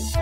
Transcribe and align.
Et 0.00 0.21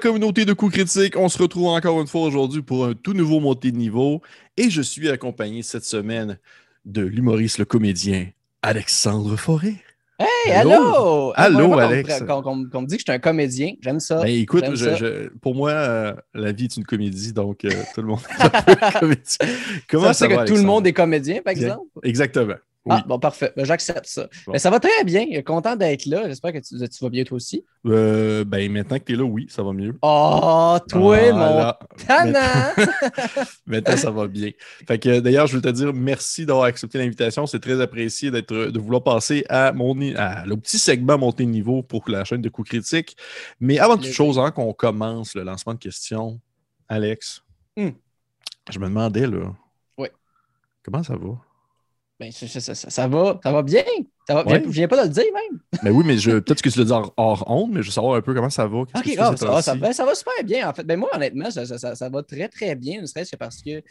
communauté 0.00 0.44
de 0.44 0.52
coups 0.52 0.72
critiques. 0.72 1.16
On 1.16 1.28
se 1.28 1.38
retrouve 1.40 1.68
encore 1.68 2.00
une 2.00 2.08
fois 2.08 2.22
aujourd'hui 2.22 2.62
pour 2.62 2.86
un 2.86 2.94
tout 2.94 3.12
nouveau 3.12 3.38
montée 3.40 3.70
de 3.70 3.76
niveau. 3.76 4.20
Et 4.56 4.68
je 4.70 4.82
suis 4.82 5.08
accompagné 5.08 5.62
cette 5.62 5.84
semaine 5.84 6.38
de 6.84 7.02
l'humoriste, 7.02 7.58
le 7.58 7.64
comédien 7.64 8.26
Alexandre 8.62 9.36
Forêt. 9.36 9.74
Hey, 10.18 10.52
Allô? 10.52 10.70
allô! 10.72 11.32
Allô, 11.34 11.68
Qu'on- 11.70 11.78
Alex. 11.78 12.22
Qu'on- 12.28 12.42
qu'on 12.42 12.56
me 12.82 12.86
dit 12.86 12.96
que 12.96 13.00
je 13.00 13.04
suis 13.10 13.12
un 13.12 13.18
comédien. 13.18 13.72
J'aime 13.80 14.00
ça. 14.00 14.20
Ben, 14.20 14.28
écoute, 14.28 14.64
J'aime 14.64 14.74
je- 14.74 14.84
ça. 14.84 14.94
je- 14.96 15.28
pour 15.40 15.54
moi, 15.54 15.70
euh, 15.70 16.14
la 16.34 16.52
vie 16.52 16.64
est 16.64 16.76
une 16.76 16.84
comédie, 16.84 17.32
donc 17.32 17.64
euh, 17.64 17.70
tout 17.94 18.02
le 18.02 18.08
monde 18.08 18.18
est 18.38 18.42
un 18.42 18.50
peu 18.50 18.74
comédien. 19.00 19.56
Comment 19.88 20.06
ça, 20.08 20.12
ça, 20.12 20.26
c'est 20.28 20.34
va, 20.34 20.44
que 20.44 20.48
tout 20.50 20.56
le 20.56 20.62
monde 20.62 20.86
est 20.86 20.92
comédien, 20.92 21.40
par 21.42 21.52
exemple? 21.52 21.86
Exactement. 22.02 22.54
Oui. 22.86 22.96
Ah, 22.98 23.04
bon, 23.06 23.18
parfait. 23.18 23.52
Ben, 23.54 23.66
J'accepte 23.66 24.06
ça. 24.06 24.22
Bon. 24.46 24.52
Ben, 24.52 24.58
ça 24.58 24.70
va 24.70 24.80
très 24.80 25.04
bien. 25.04 25.26
Content 25.42 25.76
d'être 25.76 26.06
là. 26.06 26.26
J'espère 26.28 26.52
que 26.54 26.58
tu, 26.58 26.76
tu 26.78 27.04
vas 27.04 27.10
bien 27.10 27.24
toi 27.24 27.36
aussi. 27.36 27.62
Euh, 27.86 28.42
ben, 28.44 28.72
maintenant 28.72 28.98
que 28.98 29.04
tu 29.04 29.12
es 29.12 29.16
là, 29.16 29.24
oui, 29.24 29.46
ça 29.50 29.62
va 29.62 29.72
mieux. 29.74 29.98
Oh, 30.00 30.78
toi, 30.88 31.18
Ah, 31.28 31.32
mon 31.32 31.56
là. 31.58 31.78
Maintenant, 33.66 33.96
ça 33.96 34.10
va 34.10 34.26
bien. 34.28 34.50
Fait 34.88 34.98
que 34.98 35.20
d'ailleurs, 35.20 35.46
je 35.46 35.56
veux 35.56 35.62
te 35.62 35.68
dire 35.68 35.92
merci 35.92 36.46
d'avoir 36.46 36.64
accepté 36.64 36.96
l'invitation. 36.98 37.46
C'est 37.46 37.60
très 37.60 37.80
apprécié 37.82 38.30
d'être, 38.30 38.54
de 38.54 38.78
vouloir 38.80 39.02
passer 39.02 39.44
à 39.50 39.72
mon 39.72 39.90
à 40.16 40.46
le 40.46 40.56
petit 40.56 40.78
segment 40.78 41.18
monter 41.18 41.44
de 41.44 41.50
niveau 41.50 41.82
pour 41.82 42.08
la 42.08 42.24
chaîne 42.24 42.40
de 42.40 42.48
coups 42.48 42.70
critiques. 42.70 43.16
Mais 43.60 43.78
avant 43.78 43.96
toute 43.98 44.12
chose, 44.12 44.38
avant 44.38 44.52
qu'on 44.52 44.72
commence 44.72 45.34
le 45.34 45.42
lancement 45.42 45.74
de 45.74 45.78
questions, 45.78 46.40
Alex, 46.88 47.42
Hmm. 47.76 47.90
je 48.70 48.78
me 48.80 48.86
demandais 48.88 49.26
là. 49.26 49.54
Oui. 49.98 50.08
Comment 50.82 51.02
ça 51.02 51.14
va? 51.14 51.28
Ben, 52.20 52.30
ça, 52.32 52.46
ça- 52.48 52.74
ça- 52.74 52.90
ça 52.90 53.08
va, 53.08 53.40
ça 53.42 53.50
va 53.52 53.62
bien. 53.62 53.82
Ça 54.30 54.36
va, 54.36 54.46
Ouais. 54.46 54.62
Je 54.64 54.68
viens 54.70 54.86
pas 54.86 54.96
de 55.02 55.08
le 55.08 55.12
dire, 55.12 55.24
même. 55.34 55.58
Ben 55.82 55.90
oui, 55.90 56.04
mais 56.06 56.16
je, 56.16 56.30
peut-être 56.38 56.62
que 56.62 56.68
tu 56.68 56.78
le 56.78 56.84
dis 56.84 56.92
hors, 56.92 57.12
hors 57.16 57.44
honte, 57.50 57.70
mais 57.72 57.82
je 57.82 57.86
veux 57.86 57.92
savoir 57.92 58.14
un 58.14 58.20
peu 58.20 58.32
comment 58.32 58.48
ça 58.50 58.64
va. 58.66 58.78
OK, 58.78 58.88
ah, 58.94 59.00
ces 59.04 59.14
ça, 59.16 59.30
va, 59.30 59.36
ça, 59.36 59.72
temps-ci? 59.72 59.78
ben, 59.80 59.92
ça 59.92 60.04
va 60.04 60.14
super 60.14 60.34
bien, 60.44 60.68
en 60.68 60.72
fait. 60.72 60.84
Ben, 60.84 60.96
moi, 60.98 61.08
honnêtement, 61.12 61.50
ça, 61.50 61.66
ça- 61.66 62.08
va 62.08 62.22
très, 62.22 62.46
très 62.48 62.76
bien, 62.76 63.00
ne 63.00 63.06
serait-ce 63.06 63.32
que 63.32 63.36
parce 63.36 63.60
que, 63.60 63.82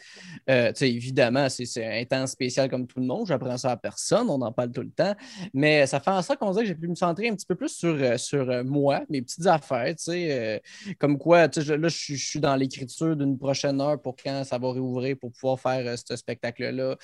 euh, 0.48 0.68
tu 0.68 0.76
sais, 0.76 0.90
évidemment, 0.90 1.48
c'est 1.50 1.84
un 1.84 2.04
temps 2.04 2.26
spécial 2.26 2.70
comme 2.70 2.86
tout 2.86 3.00
le 3.00 3.06
monde. 3.06 3.26
J'apprends 3.26 3.58
ça 3.58 3.72
à 3.72 3.76
personne, 3.76 4.30
on 4.30 4.40
en 4.40 4.50
parle 4.52 4.72
tout 4.72 4.80
le 4.80 4.90
temps. 4.90 5.14
Mais 5.52 5.86
ça 5.86 6.00
fait 6.00 6.10
en 6.10 6.22
sorte 6.22 6.38
qu'on 6.38 6.52
dirait 6.52 6.62
que 6.64 6.68
j'ai 6.68 6.74
pu 6.74 6.88
me 6.88 6.94
centrer 6.94 7.28
un 7.28 7.34
petit 7.34 7.46
peu 7.46 7.54
plus 7.54 7.68
sur, 7.68 7.94
euh, 7.94 8.16
sur 8.16 8.48
euh, 8.48 8.62
moi, 8.64 9.00
mes 9.10 9.20
petites 9.20 9.46
affaires, 9.46 9.88
tu 9.96 10.04
sais. 10.04 10.28
euh, 10.30 10.58
comme 10.98 11.18
quoi, 11.18 11.48
tu 11.48 11.60
sais, 11.60 11.66
je- 11.66 11.74
là, 11.74 11.88
je 11.88 11.96
suis- 11.98 12.16
je 12.16 12.26
suis 12.26 12.40
dans 12.40 12.56
l'écriture 12.56 13.14
d'une 13.14 13.36
prochaine 13.38 13.78
heure 13.80 14.00
pour 14.00 14.16
quand 14.16 14.42
ça 14.44 14.56
va 14.58 14.72
réouvrir 14.72 15.16
pour 15.20 15.32
pouvoir 15.32 15.60
faire 15.60 15.82
euh, 15.86 15.96
ce 15.96 16.16
spectacle-là 16.16 16.96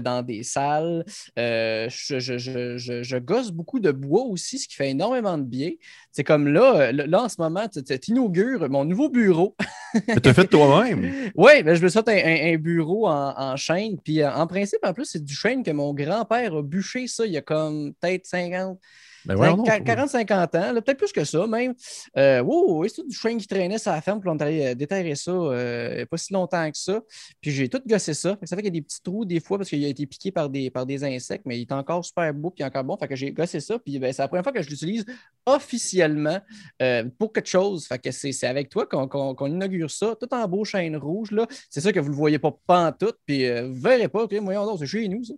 dans 0.00 0.22
des 0.22 0.42
salles. 0.42 1.04
Je, 1.36 2.18
je- 2.18 2.77
je- 2.78 3.18
gosse 3.18 3.50
beaucoup 3.50 3.80
de 3.80 3.90
bois 3.92 4.22
aussi, 4.22 4.58
ce 4.58 4.68
qui 4.68 4.74
fait 4.76 4.90
énormément 4.90 5.36
de 5.36 5.42
bien. 5.44 5.70
C'est 6.12 6.24
comme 6.24 6.48
là, 6.48 6.88
euh, 6.88 6.92
là, 6.92 7.22
en 7.24 7.28
ce 7.28 7.36
moment, 7.40 7.68
tu 7.68 7.82
tu 7.82 8.10
inaugures 8.10 8.68
mon 8.70 8.84
nouveau 8.84 9.08
bureau. 9.10 9.56
Mais 10.08 10.16
t'as 10.20 10.34
fait 10.34 10.46
toi-même. 10.46 11.30
Oui, 11.36 11.62
ben, 11.62 11.74
je 11.74 11.82
me 11.82 11.88
souhaite 11.88 12.08
un, 12.08 12.12
un- 12.16 12.54
un 12.54 12.56
bureau 12.56 13.06
en, 13.08 13.34
en 13.36 13.56
chaîne. 13.56 13.98
Puis 14.02 14.22
euh, 14.22 14.32
en 14.32 14.46
principe, 14.46 14.80
en 14.82 14.92
plus, 14.92 15.06
c'est 15.06 15.24
du 15.24 15.34
chêne 15.34 15.62
que 15.62 15.70
mon 15.70 15.92
grand-père 15.94 16.54
a 16.54 16.62
bûché 16.62 17.06
ça 17.06 17.26
il 17.26 17.32
y 17.32 17.36
a 17.36 17.42
comme 17.42 17.92
peut-être 18.00 18.26
50, 18.26 18.78
Ben 19.28 19.34
voyons 19.34 19.56
donc. 19.56 19.68
40-50 19.68 20.56
ans, 20.56 20.72
là, 20.72 20.80
peut-être 20.80 20.96
plus 20.96 21.12
que 21.12 21.22
ça 21.22 21.46
même. 21.46 21.74
Euh, 22.16 22.42
wow, 22.42 22.82
c'est 22.88 22.94
tout 22.94 23.06
du 23.06 23.14
chêne 23.14 23.36
qui 23.36 23.46
traînait 23.46 23.76
sur 23.76 23.92
la 23.92 24.00
ferme, 24.00 24.20
puis 24.20 24.30
on 24.30 24.36
allé 24.38 24.68
euh, 24.68 24.74
déterrer 24.74 25.14
ça 25.14 25.30
euh, 25.30 26.06
pas 26.06 26.16
si 26.16 26.32
longtemps 26.32 26.70
que 26.70 26.78
ça. 26.78 27.02
Puis 27.42 27.50
j'ai 27.50 27.68
tout 27.68 27.82
gossé 27.86 28.14
ça. 28.14 28.30
Fait 28.30 28.40
que 28.40 28.48
ça 28.48 28.56
fait 28.56 28.62
qu'il 28.62 28.74
y 28.74 28.78
a 28.78 28.80
des 28.80 28.82
petits 28.82 29.02
trous 29.02 29.26
des 29.26 29.40
fois 29.40 29.58
parce 29.58 29.68
qu'il 29.68 29.84
a 29.84 29.88
été 29.88 30.06
piqué 30.06 30.32
par 30.32 30.48
des, 30.48 30.70
par 30.70 30.86
des 30.86 31.04
insectes, 31.04 31.44
mais 31.44 31.58
il 31.58 31.62
est 31.62 31.72
encore 31.72 32.02
super 32.04 32.32
beau 32.32 32.50
puis 32.50 32.64
encore 32.64 32.84
bon. 32.84 32.96
Fait 32.96 33.06
que 33.06 33.16
j'ai 33.16 33.30
gossé 33.30 33.60
ça. 33.60 33.78
Puis 33.78 33.98
ben, 33.98 34.10
c'est 34.14 34.22
la 34.22 34.28
première 34.28 34.44
fois 34.44 34.52
que 34.52 34.62
je 34.62 34.70
l'utilise 34.70 35.04
officiellement 35.48 36.38
euh, 36.82 37.04
pour 37.18 37.32
quelque 37.32 37.48
chose. 37.48 37.86
Fait 37.86 37.98
que 37.98 38.10
c'est 38.10 38.46
avec 38.46 38.68
toi 38.68 38.86
qu'on 38.86 39.46
inaugure 39.46 39.90
ça, 39.90 40.14
tout 40.18 40.32
en 40.32 40.46
beau 40.46 40.64
chêne 40.64 40.96
rouge. 40.96 41.30
là. 41.30 41.46
C'est 41.70 41.80
sûr 41.80 41.92
que 41.92 42.00
vous 42.00 42.06
ne 42.06 42.12
le 42.12 42.16
voyez 42.16 42.38
pas 42.38 42.56
pantoute, 42.66 43.16
puis 43.26 43.46
euh, 43.46 43.66
vous 43.66 43.74
ne 43.74 43.80
verrez 43.80 44.08
pas. 44.08 44.24
OK, 44.24 44.34
voyons 44.42 44.66
donc, 44.66 44.78
c'est 44.78 44.86
chez 44.86 45.08
nous, 45.08 45.24
ça. 45.24 45.34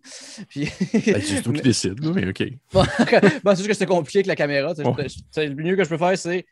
Puis... 0.49 0.69
Ben, 0.93 1.23
c'est 1.23 1.43
toi 1.43 1.53
qui 1.53 1.63
décides, 1.63 2.03
là, 2.05 2.13
mais 2.15 2.29
OK. 2.29 2.43
Bon, 2.73 2.85
c'est 3.55 3.65
juste 3.65 3.69
que 3.69 3.75
c'est 3.81 3.87
compliqué 3.87 4.19
avec 4.21 4.27
la 4.29 4.37
caméra. 4.37 4.73
Ouais. 4.73 5.09
je- 5.09 5.41
le 5.41 5.55
mieux 5.55 5.77
que 5.77 5.85
je 5.85 5.89
peux 5.89 5.99
faire, 5.99 6.17
c'est. 6.19 6.47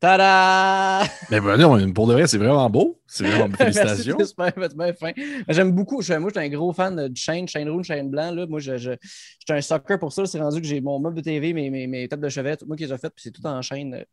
Tada! 0.00 1.02
Mais 1.28 1.40
ben 1.40 1.56
non, 1.56 1.92
pour 1.92 2.06
de 2.06 2.12
vrai, 2.12 2.28
c'est 2.28 2.38
vraiment 2.38 2.70
beau. 2.70 3.00
C'est 3.08 3.24
vraiment 3.26 3.52
félicitations. 3.56 4.16
Merci, 4.16 4.18
c'est 4.18 4.26
super, 4.26 4.52
c'est 4.56 4.76
bien 4.76 4.92
fin. 4.92 5.10
J'aime 5.48 5.72
beaucoup. 5.72 6.02
Je, 6.02 6.14
moi, 6.14 6.30
je 6.32 6.38
suis 6.38 6.46
un 6.48 6.50
gros 6.56 6.72
fan 6.72 7.08
de 7.08 7.16
chaîne, 7.16 7.48
chaîne 7.48 7.68
rouge, 7.68 7.86
chaîne 7.86 8.08
blanc. 8.08 8.30
Là. 8.30 8.46
Moi, 8.46 8.60
je, 8.60 8.76
je, 8.76 8.92
j'étais 9.40 9.54
un 9.54 9.60
sucker 9.60 9.98
pour 9.98 10.12
ça. 10.12 10.24
C'est 10.26 10.38
rendu 10.40 10.60
que 10.60 10.66
j'ai 10.68 10.80
mon 10.80 11.00
meuble 11.00 11.16
de 11.16 11.20
TV, 11.22 11.52
mes, 11.52 11.68
mes, 11.70 11.88
mes 11.88 12.06
têtes 12.06 12.20
de 12.20 12.28
chevet, 12.28 12.56
tout 12.56 12.66
moi 12.66 12.76
qui 12.76 12.84
les 12.86 12.92
ai 12.92 12.98
faites, 12.98 13.12
puis 13.12 13.24
c'est 13.24 13.32
tout 13.32 13.44
en 13.44 13.60
chaîne. 13.60 14.04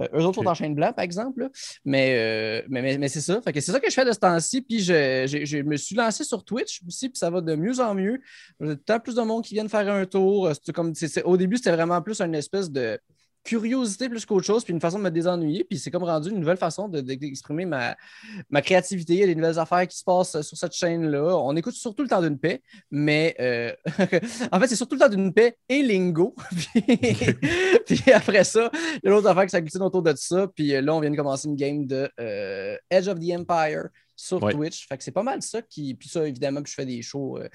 Euh, 0.00 0.08
eux 0.14 0.24
autres 0.24 0.42
sont 0.42 0.48
en 0.48 0.54
chaîne 0.54 0.74
blanc, 0.74 0.92
par 0.92 1.04
exemple. 1.04 1.42
là. 1.42 1.48
Mais, 1.84 2.16
euh, 2.18 2.66
mais, 2.68 2.82
mais, 2.82 2.98
mais 2.98 3.08
c'est 3.08 3.20
ça. 3.20 3.40
Fait 3.40 3.52
que 3.52 3.60
c'est 3.60 3.70
ça 3.70 3.78
que 3.78 3.88
je 3.88 3.94
fais 3.94 4.04
de 4.04 4.12
ce 4.12 4.18
temps-ci. 4.18 4.62
Puis 4.62 4.80
je, 4.80 5.26
je- 5.28 5.44
je 5.44 5.58
me 5.58 5.76
suis 5.76 5.94
lancé 5.94 6.24
sur 6.24 6.42
Twitch 6.44 6.80
aussi, 6.88 7.08
puis 7.08 7.18
ça 7.18 7.30
va 7.30 7.40
de 7.40 7.54
mieux 7.54 7.78
en 7.78 7.94
mieux. 7.94 8.20
J'ai 8.60 8.76
temps 8.78 8.98
plus 8.98 9.14
de 9.14 9.22
monde 9.22 9.44
qui 9.44 9.54
viennent 9.54 9.68
faire 9.68 9.88
un 9.94 10.06
tour. 10.06 10.48
Euh, 10.48 10.52
c'est 10.60 10.72
comme, 10.72 10.92
au 11.24 11.36
début, 11.36 11.56
c'était 11.56 11.70
vraiment 11.72 12.02
plus 12.02 12.20
une 12.20 12.34
espèce 12.34 12.68
de 12.68 12.98
curiosité 13.44 14.08
plus 14.08 14.24
qu'autre 14.26 14.46
chose, 14.46 14.64
puis 14.64 14.72
une 14.72 14.80
façon 14.80 14.98
de 14.98 15.04
me 15.04 15.10
désennuyer. 15.10 15.64
Puis 15.64 15.78
c'est 15.78 15.90
comme 15.90 16.04
rendu 16.04 16.30
une 16.30 16.38
nouvelle 16.40 16.56
façon 16.56 16.88
de- 16.88 17.00
de- 17.00 17.14
d'exprimer 17.14 17.64
ma, 17.66 17.96
ma 18.50 18.62
créativité. 18.62 19.14
Il 19.14 19.20
y 19.20 19.22
a 19.22 19.26
des 19.26 19.34
nouvelles 19.34 19.58
affaires 19.58 19.86
qui 19.86 19.96
se 19.96 20.04
passent 20.04 20.40
sur 20.42 20.56
cette 20.56 20.72
chaîne-là. 20.72 21.36
On 21.38 21.56
écoute 21.56 21.74
surtout 21.74 22.02
le 22.02 22.08
temps 22.08 22.20
d'une 22.22 22.38
paix, 22.38 22.62
mais 22.90 23.34
euh, 23.40 23.72
en 24.52 24.60
fait, 24.60 24.66
c'est 24.68 24.76
surtout 24.76 24.94
le 24.96 25.00
temps 25.00 25.08
d'une 25.08 25.32
paix 25.32 25.56
et 25.68 25.82
lingo. 25.82 26.34
puis, 26.74 26.84
puis 27.86 28.12
après 28.12 28.44
ça, 28.44 28.70
il 28.74 29.00
y 29.04 29.08
a 29.08 29.10
l'autre 29.10 29.28
affaire 29.28 29.44
qui 29.44 29.50
s'agglutine 29.50 29.82
autour 29.82 30.02
de 30.02 30.14
ça. 30.16 30.46
Puis 30.54 30.74
euh, 30.74 30.80
là, 30.82 30.94
on 30.94 31.00
vient 31.00 31.10
de 31.10 31.16
commencer 31.16 31.48
une 31.48 31.56
game 31.56 31.86
de 31.86 32.08
euh, 32.20 32.76
Edge 32.90 33.08
of 33.08 33.18
the 33.18 33.32
Empire 33.32 33.88
sur 34.20 34.42
Ouais. 34.42 34.52
Twitch. 34.52 34.86
Fait 34.86 34.98
que 34.98 35.04
c'est 35.04 35.12
pas 35.12 35.22
mal 35.22 35.40
ça 35.42 35.62
qui. 35.62 35.94
Puis 35.94 36.08
ça, 36.08 36.26
évidemment, 36.28 36.62
puis 36.62 36.70
je 36.70 36.74
fais 36.74 36.86
des 36.86 37.00
shows 37.02 37.38
euh, 37.38 37.48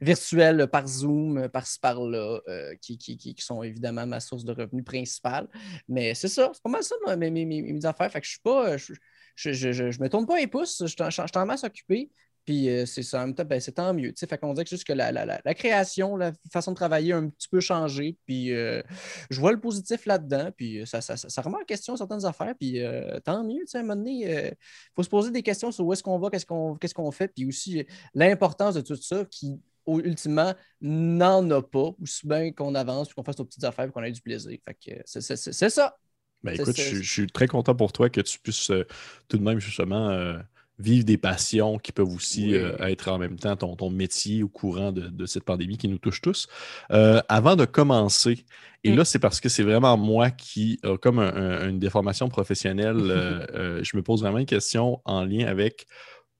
virtuels 0.00 0.60
euh, 0.60 0.66
par 0.66 0.86
Zoom, 0.86 1.38
euh, 1.38 1.48
par-ci 1.48 1.78
par-là, 1.80 2.40
euh, 2.48 2.74
qui, 2.80 2.96
qui, 2.98 3.16
qui, 3.16 3.34
qui 3.34 3.44
sont 3.44 3.62
évidemment 3.62 4.06
ma 4.06 4.20
source 4.20 4.44
de 4.44 4.52
revenus 4.52 4.84
principale. 4.84 5.48
Mais 5.88 6.14
c'est 6.14 6.28
ça, 6.28 6.50
c'est 6.54 6.62
pas 6.62 6.70
mal 6.70 6.82
ça 6.82 6.94
moi, 7.04 7.16
mes, 7.16 7.30
mes, 7.30 7.44
mes, 7.44 7.84
affaires. 7.86 8.10
Fait 8.10 8.20
que 8.20 8.26
je 8.26 8.32
suis 8.32 8.40
pas. 8.40 8.76
Je, 8.76 8.94
je, 9.34 9.52
je, 9.52 9.90
je, 9.90 10.00
me 10.00 10.08
tourne 10.08 10.26
pas 10.26 10.38
un 10.40 10.46
pouce, 10.46 10.78
je 10.82 10.86
suis 10.86 11.02
en- 11.02 11.10
je 11.10 11.20
suis 11.22 11.38
en 11.38 11.46
masse 11.46 11.64
occupé. 11.64 12.10
Puis 12.44 12.68
euh, 12.68 12.86
c'est 12.86 13.02
ça, 13.02 13.22
en 13.22 13.26
même 13.26 13.34
temps, 13.34 13.44
ben, 13.44 13.60
c'est 13.60 13.72
tant 13.72 13.94
mieux. 13.94 14.08
tu 14.10 14.18
sais. 14.18 14.26
Fait 14.26 14.38
qu'on 14.38 14.52
dirait 14.54 14.64
que 14.64 14.70
juste 14.70 14.84
que 14.84 14.92
la, 14.92 15.12
la, 15.12 15.24
la, 15.24 15.40
la 15.44 15.54
création, 15.54 16.16
la 16.16 16.32
façon 16.52 16.72
de 16.72 16.76
travailler 16.76 17.12
a 17.12 17.16
un 17.18 17.28
petit 17.28 17.48
peu 17.48 17.60
changé. 17.60 18.16
Puis 18.26 18.52
euh, 18.52 18.82
je 19.30 19.38
vois 19.40 19.52
le 19.52 19.60
positif 19.60 20.06
là-dedans. 20.06 20.50
Puis 20.56 20.80
euh, 20.80 20.86
ça, 20.86 21.00
ça, 21.00 21.16
ça, 21.16 21.28
ça 21.28 21.42
remet 21.42 21.56
en 21.56 21.64
question 21.64 21.96
certaines 21.96 22.24
affaires. 22.24 22.54
Puis 22.58 22.80
euh, 22.80 23.20
tant 23.20 23.44
mieux. 23.44 23.60
tu 23.60 23.66
sais, 23.68 23.78
À 23.78 23.80
un 23.80 23.84
moment 23.84 23.96
donné, 23.96 24.46
il 24.48 24.56
faut 24.96 25.02
se 25.02 25.08
poser 25.08 25.30
des 25.30 25.42
questions 25.42 25.70
sur 25.70 25.84
où 25.86 25.92
est-ce 25.92 26.02
qu'on 26.02 26.18
va, 26.18 26.30
qu'est-ce 26.30 26.46
qu'on 26.46 26.74
qu'est-ce 26.76 26.94
qu'on 26.94 27.10
fait. 27.12 27.28
Puis 27.28 27.46
aussi 27.46 27.86
l'importance 28.14 28.74
de 28.74 28.80
tout 28.80 28.96
ça 28.96 29.24
qui, 29.30 29.60
ultimement, 29.86 30.54
n'en 30.80 31.48
a 31.50 31.62
pas. 31.62 31.90
Aussi 32.02 32.26
bien 32.26 32.52
qu'on 32.52 32.74
avance, 32.74 33.08
puis 33.08 33.14
qu'on 33.14 33.24
fasse 33.24 33.38
nos 33.38 33.44
petites 33.44 33.64
affaires, 33.64 33.84
puis 33.86 33.92
qu'on 33.92 34.02
ait 34.02 34.12
du 34.12 34.20
plaisir. 34.20 34.56
Fait 34.64 34.74
que 34.74 35.00
c'est- 35.04 35.70
ça. 35.70 35.96
Ben 36.42 36.54
écoute, 36.54 36.76
je, 36.76 36.82
suis- 36.82 37.02
je 37.04 37.12
suis 37.12 37.26
très 37.28 37.46
content 37.46 37.74
pour 37.74 37.92
toi 37.92 38.10
que 38.10 38.20
tu 38.20 38.40
puisses 38.40 38.70
euh, 38.70 38.84
tout 39.28 39.38
de 39.38 39.44
même 39.44 39.60
justement 39.60 40.10
euh, 40.10 40.38
vivre 40.78 41.04
des 41.04 41.18
passions 41.18 41.78
qui 41.78 41.92
peuvent 41.92 42.12
aussi 42.12 42.48
Oui. 42.48 42.54
euh, 42.54 42.76
être 42.86 43.08
en 43.10 43.18
même 43.18 43.38
temps 43.38 43.56
ton, 43.56 43.76
ton 43.76 43.90
métier 43.90 44.42
au 44.42 44.48
courant 44.48 44.90
de, 44.92 45.02
de 45.08 45.26
cette 45.26 45.44
pandémie 45.44 45.76
qui 45.78 45.88
nous 45.88 45.98
touche 45.98 46.20
tous. 46.20 46.48
Euh, 46.90 47.20
avant 47.28 47.56
de 47.56 47.64
commencer, 47.64 48.44
et 48.84 48.90
Mm. 48.90 48.96
là 48.96 49.04
c'est 49.04 49.18
parce 49.20 49.40
que 49.40 49.48
c'est 49.48 49.62
vraiment 49.62 49.96
moi 49.96 50.30
qui 50.30 50.80
a 50.82 50.96
comme 50.98 51.18
un- 51.20 51.32
un- 51.34 51.68
une 51.68 51.78
déformation 51.78 52.28
professionnelle, 52.28 52.96
euh, 53.10 53.46
euh, 53.54 53.80
je 53.84 53.96
me 53.96 54.02
pose 54.02 54.22
vraiment 54.22 54.38
une 54.38 54.46
question 54.46 55.00
en 55.04 55.24
lien 55.24 55.46
avec 55.46 55.86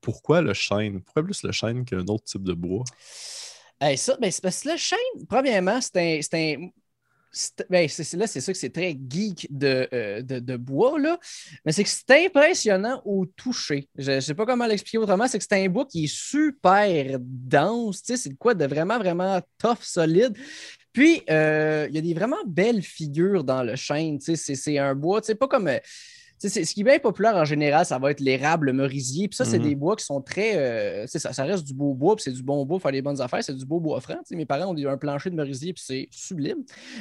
pourquoi 0.00 0.43
le 0.43 0.55
chêne? 0.55 1.00
Pourquoi 1.02 1.25
plus 1.25 1.43
le 1.44 1.52
chêne 1.52 1.85
qu'un 1.85 2.06
autre 2.08 2.25
type 2.25 2.43
de 2.44 2.55
bois? 2.55 2.85
Hey, 3.81 3.96
ça, 3.99 4.17
ben, 4.20 4.31
c'est 4.31 4.43
parce 4.43 4.62
que 4.62 4.70
le 4.70 4.76
chêne, 4.76 5.26
premièrement, 5.28 5.81
c'est 5.81 6.28
un. 6.35 6.69
Ben, 7.70 7.88
c'est- 7.88 8.17
là, 8.17 8.26
c'est 8.26 8.40
sûr 8.40 8.52
que 8.52 8.58
c'est 8.58 8.70
très 8.73 8.96
geek 9.08 9.46
de, 9.50 9.88
euh, 9.93 10.23
de, 10.23 10.38
de 10.38 10.56
bois, 10.56 10.99
là. 10.99 11.19
Mais 11.64 11.73
c'est 11.73 11.84
que 11.84 11.90
c'est 11.90 12.26
impressionnant 12.26 13.00
au 13.05 13.25
toucher. 13.26 13.88
Je 13.96 14.12
ne 14.12 14.20
sais 14.20 14.34
pas 14.34 14.44
comment 14.46 14.67
l'expliquer 14.67 14.99
autrement. 14.99 15.26
C'est 15.26 15.38
que 15.38 15.44
c'est 15.49 15.64
un 15.64 15.69
bois 15.69 15.87
qui 15.87 16.05
est 16.05 16.14
super 16.14 17.17
dense. 17.20 18.02
tu 18.02 18.12
sais, 18.12 18.17
C'est 18.17 18.34
quoi 18.37 18.55
de 18.55 18.67
vraiment, 18.67 18.99
vraiment 18.99 19.40
tough, 19.58 19.79
solide. 19.82 20.37
Puis, 20.93 21.23
euh, 21.31 21.87
il 21.88 21.94
y 21.94 21.99
a 21.99 22.02
des 22.02 22.14
vraiment 22.14 22.44
belles 22.46 22.82
figures 22.82 23.44
dans 23.44 23.62
le 23.62 23.76
chêne. 23.76 24.19
tu 24.19 24.25
sais, 24.26 24.37
C'est 24.37 24.55
c'est 24.55 24.78
un 24.78 24.94
bois, 24.94 25.20
tu 25.20 25.28
sais, 25.28 25.35
pas 25.35 25.49
comme. 25.49 25.69
euh, 25.69 25.78
ce 26.48 26.74
qui 26.74 26.80
est 26.80 26.84
bien 26.84 26.98
populaire 26.98 27.36
en 27.36 27.44
général, 27.44 27.84
ça 27.86 27.98
va 27.98 28.10
être 28.10 28.20
l'érable, 28.20 28.66
le 28.66 28.72
merisier. 28.72 29.28
Puis 29.28 29.36
ça, 29.36 29.44
c'est 29.44 29.58
Mhm. 29.58 29.64
des 29.68 29.74
bois 29.74 29.96
qui 29.96 30.04
sont 30.04 30.20
très. 30.20 30.56
euh, 30.56 31.06
ça, 31.06 31.32
ça 31.32 31.44
reste 31.44 31.64
du 31.64 31.74
beau 31.74 31.94
bois, 31.94 32.16
puis 32.16 32.22
c'est 32.24 32.32
du 32.32 32.42
bon 32.42 32.64
bois, 32.64 32.76
pour 32.78 32.82
faire 32.82 32.92
des 32.92 33.02
bonnes 33.02 33.20
affaires, 33.20 33.42
c'est 33.44 33.56
du 33.56 33.64
beau 33.66 33.80
bois 33.80 34.00
franc. 34.00 34.16
Mes 34.30 34.46
parents 34.46 34.72
ont 34.72 34.76
eu 34.76 34.88
un 34.88 34.96
plancher 34.96 35.30
de 35.30 35.34
merisier, 35.36 35.72
puis 35.72 35.82
c'est 35.86 36.08
sublime. 36.10 36.58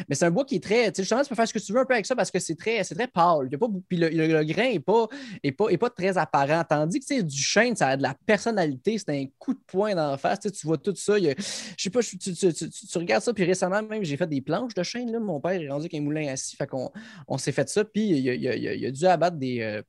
Mais 0.09 0.15
c'est 0.15 0.25
un 0.25 0.31
bois 0.31 0.45
qui 0.45 0.55
est 0.55 0.63
très. 0.63 0.91
tu 0.91 0.97
sais, 0.97 1.03
Justement, 1.03 1.21
tu 1.23 1.29
peux 1.29 1.35
faire 1.35 1.47
ce 1.47 1.53
que 1.53 1.59
tu 1.59 1.73
veux 1.73 1.79
un 1.79 1.85
peu 1.85 1.93
avec 1.93 2.05
ça 2.05 2.15
parce 2.15 2.29
que 2.31 2.39
c'est 2.39 2.55
très, 2.55 2.83
c'est 2.83 2.95
très 2.95 3.07
pâle. 3.07 3.47
Il 3.47 3.51
y 3.51 3.55
a 3.55 3.57
pas, 3.57 3.67
puis 3.88 3.97
le, 3.97 4.09
le- 4.09 4.27
le 4.27 4.43
grain 4.43 4.69
n'est 4.71 4.79
pas, 4.79 5.07
est 5.43 5.51
pas, 5.51 5.69
est 5.69 5.77
pas 5.77 5.89
très 5.89 6.17
apparent. 6.17 6.63
Tandis 6.67 6.99
que 6.99 7.21
du 7.21 7.38
chêne, 7.41 7.75
ça 7.75 7.88
a 7.89 7.97
de 7.97 8.01
la 8.03 8.15
personnalité, 8.25 8.97
c'est 8.97 9.09
un 9.11 9.25
coup 9.39 9.53
de 9.53 9.59
poing 9.67 9.95
d'en 9.95 10.17
face. 10.17 10.39
Tu 10.39 10.67
vois 10.67 10.77
tout 10.77 10.95
ça. 10.95 11.17
y 11.19 11.29
a- 11.29 11.35
je 11.38 11.83
sais 11.83 11.89
pas, 11.89 12.01
tu, 12.01 12.17
tu- 12.17 12.33
tu- 12.33 12.53
tu- 12.53 12.69
tu 12.69 12.97
regardes 12.97 13.23
ça, 13.23 13.33
puis 13.33 13.43
récemment, 13.43 13.81
même, 13.83 14.03
j'ai 14.03 14.17
fait 14.17 14.27
des 14.27 14.41
planches 14.41 14.73
de 14.73 14.83
chêne. 14.83 15.11
Là. 15.11 15.19
Mon 15.19 15.39
père 15.39 15.51
est 15.59 15.67
rendu 15.69 15.81
avec 15.83 15.93
un 15.95 16.01
moulin 16.01 16.27
assis, 16.29 16.55
fait 16.55 16.67
qu'on 16.67 16.89
on 17.27 17.38
s'est 17.38 17.51
fait 17.51 17.67
ça, 17.69 17.83
puis 17.83 18.01
il 18.09 18.29
a, 18.29 18.33
il 18.33 18.47
a- 18.47 18.55
il 18.55 18.67
a- 18.67 18.73
il 18.75 18.85
a 18.85 18.91
dû 18.91 19.05
abattre 19.05 19.31
des. 19.38 19.62
euh, 19.62 19.81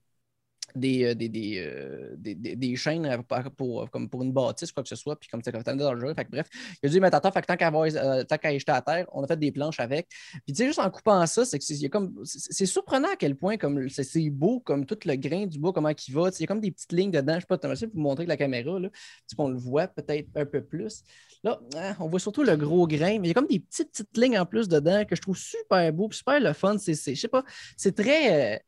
euh, 0.76 1.14
des, 1.14 1.28
des, 1.28 1.58
euh, 1.58 2.14
des, 2.16 2.34
des- 2.34 2.56
des 2.56 2.76
chaînes 2.76 3.22
pour, 3.56 3.90
comme 3.90 4.08
pour 4.08 4.22
une 4.22 4.32
bâtisse, 4.32 4.72
quoi 4.72 4.82
que 4.82 4.88
ce 4.88 4.96
soit, 4.96 5.16
puis 5.18 5.28
comme 5.28 5.42
c'était 5.42 5.60
dangereux. 5.76 6.14
Fait 6.14 6.24
que 6.24 6.30
bref, 6.30 6.48
il 6.82 6.88
a 6.88 6.92
dû 6.92 7.00
mettre 7.00 7.16
à 7.16 7.20
terre. 7.20 7.32
Fait 7.32 7.42
que 7.42 7.46
tant 7.46 7.56
qu'à 7.56 7.70
euh, 7.72 8.58
jeter 8.58 8.72
à 8.72 8.80
terre, 8.80 9.06
on 9.12 9.22
a 9.22 9.26
fait 9.26 9.36
des 9.38 9.52
planches 9.52 9.80
avec. 9.80 10.08
Puis 10.08 10.40
tu 10.48 10.54
sais, 10.54 10.66
juste 10.66 10.78
en 10.78 10.90
coupant 10.90 11.26
ça, 11.26 11.44
c'est 11.44 11.58
que 11.58 11.64
c'est 11.64 11.88
comme 11.90 12.14
c'est 12.24 12.66
surprenant 12.66 13.08
à 13.12 13.16
quel 13.16 13.36
point 13.36 13.56
comme 13.58 13.88
c'est 13.90 14.30
beau, 14.30 14.60
comme 14.60 14.86
tout 14.86 14.98
le 15.04 15.16
grain 15.16 15.46
du 15.46 15.58
bois, 15.58 15.72
comment 15.72 15.90
il 15.90 16.14
va. 16.14 16.30
Il 16.30 16.40
y 16.40 16.44
a 16.44 16.46
comme 16.46 16.60
des 16.60 16.70
petites 16.70 16.92
lignes 16.92 17.10
dedans. 17.10 17.34
Je 17.34 17.40
sais 17.40 17.46
pas, 17.46 17.58
tu 17.58 17.66
de 17.68 17.92
vous 17.92 18.00
montrer 18.00 18.22
avec 18.22 18.28
la 18.28 18.36
caméra, 18.36 18.78
là. 18.78 18.88
Qu'on 19.36 19.48
le 19.48 19.56
voit 19.58 19.88
peut-être 19.88 20.28
un 20.36 20.46
peu 20.46 20.62
plus. 20.64 21.02
Là, 21.44 21.60
hein, 21.76 21.96
on 22.00 22.08
voit 22.08 22.20
surtout 22.20 22.44
le 22.44 22.56
gros 22.56 22.86
grain, 22.86 23.18
mais 23.18 23.28
il 23.28 23.28
y 23.28 23.30
a 23.30 23.34
comme 23.34 23.46
des 23.46 23.60
petites, 23.60 23.90
petites 23.90 24.16
lignes 24.16 24.38
en 24.38 24.46
plus 24.46 24.68
dedans 24.68 25.04
que 25.04 25.16
je 25.16 25.20
trouve 25.22 25.36
super 25.36 25.92
beau, 25.92 26.10
super 26.12 26.38
le 26.40 26.52
fun. 26.52 26.78
C'est- 26.78 26.94
je 27.14 27.20
sais 27.20 27.28
pas, 27.28 27.44
c'est 27.76 27.94
très. 27.96 28.62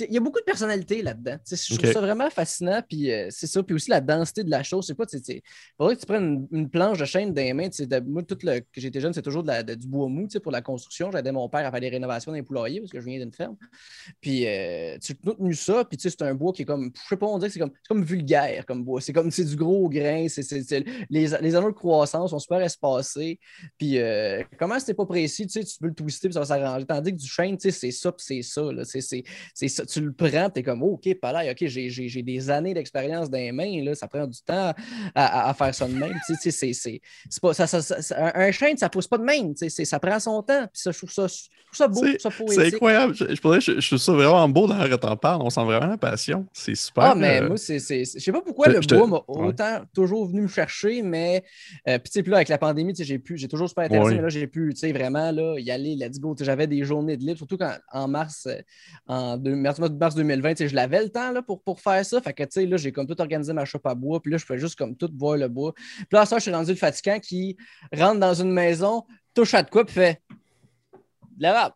Il 0.00 0.12
y 0.12 0.16
a 0.16 0.20
beaucoup 0.20 0.38
de 0.40 0.44
personnalité 0.44 1.02
là-dedans. 1.02 1.36
Je 1.50 1.74
trouve 1.76 1.92
ça 1.92 2.00
vraiment 2.00 2.30
fascinant. 2.30 2.82
Puis 2.88 3.10
euh, 3.12 3.28
c'est 3.30 3.46
ça. 3.46 3.62
Puis 3.62 3.74
aussi 3.74 3.90
la 3.90 4.00
densité 4.00 4.44
de 4.44 4.50
la 4.50 4.62
chose. 4.62 4.86
C'est 4.86 4.94
pas, 4.94 5.06
tu 5.06 5.18
sais, 5.18 5.42
faudrait 5.76 5.96
que 5.96 6.00
tu 6.00 6.06
prennes 6.06 6.46
une, 6.50 6.58
une 6.60 6.70
planche 6.70 6.98
de 6.98 7.04
chaîne 7.04 7.32
dans 7.32 7.42
les 7.42 7.52
mains. 7.52 7.68
de- 7.68 8.00
moi, 8.00 8.22
tout 8.22 8.38
le, 8.42 8.60
que 8.60 8.66
j'étais 8.80 9.00
jeune, 9.00 9.12
c'est 9.12 9.22
toujours 9.22 9.42
de 9.42 9.48
la- 9.48 9.62
de- 9.62 9.74
du 9.74 9.86
bois 9.86 10.08
mou 10.08 10.28
pour 10.42 10.52
la 10.52 10.62
construction. 10.62 11.10
J'aidais 11.12 11.32
mon 11.32 11.48
père 11.48 11.66
à 11.66 11.70
faire 11.70 11.80
des 11.80 11.88
rénovations 11.88 12.30
dans 12.32 12.36
les 12.36 12.42
poulaillers 12.42 12.80
parce 12.80 12.92
que 12.92 13.00
je 13.00 13.04
viens 13.06 13.18
d'une 13.18 13.32
ferme. 13.32 13.56
Puis 14.20 14.46
euh, 14.46 14.98
tu 14.98 15.14
tenu 15.16 15.54
ça. 15.54 15.84
Puis 15.84 15.98
c'est 16.00 16.22
un 16.22 16.34
bois 16.34 16.52
qui 16.52 16.62
est 16.62 16.66
comme, 16.66 16.90
je 16.94 17.08
sais 17.08 17.16
pas, 17.16 17.26
on 17.26 17.38
dirait 17.38 17.48
que 17.48 17.54
c'est 17.54 17.60
comme, 17.60 17.72
comme 17.88 18.04
vulgaire 18.04 18.64
comme 18.66 18.84
bois. 18.84 19.00
C'est 19.00 19.12
comme, 19.12 19.30
c'est 19.30 19.44
du 19.44 19.56
gros 19.56 19.88
grain. 19.88 20.26
C'est, 20.28 20.42
les, 21.10 21.28
les 21.40 21.54
anneaux 21.54 21.70
de 21.70 21.76
croissance 21.76 22.30
sont 22.30 22.38
super 22.38 22.60
espacés. 22.60 23.38
Puis 23.78 23.98
euh, 23.98 24.42
comment 24.58 24.78
c'était 24.78 24.94
pas 24.94 25.06
précis, 25.06 25.46
tu 25.46 25.60
peux 25.80 25.88
le 25.88 25.94
twister 25.94 26.28
puis 26.28 26.34
ça 26.34 26.40
va 26.40 26.46
s'arranger. 26.46 26.86
Tandis 26.86 27.12
que 27.12 27.16
du 27.16 27.28
sais, 27.58 27.70
c'est 27.70 27.90
ça 27.90 28.12
puis 28.12 28.24
c'est 28.26 28.42
ça. 28.42 28.62
c'est 29.54 29.68
ça. 29.72 29.86
Tu 29.86 30.00
le 30.00 30.12
prends, 30.12 30.50
tu 30.50 30.60
es 30.60 30.62
comme, 30.62 30.82
oh, 30.82 30.94
OK, 31.02 31.14
pas 31.20 31.32
là, 31.32 31.50
OK, 31.50 31.66
j'ai, 31.66 32.22
des 32.22 32.50
années 32.50 32.74
d'expérience 32.74 33.28
dans 33.30 33.38
les 33.38 33.52
mains. 33.52 33.82
Là, 33.84 33.94
ça 33.94 34.06
prend 34.08 34.26
du 34.26 34.40
temps 34.42 34.72
à, 34.72 34.74
à- 35.14 35.50
à 35.50 35.54
faire 35.54 35.74
ça 35.74 35.86
de 35.88 35.94
même. 35.94 36.14
Tu 36.26 36.34
sais, 36.50 36.72
c'est, 36.72 37.00
pas, 37.40 37.54
ça, 37.54 37.66
ça- 37.66 37.82
ça- 37.82 38.32
un, 38.34 38.50
chêne, 38.52 38.76
ça 38.76 38.88
pousse 38.88 39.06
pas 39.08 39.18
de 39.18 39.24
même. 39.24 39.54
tu 39.54 39.68
sais, 39.68 39.84
ça 39.84 39.98
prend 39.98 40.18
son 40.20 40.42
temps. 40.42 40.62
Puis 40.72 40.82
ça, 40.82 40.90
je 40.92 40.98
trouve 40.98 41.10
ça, 41.10 41.26
je 41.26 41.34
trouve 41.66 41.72
ça 41.72 41.88
beau, 41.88 42.04
je 42.06 42.16
trouve 42.28 42.48
ça 42.52 42.54
C'est 42.62 42.74
incroyable. 42.74 43.14
Je, 43.14 43.34
je, 43.34 43.40
pourrais- 43.40 43.60
je- 43.60 43.80
je 43.80 43.86
trouve 43.86 43.98
ça 43.98 44.12
vraiment 44.12 44.48
beau 44.48 44.66
dans 44.66 44.78
quand 44.88 44.98
t'en 44.98 45.16
parles. 45.16 45.42
On 45.42 45.50
sent 45.50 45.64
vraiment 45.64 45.86
la 45.86 45.96
passion. 45.98 46.46
C'est 46.52 46.74
super. 46.74 47.04
Ah, 47.04 47.14
mais 47.14 47.40
euh, 47.40 47.48
moi, 47.48 47.56
c'est. 47.56 47.78
Je 47.78 48.04
sais 48.18 48.32
pas 48.32 48.40
pourquoi 48.42 48.68
le 48.68 48.80
bois 48.80 49.06
m'a 49.06 49.16
ouais. 49.28 49.48
autant 49.48 49.80
toujours 49.94 50.26
venu 50.28 50.42
me 50.42 50.48
chercher, 50.48 51.02
mais. 51.02 51.42
euh, 51.88 51.98
puis, 51.98 52.10
tu 52.12 52.22
sais, 52.22 52.30
là, 52.30 52.36
avec 52.36 52.48
la 52.48 52.58
pandémie, 52.58 52.92
tu 52.92 52.98
sais, 52.98 53.04
j'ai 53.04 53.18
pu. 53.18 53.36
J'ai 53.38 53.48
toujours 53.48 53.68
super 53.68 53.84
intéressé, 53.84 54.10
Ouais. 54.10 54.14
mais 54.16 54.22
là, 54.22 54.28
j'ai 54.28 54.46
pu, 54.46 54.70
tu 54.74 54.80
sais, 54.80 54.92
vraiment, 54.92 55.30
là, 55.32 55.56
y 55.58 55.70
aller, 55.70 55.96
let's 55.96 56.20
go. 56.20 56.34
J'avais 56.38 56.66
des 56.66 56.84
journées 56.84 57.16
de 57.16 57.22
libre, 57.24 57.38
surtout 57.38 57.56
quand, 57.56 57.74
en 57.92 58.08
mars, 58.08 58.46
euh, 58.46 58.60
en 59.06 59.36
mars, 59.62 59.78
mars 59.78 60.14
2020, 60.14 60.50
tu 60.50 60.56
sais, 60.58 60.68
je 60.68 60.74
l'avais 60.74 61.02
le 61.02 61.08
temps, 61.10 61.32
là, 61.32 61.42
pour, 61.42 61.62
pour 61.62 61.80
faire 61.80 62.04
ça. 62.04 62.20
Fait 62.20 62.32
que, 62.32 62.42
tu 62.42 62.48
sais, 62.50 62.66
là, 62.66 62.76
j'ai 62.76 62.92
comme 62.92 63.06
tout 63.06 63.20
organisé 63.20 63.52
ma 63.52 63.64
shop 63.64 63.80
à 63.84 63.94
bois, 63.94 64.20
puis 64.20 64.32
là, 64.32 64.38
je 64.38 64.44
pouvais 64.46 64.58
juste 64.58 64.76
comme 64.76 64.96
tout 64.96 65.10
voir 65.16 65.36
le 65.36 65.48
bois. 65.48 65.72
Puis 65.74 66.06
là, 66.12 66.26
ça, 66.26 66.36
je 66.38 66.42
suis 66.42 66.52
rendu 66.52 66.70
le 66.70 66.76
fatigant 66.76 67.18
qui 67.18 67.56
rentre 67.92 68.20
dans 68.20 68.34
une 68.34 68.52
maison, 68.52 69.04
touche 69.34 69.54
à 69.54 69.62
de 69.62 69.70
quoi, 69.70 69.84
puis 69.84 69.94
fait. 69.94 70.20
De 71.36 71.42
la 71.42 71.52
vape. 71.52 71.74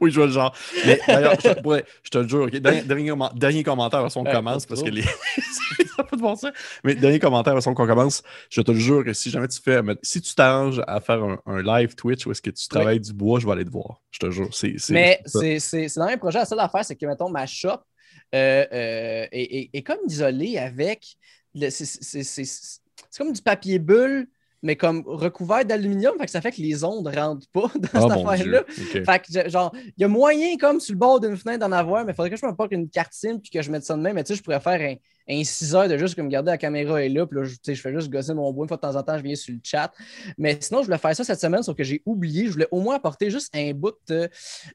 Oui, 0.00 0.10
je 0.10 0.16
vois 0.16 0.26
le 0.26 0.32
genre. 0.32 0.54
Mais 0.84 0.98
d'ailleurs, 1.06 1.36
je, 1.40 2.10
te 2.10 2.18
le 2.18 2.28
jure, 2.28 2.42
ok, 2.44 2.56
dernier, 2.56 2.82
dernier 2.82 3.10
commen- 3.10 3.38
dernier 3.38 3.62
commentaire 3.62 4.00
avant 4.00 4.08
qu'on 4.08 4.24
Ouais, 4.24 4.32
commence, 4.32 4.66
parce 4.66 4.82
que 4.82 4.90
les. 4.90 5.04
ça 6.02 6.04
pas 6.10 6.16
de 6.16 6.20
bon 6.22 6.36
sens. 6.36 6.50
Mais 6.84 6.94
dernier 6.94 7.18
commentaire 7.18 7.56
avant 7.56 7.74
qu'on 7.74 7.86
commence, 7.86 8.22
je 8.50 8.60
te 8.60 8.70
le 8.72 8.78
jure 8.78 9.04
que 9.04 9.12
si 9.12 9.30
jamais 9.30 9.48
tu 9.48 9.60
fais. 9.60 9.80
Si 10.02 10.20
tu 10.20 10.34
t'arranges 10.34 10.80
à 10.86 11.00
faire 11.00 11.22
un, 11.22 11.38
un 11.46 11.62
live 11.62 11.94
Twitch 11.94 12.26
où 12.26 12.32
est-ce 12.32 12.42
que 12.42 12.50
tu 12.50 12.68
travailles 12.68 13.00
du 13.00 13.12
bois, 13.12 13.40
je 13.40 13.46
vais 13.46 13.52
aller 13.52 13.64
te 13.64 13.70
voir. 13.70 14.00
Je 14.10 14.18
te 14.18 14.30
jure. 14.30 14.48
C'est, 14.54 14.74
Mais 14.90 15.20
c'est 15.26 15.86
dans 15.96 16.02
un 16.02 16.16
projet. 16.16 16.38
La 16.38 16.44
seule 16.46 16.60
affaire, 16.60 16.84
c'est 16.84 16.96
que, 16.96 17.06
mettons, 17.06 17.28
ma 17.30 17.46
shop 17.46 17.68
euh, 18.34 18.64
euh, 18.72 19.26
est, 19.30 19.30
est- 19.32 19.70
est 19.72 19.82
comme 19.82 19.98
isolée 20.08 20.58
avec. 20.58 21.04
c'est- 21.70 22.80
comme 23.18 23.32
du 23.32 23.42
papier 23.42 23.78
bulle, 23.78 24.28
mais 24.62 24.76
comme 24.76 25.02
recouvert 25.06 25.64
d'aluminium. 25.64 26.16
Fait 26.18 26.26
que 26.26 26.30
ça 26.30 26.40
fait 26.40 26.52
que 26.52 26.60
les 26.60 26.84
ondes 26.84 27.06
ne 27.06 27.16
rentrent 27.16 27.48
pas 27.52 27.70
dans 27.74 27.88
Ah, 27.94 28.00
cette 28.02 28.26
affaire-là. 28.26 28.64
Fait 28.68 29.22
que, 29.44 29.48
genre, 29.48 29.72
il 29.74 29.94
y 29.98 30.04
a 30.04 30.08
moyen, 30.08 30.56
comme 30.58 30.80
sur 30.80 30.92
le 30.92 30.98
bord 30.98 31.18
d'une 31.18 31.36
fenêtre, 31.36 31.60
d'en 31.60 31.72
avoir, 31.72 32.04
mais 32.04 32.12
il 32.12 32.14
faudrait 32.14 32.30
que 32.30 32.36
je 32.36 32.44
me 32.46 32.54
porte 32.54 32.72
une 32.72 32.88
cartine 32.88 33.40
puis 33.40 33.50
que 33.50 33.62
je 33.62 33.70
mette 33.70 33.84
ça 33.84 33.96
de 33.96 34.02
même. 34.02 34.14
Mais 34.14 34.22
tu 34.24 34.28
sais, 34.32 34.38
je 34.38 34.42
pourrais 34.42 34.60
faire 34.60 34.80
un, 34.80 34.94
un 35.30 35.44
6 35.44 35.74
heures 35.74 35.88
de 35.88 35.96
juste 35.96 36.16
comme 36.16 36.28
garder 36.28 36.50
la 36.50 36.58
caméra 36.58 37.02
est 37.02 37.08
là, 37.08 37.26
puis 37.26 37.38
là, 37.38 37.44
je, 37.44 37.74
fais 37.74 37.94
juste 37.94 38.10
gosser 38.10 38.34
mon 38.34 38.52
bois. 38.52 38.64
Une 38.64 38.68
fois 38.68 38.76
de 38.76 38.82
temps 38.82 38.96
en 38.96 39.02
temps, 39.02 39.16
je 39.16 39.22
viens 39.22 39.34
sur 39.34 39.54
le 39.54 39.60
chat. 39.62 39.92
Mais 40.36 40.58
sinon, 40.60 40.80
je 40.80 40.86
voulais 40.86 40.98
faire 40.98 41.14
ça 41.14 41.24
cette 41.24 41.40
semaine, 41.40 41.62
sauf 41.62 41.76
que 41.76 41.84
j'ai 41.84 42.02
oublié. 42.04 42.46
Je 42.46 42.52
voulais 42.52 42.68
au 42.70 42.80
moins 42.80 42.96
apporter 42.96 43.30
juste 43.30 43.54
un 43.54 43.72
bout 43.72 43.94
de, 44.08 44.28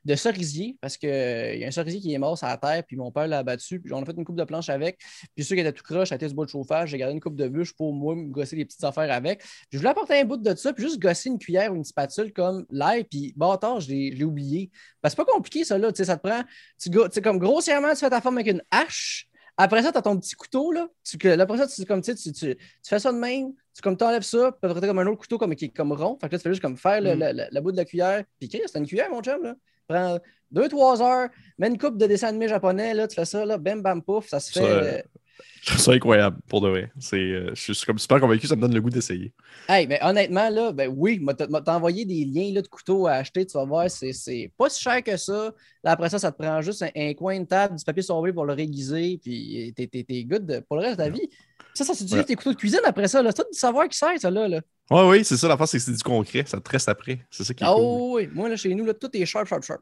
de 0.06 0.16
cerisier, 0.16 0.78
parce 0.80 0.98
qu'il 0.98 1.10
y 1.10 1.63
a 1.63 1.68
un 1.68 1.72
cerisier 1.72 2.00
qui 2.00 2.13
est 2.13 2.18
mort 2.18 2.38
sur 2.38 2.48
la 2.48 2.57
terre, 2.57 2.84
puis 2.88 2.96
mon 2.96 3.12
père 3.12 3.28
l'a 3.28 3.40
abattu, 3.40 3.80
puis 3.80 3.94
on 3.94 4.02
a 4.02 4.06
fait 4.06 4.13
une 4.16 4.24
coupe 4.24 4.38
de 4.38 4.44
planche 4.44 4.69
avec. 4.69 5.00
Puis 5.36 5.44
ceux 5.44 5.56
qui 5.56 5.62
étaient 5.62 5.74
tout 5.74 5.84
croche, 5.84 6.12
été 6.12 6.28
du 6.28 6.34
bois 6.34 6.46
de 6.46 6.50
chauffage. 6.50 6.90
J'ai 6.90 6.98
gardé 6.98 7.13
une 7.13 7.22
coupe 7.22 7.36
de 7.36 7.48
bûche 7.48 7.74
pour 7.74 7.94
moi 7.94 8.16
me 8.16 8.28
gosser 8.30 8.56
les 8.56 8.66
petites 8.66 8.84
affaires 8.84 9.12
avec. 9.12 9.44
Je 9.72 9.78
voulais 9.78 9.90
apporter 9.90 10.19
un 10.19 10.25
bout 10.25 10.38
de 10.38 10.56
ça, 10.56 10.72
puis 10.74 10.84
juste 10.84 11.00
gosser 11.00 11.30
une 11.30 11.40
cuillère 11.40 11.74
ou 11.74 11.75
une 11.75 11.84
spatule 11.84 12.31
comme 12.31 12.66
l'air, 12.69 13.04
puis 13.10 13.34
bâtard, 13.36 13.81
je 13.81 13.90
l'ai 13.90 14.24
oublié. 14.24 14.72
Parce 15.01 15.13
que 15.13 15.22
c'est 15.22 15.25
pas 15.25 15.31
compliqué, 15.31 15.63
ça, 15.63 15.78
là. 15.78 15.92
Ça 15.94 16.18
te 16.18 16.28
prend. 16.28 16.42
Tu 16.81 16.92
sais, 17.12 17.22
comme 17.22 17.40
grossièrement, 17.40 17.94
tu 17.94 18.00
fais 18.00 18.10
ta 18.10 18.22
forme 18.22 18.38
avec 18.38 18.48
une 18.48 18.63
hache. 18.72 19.28
Après 19.57 19.81
ça, 19.84 19.92
tu 19.92 19.98
as 19.98 20.02
ton 20.02 20.18
petit 20.19 20.36
couteau, 20.36 20.72
là. 20.72 20.88
Tu, 21.04 21.18
là, 21.18 21.44
après 21.44 21.57
ça, 21.57 21.68
tu, 21.68 21.86
comme, 21.86 22.02
tu, 22.02 22.16
sais, 22.16 22.31
tu, 22.34 22.56
tu, 22.56 22.57
fais 22.84 23.00
ça 23.00 23.12
de 23.13 23.18
même. 23.18 23.54
Tu 23.74 23.81
comme 23.81 23.96
t'enlèves 23.98 24.22
ça, 24.24 24.52
puis 24.52 24.69
après, 24.69 24.81
t'as 24.81 24.88
comme 24.88 25.00
un 25.00 25.07
autre 25.07 25.19
couteau 25.19 25.38
comme, 25.38 25.56
qui 25.56 25.66
est 25.66 25.69
comme 25.69 25.92
rond. 25.94 26.18
Fait 26.19 26.28
que 26.28 26.34
là, 26.34 26.40
tu 26.40 26.44
fais 26.44 26.50
juste 26.50 26.62
comme 26.62 26.78
faire 26.78 27.02
Mm. 27.02 27.06
le- 27.06 27.31
le- 27.34 27.48
la 27.52 27.62
bout 27.62 27.72
de 27.72 27.78
la 27.78 27.86
cuillère. 27.86 28.24
Puis, 28.40 28.50
c'est 28.52 28.78
une 28.80 28.86
cuillère, 28.88 29.10
mon 29.10 29.22
chum, 29.22 29.42
là. 29.44 29.56
Prends 29.88 30.19
deux, 30.52 30.68
trois 30.68 31.02
heures, 31.02 31.30
mets 31.57 31.68
une 31.68 31.78
coupe 31.78 31.98
de 31.98 32.06
dessin 32.06 32.28
animé 32.30 32.48
japonais, 32.48 32.94
là, 32.94 33.07
tu 33.07 33.16
fais 33.16 33.25
ça, 33.25 33.46
là, 33.46 33.57
bam, 33.57 33.81
bam, 33.81 34.02
pouf, 34.02 34.28
ça 34.28 34.40
se 34.40 34.52
fait. 34.52 34.60
Ça, 34.60 34.66
euh, 34.66 35.02
Je 35.62 35.72
trouve 35.72 35.82
ça 35.82 35.92
incroyable, 35.94 36.38
pour 36.48 36.62
de 36.62 36.70
vrai. 36.70 36.92
Euh, 37.13 37.51
je 37.56 37.74
suis 37.74 37.86
comme 37.88 37.98
super 37.98 38.20
convaincu, 38.20 38.46
ça 38.46 38.56
me 38.56 38.62
donne 38.62 38.74
le 38.74 38.82
goût 38.82 38.92
d'essayer. 38.92 39.34
Hey, 39.68 39.88
mais 39.88 40.00
honnêtement, 40.04 40.48
là, 40.50 40.72
ben 40.72 40.94
oui, 40.96 41.20
t'as 41.38 41.75
envoyé 41.75 42.06
des 42.06 42.24
liens 42.24 42.54
là, 42.54 42.62
de 42.62 42.68
couteaux 42.68 43.08
à 43.08 43.13
acheter, 43.13 43.46
tu 43.48 43.54
vas 43.58 43.65
voir, 43.65 43.89
c'est- 43.89 44.51
pas 44.58 44.70
si 44.70 44.82
cher 44.84 45.01
que 45.04 45.18
ça. 45.18 45.51
Là, 45.84 45.92
après 45.92 46.10
ça, 46.10 46.20
ça 46.20 46.32
te 46.32 46.38
prend 46.42 46.62
juste 46.62 46.84
un, 46.84 46.89
un 46.96 47.13
coin 47.15 47.39
de 47.39 47.46
table, 47.46 47.75
du 47.77 47.84
papier 47.84 48.04
sauvé 48.04 48.32
pour 48.32 48.46
le 48.46 48.54
réguiser, 48.54 49.20
puis 49.22 49.74
t'es, 49.75 49.88
t'es, 49.88 50.24
good 50.24 50.63
pour 50.68 50.77
le 50.77 50.84
reste 50.84 51.00
de 51.00 51.04
ta 51.04 51.10
vie. 51.10 51.27
Ça, 51.74 51.84
ça 51.84 51.94
s'utilise 51.94 52.20
Ouais. 52.20 52.24
tes 52.25 52.36
couteaux 52.36 52.54
de 52.54 52.58
cuisine 52.58 52.80
après 52.86 53.08
ça. 53.08 53.24
là? 53.24 53.32
C'est 53.36 53.42
tout 53.44 53.50
du 53.51 53.58
savoir 53.58 53.89
qui 53.89 53.98
sert, 53.98 54.18
ça, 54.20 54.30
là. 54.30 54.48
là. 54.48 54.62
Oui, 54.92 55.01
oui, 55.10 55.25
c'est 55.25 55.36
ça, 55.36 55.48
la 55.48 55.58
face, 55.58 55.72
c'est 55.72 55.77
que 55.80 55.84
c'est 55.84 55.92
du 55.94 56.04
concret, 56.04 56.44
ça 56.46 56.60
te 56.62 56.70
reste 56.70 56.88
après. 56.88 57.20
C'est 57.32 57.44
ça 57.44 57.54
qui 57.56 57.63
est 57.63 57.68
Ah 57.68 57.74
cool. 57.75 57.84
oui, 58.15 58.30
moi, 58.34 58.48
là, 58.50 58.56
chez 58.56 58.74
nous, 58.75 58.86
là, 58.86 58.94
tout 58.94 59.10
est 59.18 59.25
sharp, 59.25 59.48
sharp, 59.48 59.63
sharp. 59.63 59.82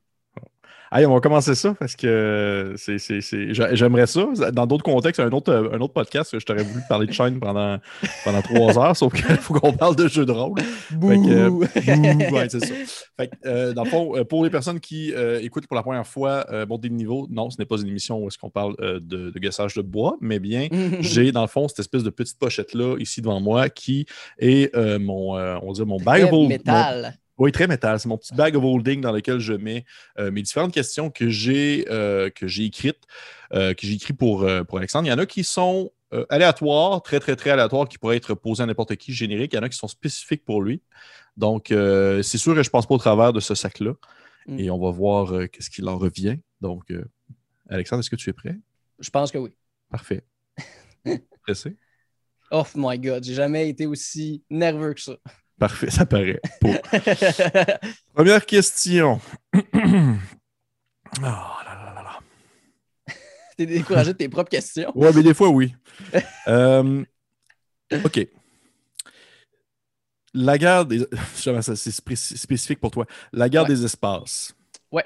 Allez, 0.95 1.07
on 1.07 1.13
va 1.15 1.21
commencer 1.21 1.55
ça 1.55 1.73
parce 1.79 1.95
que 1.95 2.75
c'est, 2.77 2.99
c'est, 2.99 3.19
c'est- 3.21 3.51
j'a- 3.51 3.73
j'aimerais 3.73 4.05
ça. 4.05 4.27
Dans 4.51 4.67
d'autres 4.67 4.83
contextes, 4.83 5.19
un 5.19 5.31
autre, 5.31 5.71
un 5.73 5.79
autre 5.81 5.93
podcast, 5.93 6.37
je 6.37 6.45
t'aurais 6.45 6.61
voulu 6.61 6.81
parler 6.87 7.07
de 7.07 7.11
chaîne 7.11 7.39
pendant, 7.39 7.79
pendant 8.23 8.41
trois 8.43 8.77
heures, 8.77 8.95
sauf 8.95 9.11
qu'il 9.11 9.25
faut 9.37 9.55
qu'on 9.55 9.73
parle 9.73 9.95
de 9.95 10.07
jeux 10.07 10.23
de 10.27 10.31
rôle. 10.31 10.59
Bouh! 10.91 11.09
que, 11.25 11.49
Bouh, 12.29 12.35
ouais, 12.35 12.47
c'est 12.47 12.63
ça. 12.63 12.73
Fait 13.19 13.27
que, 13.27 13.33
euh, 13.47 13.73
dans 13.73 13.85
le 13.85 13.89
fond, 13.89 14.15
euh, 14.15 14.23
pour 14.23 14.43
les 14.43 14.51
personnes 14.51 14.79
qui 14.79 15.11
euh, 15.15 15.39
écoutent 15.41 15.65
pour 15.65 15.75
la 15.75 15.81
première 15.81 16.05
fois 16.05 16.45
euh, 16.51 16.67
Monter 16.67 16.89
de 16.89 16.93
niveau, 16.93 17.25
non, 17.31 17.49
ce 17.49 17.57
n'est 17.57 17.65
pas 17.65 17.77
une 17.81 17.87
émission 17.87 18.19
où 18.19 18.27
est-ce 18.27 18.37
qu'on 18.37 18.51
parle 18.51 18.75
euh, 18.79 18.99
de, 19.01 19.31
de 19.31 19.39
gassage 19.39 19.73
de 19.73 19.81
bois, 19.81 20.17
mais 20.21 20.37
bien, 20.37 20.67
j'ai 20.99 21.31
dans 21.31 21.41
le 21.41 21.47
fond 21.47 21.67
cette 21.67 21.79
espèce 21.79 22.03
de 22.03 22.11
petite 22.11 22.37
pochette-là 22.37 22.97
ici 22.99 23.19
devant 23.23 23.39
moi 23.41 23.67
qui 23.69 24.05
est 24.37 24.75
euh, 24.75 24.99
mon, 24.99 25.35
euh, 25.37 25.57
on 25.63 25.71
dire 25.71 25.87
mon 25.87 25.97
hold- 25.97 26.49
métal. 26.49 27.15
Oui, 27.37 27.51
très 27.51 27.67
métal. 27.67 27.99
C'est 27.99 28.07
mon 28.07 28.17
petit 28.17 28.33
bag 28.33 28.55
of 28.55 28.63
holding 28.63 29.01
dans 29.01 29.11
lequel 29.11 29.39
je 29.39 29.53
mets 29.53 29.85
euh, 30.19 30.31
mes 30.31 30.41
différentes 30.41 30.73
questions 30.73 31.09
que 31.09 31.29
j'ai 31.29 31.85
euh, 31.89 32.29
écrites, 32.59 33.03
euh, 33.53 33.73
que 33.73 33.87
j'ai 33.87 33.93
écrites 33.93 34.17
pour, 34.17 34.47
pour 34.67 34.77
Alexandre. 34.77 35.07
Il 35.07 35.11
y 35.11 35.13
en 35.13 35.17
a 35.17 35.25
qui 35.25 35.43
sont 35.43 35.91
aléatoires, 36.29 37.01
très, 37.01 37.19
très, 37.19 37.35
très 37.35 37.49
aléatoires, 37.49 37.87
qui 37.89 37.97
pourraient 37.97 38.17
être 38.17 38.35
posées 38.35 38.61
à 38.61 38.65
n'importe 38.67 38.95
qui, 38.97 39.13
génériques. 39.13 39.53
Il 39.53 39.55
y 39.55 39.59
en 39.59 39.63
a 39.63 39.69
qui 39.69 39.77
sont 39.77 39.87
spécifiques 39.87 40.45
pour 40.45 40.61
lui. 40.61 40.83
Donc, 41.37 41.65
c'est 41.69 42.37
sûr 42.37 42.53
que 42.53 42.61
je 42.61 42.69
ne 42.69 42.71
passe 42.71 42.85
pas 42.85 42.93
au 42.93 42.99
travers 42.99 43.33
de 43.33 43.39
ce 43.39 43.55
sac-là. 43.55 43.93
Mm. 44.45 44.59
Et 44.59 44.69
on 44.69 44.77
va 44.77 44.91
voir 44.91 45.49
qu'est-ce 45.49 45.71
qu'il 45.71 45.89
en 45.89 45.97
revient. 45.97 46.37
Donc, 46.61 46.93
Alexandre, 47.67 48.01
est-ce 48.01 48.11
que 48.11 48.15
tu 48.15 48.29
es 48.29 48.33
prêt? 48.33 48.55
Je 48.99 49.09
pense 49.09 49.31
que 49.31 49.39
oui. 49.39 49.49
Parfait. 49.89 50.23
Pressé? 51.41 51.77
Oh 52.51 52.63
my 52.75 52.99
God, 52.99 53.23
j'ai 53.23 53.33
jamais 53.33 53.67
été 53.67 53.87
aussi 53.87 54.43
nerveux 54.51 54.93
que 54.93 55.01
ça. 55.01 55.17
Parfait, 55.59 55.89
ça 55.91 56.05
paraît. 56.05 56.41
Pour- 56.59 56.75
Première 58.13 58.45
question. 58.45 59.21
Oh 59.55 59.59
là 61.21 61.53
là 61.65 61.93
là 61.95 62.03
là. 62.03 62.19
T'es 63.57 63.65
découragé 63.65 64.13
de 64.13 64.17
tes 64.17 64.29
propres 64.29 64.49
questions? 64.49 64.91
Ouais, 64.95 65.11
mais 65.13 65.23
des 65.23 65.33
fois, 65.33 65.49
oui. 65.49 65.73
Euh, 66.47 67.03
OK. 68.03 68.27
La 70.33 70.57
guerre 70.57 70.85
des. 70.85 71.05
C'est 71.35 71.91
spécifique 71.91 72.79
pour 72.79 72.89
toi. 72.91 73.05
La 73.31 73.47
guerre 73.49 73.61
Ouais. 73.63 73.67
des 73.69 73.85
espaces. 73.85 74.53
Ouais. 74.91 75.05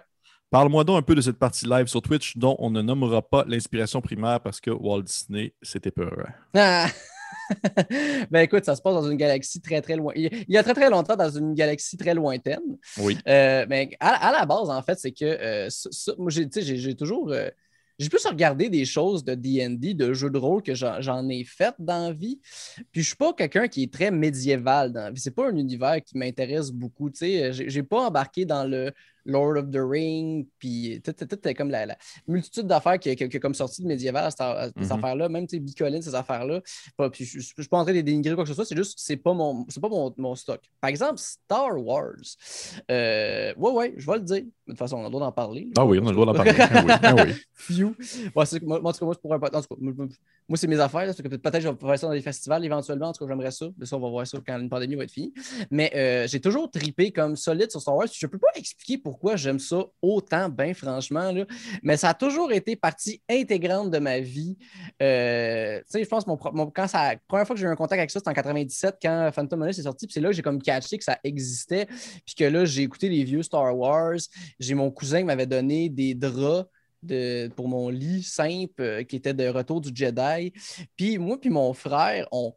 Parle-moi 0.49 0.85
donc 0.85 0.97
un 0.97 1.01
peu 1.01 1.13
de 1.15 1.19
cette 1.21 1.37
partie 1.37 1.65
live 1.67 1.87
sur 1.87 2.01
Twitch 2.01 2.37
dont 2.37 2.55
on 2.59 2.69
ne 2.71 2.81
nommera 2.81 3.21
pas 3.21 3.43
l'inspiration 3.45 3.99
primaire 4.01 4.39
parce 4.39 4.61
que 4.61 4.71
Walt 4.71 5.01
Disney, 5.01 5.53
c'était 5.61 5.91
peur. 5.91 6.29
Ah! 6.55 6.87
ben 8.31 8.41
écoute, 8.41 8.65
ça 8.65 8.75
se 8.75 8.81
passe 8.81 8.93
dans 8.93 9.09
une 9.09 9.17
galaxie 9.17 9.61
très 9.61 9.81
très 9.81 9.95
loin. 9.95 10.13
Il 10.15 10.45
y 10.47 10.57
a 10.57 10.63
très 10.63 10.73
très 10.73 10.89
longtemps 10.89 11.15
dans 11.15 11.29
une 11.29 11.53
galaxie 11.53 11.97
très 11.97 12.13
lointaine. 12.13 12.59
Oui. 12.97 13.17
Euh, 13.27 13.65
mais 13.69 13.89
à, 13.99 14.29
à 14.29 14.31
la 14.31 14.45
base, 14.45 14.69
en 14.69 14.81
fait, 14.81 14.97
c'est 14.99 15.11
que 15.11 15.25
euh, 15.25 15.69
ça- 15.69 15.89
ça- 15.91 16.13
moi, 16.17 16.29
j'ai 16.29 16.47
tu 16.49 16.59
sais, 16.59 16.65
j'ai- 16.65 16.77
j'ai 16.77 16.95
toujours. 16.95 17.31
euh, 17.31 17.49
j'ai 17.99 18.09
plus 18.09 18.25
regardé 18.27 18.69
des 18.69 18.85
choses 18.85 19.23
de 19.23 19.33
DD, 19.33 19.95
de 19.95 20.13
jeux 20.13 20.29
de 20.29 20.37
rôle 20.37 20.61
que 20.61 20.75
j'en 20.75 21.27
ai 21.29 21.43
fait 21.43 21.73
dans 21.79 22.09
la 22.09 22.13
vie. 22.13 22.39
Puis 22.91 23.01
je 23.01 23.07
suis 23.07 23.15
pas 23.15 23.33
quelqu'un 23.33 23.67
qui 23.67 23.83
est 23.83 23.91
très 23.93 24.11
médiéval 24.11 24.93
dans 24.93 25.01
la 25.05 25.11
vie. 25.11 25.19
C'est 25.19 25.31
pas 25.35 25.49
un 25.49 25.55
univers 25.55 26.03
qui 26.03 26.15
m'intéresse 26.15 26.71
beaucoup. 26.71 27.09
Tu 27.09 27.17
sais, 27.19 27.53
j'ai 27.53 27.81
pas 27.83 28.01
embarqué 28.07 28.45
dans 28.45 28.65
le 28.65 28.91
Lord 29.27 29.57
of 29.57 29.69
the 29.69 29.77
Ring, 29.79 30.47
puis 30.57 30.99
tout, 31.03 31.13
tout, 31.13 31.25
tout, 31.27 31.53
comme 31.55 31.69
la, 31.69 31.85
la 31.85 31.97
multitude 32.27 32.65
d'affaires 32.65 32.97
qui, 32.97 33.15
qui, 33.15 33.29
qui 33.29 33.39
comme 33.39 33.53
sorti 33.53 33.83
de 33.83 33.87
médiéval, 33.87 34.31
cette, 34.31 34.75
Mhm. 34.75 34.91
affaire-là, 34.91 35.29
même 35.29 35.45
tu 35.45 35.57
sais, 35.57 35.59
Bicoline, 35.59 36.01
ces 36.01 36.15
affaires-là. 36.15 36.61
Puis 37.11 37.25
je, 37.25 37.39
je 37.39 37.45
suis 37.45 37.67
pas 37.69 37.77
en 37.77 37.83
train 37.83 37.93
de 37.93 38.01
dénigrer 38.01 38.33
quoi 38.33 38.43
que 38.43 38.49
ce 38.49 38.55
soit, 38.55 38.65
c'est 38.65 38.75
juste 38.75 38.95
c'est 38.97 39.17
pas 39.17 39.33
mon 39.33 39.65
c'est 39.69 39.79
pas 39.81 39.89
mon, 39.89 40.13
mon 40.17 40.33
stock. 40.35 40.61
Par 40.81 40.89
exemple, 40.89 41.17
Star 41.19 41.77
Wars. 41.77 42.15
Euh, 42.91 43.53
ouais, 43.57 43.71
ouais, 43.71 43.93
je 43.97 44.05
vais 44.09 44.17
le 44.17 44.23
dire. 44.23 44.43
De 44.43 44.71
toute 44.71 44.77
façon, 44.79 44.97
on 44.97 45.01
a 45.01 45.03
le 45.05 45.09
droit 45.09 45.21
d'en 45.25 45.31
parler. 45.31 45.69
Ah 45.77 45.85
oui, 45.85 45.99
on 46.01 46.05
a 46.07 46.09
le 46.09 46.15
droit 46.15 46.25
d'en 46.25 46.33
parler. 46.33 46.51
Ah 46.59 46.83
oui, 46.85 46.93
ah 47.03 47.15
oui. 47.15 47.33
Ouais, 48.35 48.45
moi, 48.61 48.79
en 48.83 48.93
tout 48.93 48.99
cas, 48.99 49.05
moi, 49.05 49.13
c'est 49.13 49.21
pour 49.21 49.33
un 49.33 49.39
pot- 49.39 49.55
en 49.55 49.61
tout 49.61 49.67
cas, 49.75 49.75
moi, 50.47 50.57
c'est 50.57 50.67
mes 50.67 50.79
affaires. 50.79 51.13
Peut-être 51.15 51.51
que 51.51 51.59
je 51.59 51.67
vais 51.69 51.75
faire 51.79 51.99
ça 51.99 52.07
dans 52.07 52.13
des 52.13 52.21
festivals 52.21 52.63
éventuellement. 52.63 53.07
En 53.09 53.13
tout 53.13 53.25
cas, 53.25 53.31
j'aimerais 53.31 53.51
ça. 53.51 53.65
Mais 53.77 53.85
ça, 53.85 53.97
on 53.97 53.99
va 53.99 54.09
voir 54.09 54.27
ça 54.27 54.37
quand 54.45 54.59
une 54.59 54.69
pandémie 54.69 54.95
va 54.95 55.03
être 55.03 55.11
finie. 55.11 55.33
Mais 55.71 55.91
euh, 55.95 56.27
j'ai 56.27 56.39
toujours 56.39 56.69
tripé 56.69 57.11
comme 57.11 57.35
solide 57.35 57.71
sur 57.71 57.81
Star 57.81 57.95
Wars. 57.95 58.07
Je 58.11 58.25
ne 58.25 58.29
peux 58.31 58.37
pas 58.37 58.47
expliquer 58.55 58.97
pourquoi 58.97 59.16
j'aime 59.35 59.59
ça 59.59 59.83
autant, 60.01 60.49
ben 60.49 60.73
franchement. 60.73 61.31
Là. 61.31 61.45
Mais 61.83 61.97
ça 61.97 62.09
a 62.09 62.13
toujours 62.13 62.51
été 62.51 62.75
partie 62.75 63.21
intégrante 63.29 63.91
de 63.91 63.99
ma 63.99 64.19
vie. 64.19 64.57
Euh, 65.01 65.79
tu 65.79 65.85
sais, 65.87 66.03
je 66.03 66.09
pense 66.09 66.23
que 66.25 66.29
mon- 66.29 66.71
quand 66.71 66.87
ça, 66.87 67.13
la 67.13 67.17
première 67.27 67.45
fois 67.45 67.55
que 67.55 67.59
j'ai 67.59 67.67
eu 67.67 67.69
un 67.69 67.75
contact 67.75 67.99
avec 67.99 68.11
ça, 68.11 68.19
c'était 68.19 68.29
en 68.29 68.33
97 68.33 68.97
quand 69.01 69.29
Phantom 69.33 69.59
Menace 69.59 69.79
est 69.79 69.83
sorti. 69.83 70.07
Puis 70.07 70.13
c'est 70.13 70.21
là 70.21 70.29
que 70.29 70.35
j'ai 70.35 70.41
comme 70.41 70.61
catché 70.61 70.97
que 70.97 71.03
ça 71.03 71.17
existait. 71.23 71.87
Puis 72.25 72.35
que 72.35 72.45
là, 72.45 72.65
j'ai 72.65 72.83
écouté 72.83 73.09
les 73.09 73.23
vieux 73.23 73.43
Star 73.43 73.77
Wars. 73.77 74.17
J'ai 74.59 74.73
mon 74.73 74.91
cousin 74.91 75.19
qui 75.19 75.25
m'avait 75.25 75.45
donné 75.45 75.89
des 75.89 76.13
draps 76.13 76.69
de, 77.03 77.47
pour 77.55 77.67
mon 77.67 77.89
lit 77.89 78.23
simple 78.23 78.81
euh, 78.81 79.03
qui 79.03 79.15
était 79.15 79.33
de 79.33 79.47
Retour 79.47 79.81
du 79.81 79.91
Jedi. 79.93 80.53
Puis 80.95 81.17
moi 81.17 81.39
puis 81.39 81.49
mon 81.49 81.73
frère, 81.73 82.27
on 82.31 82.53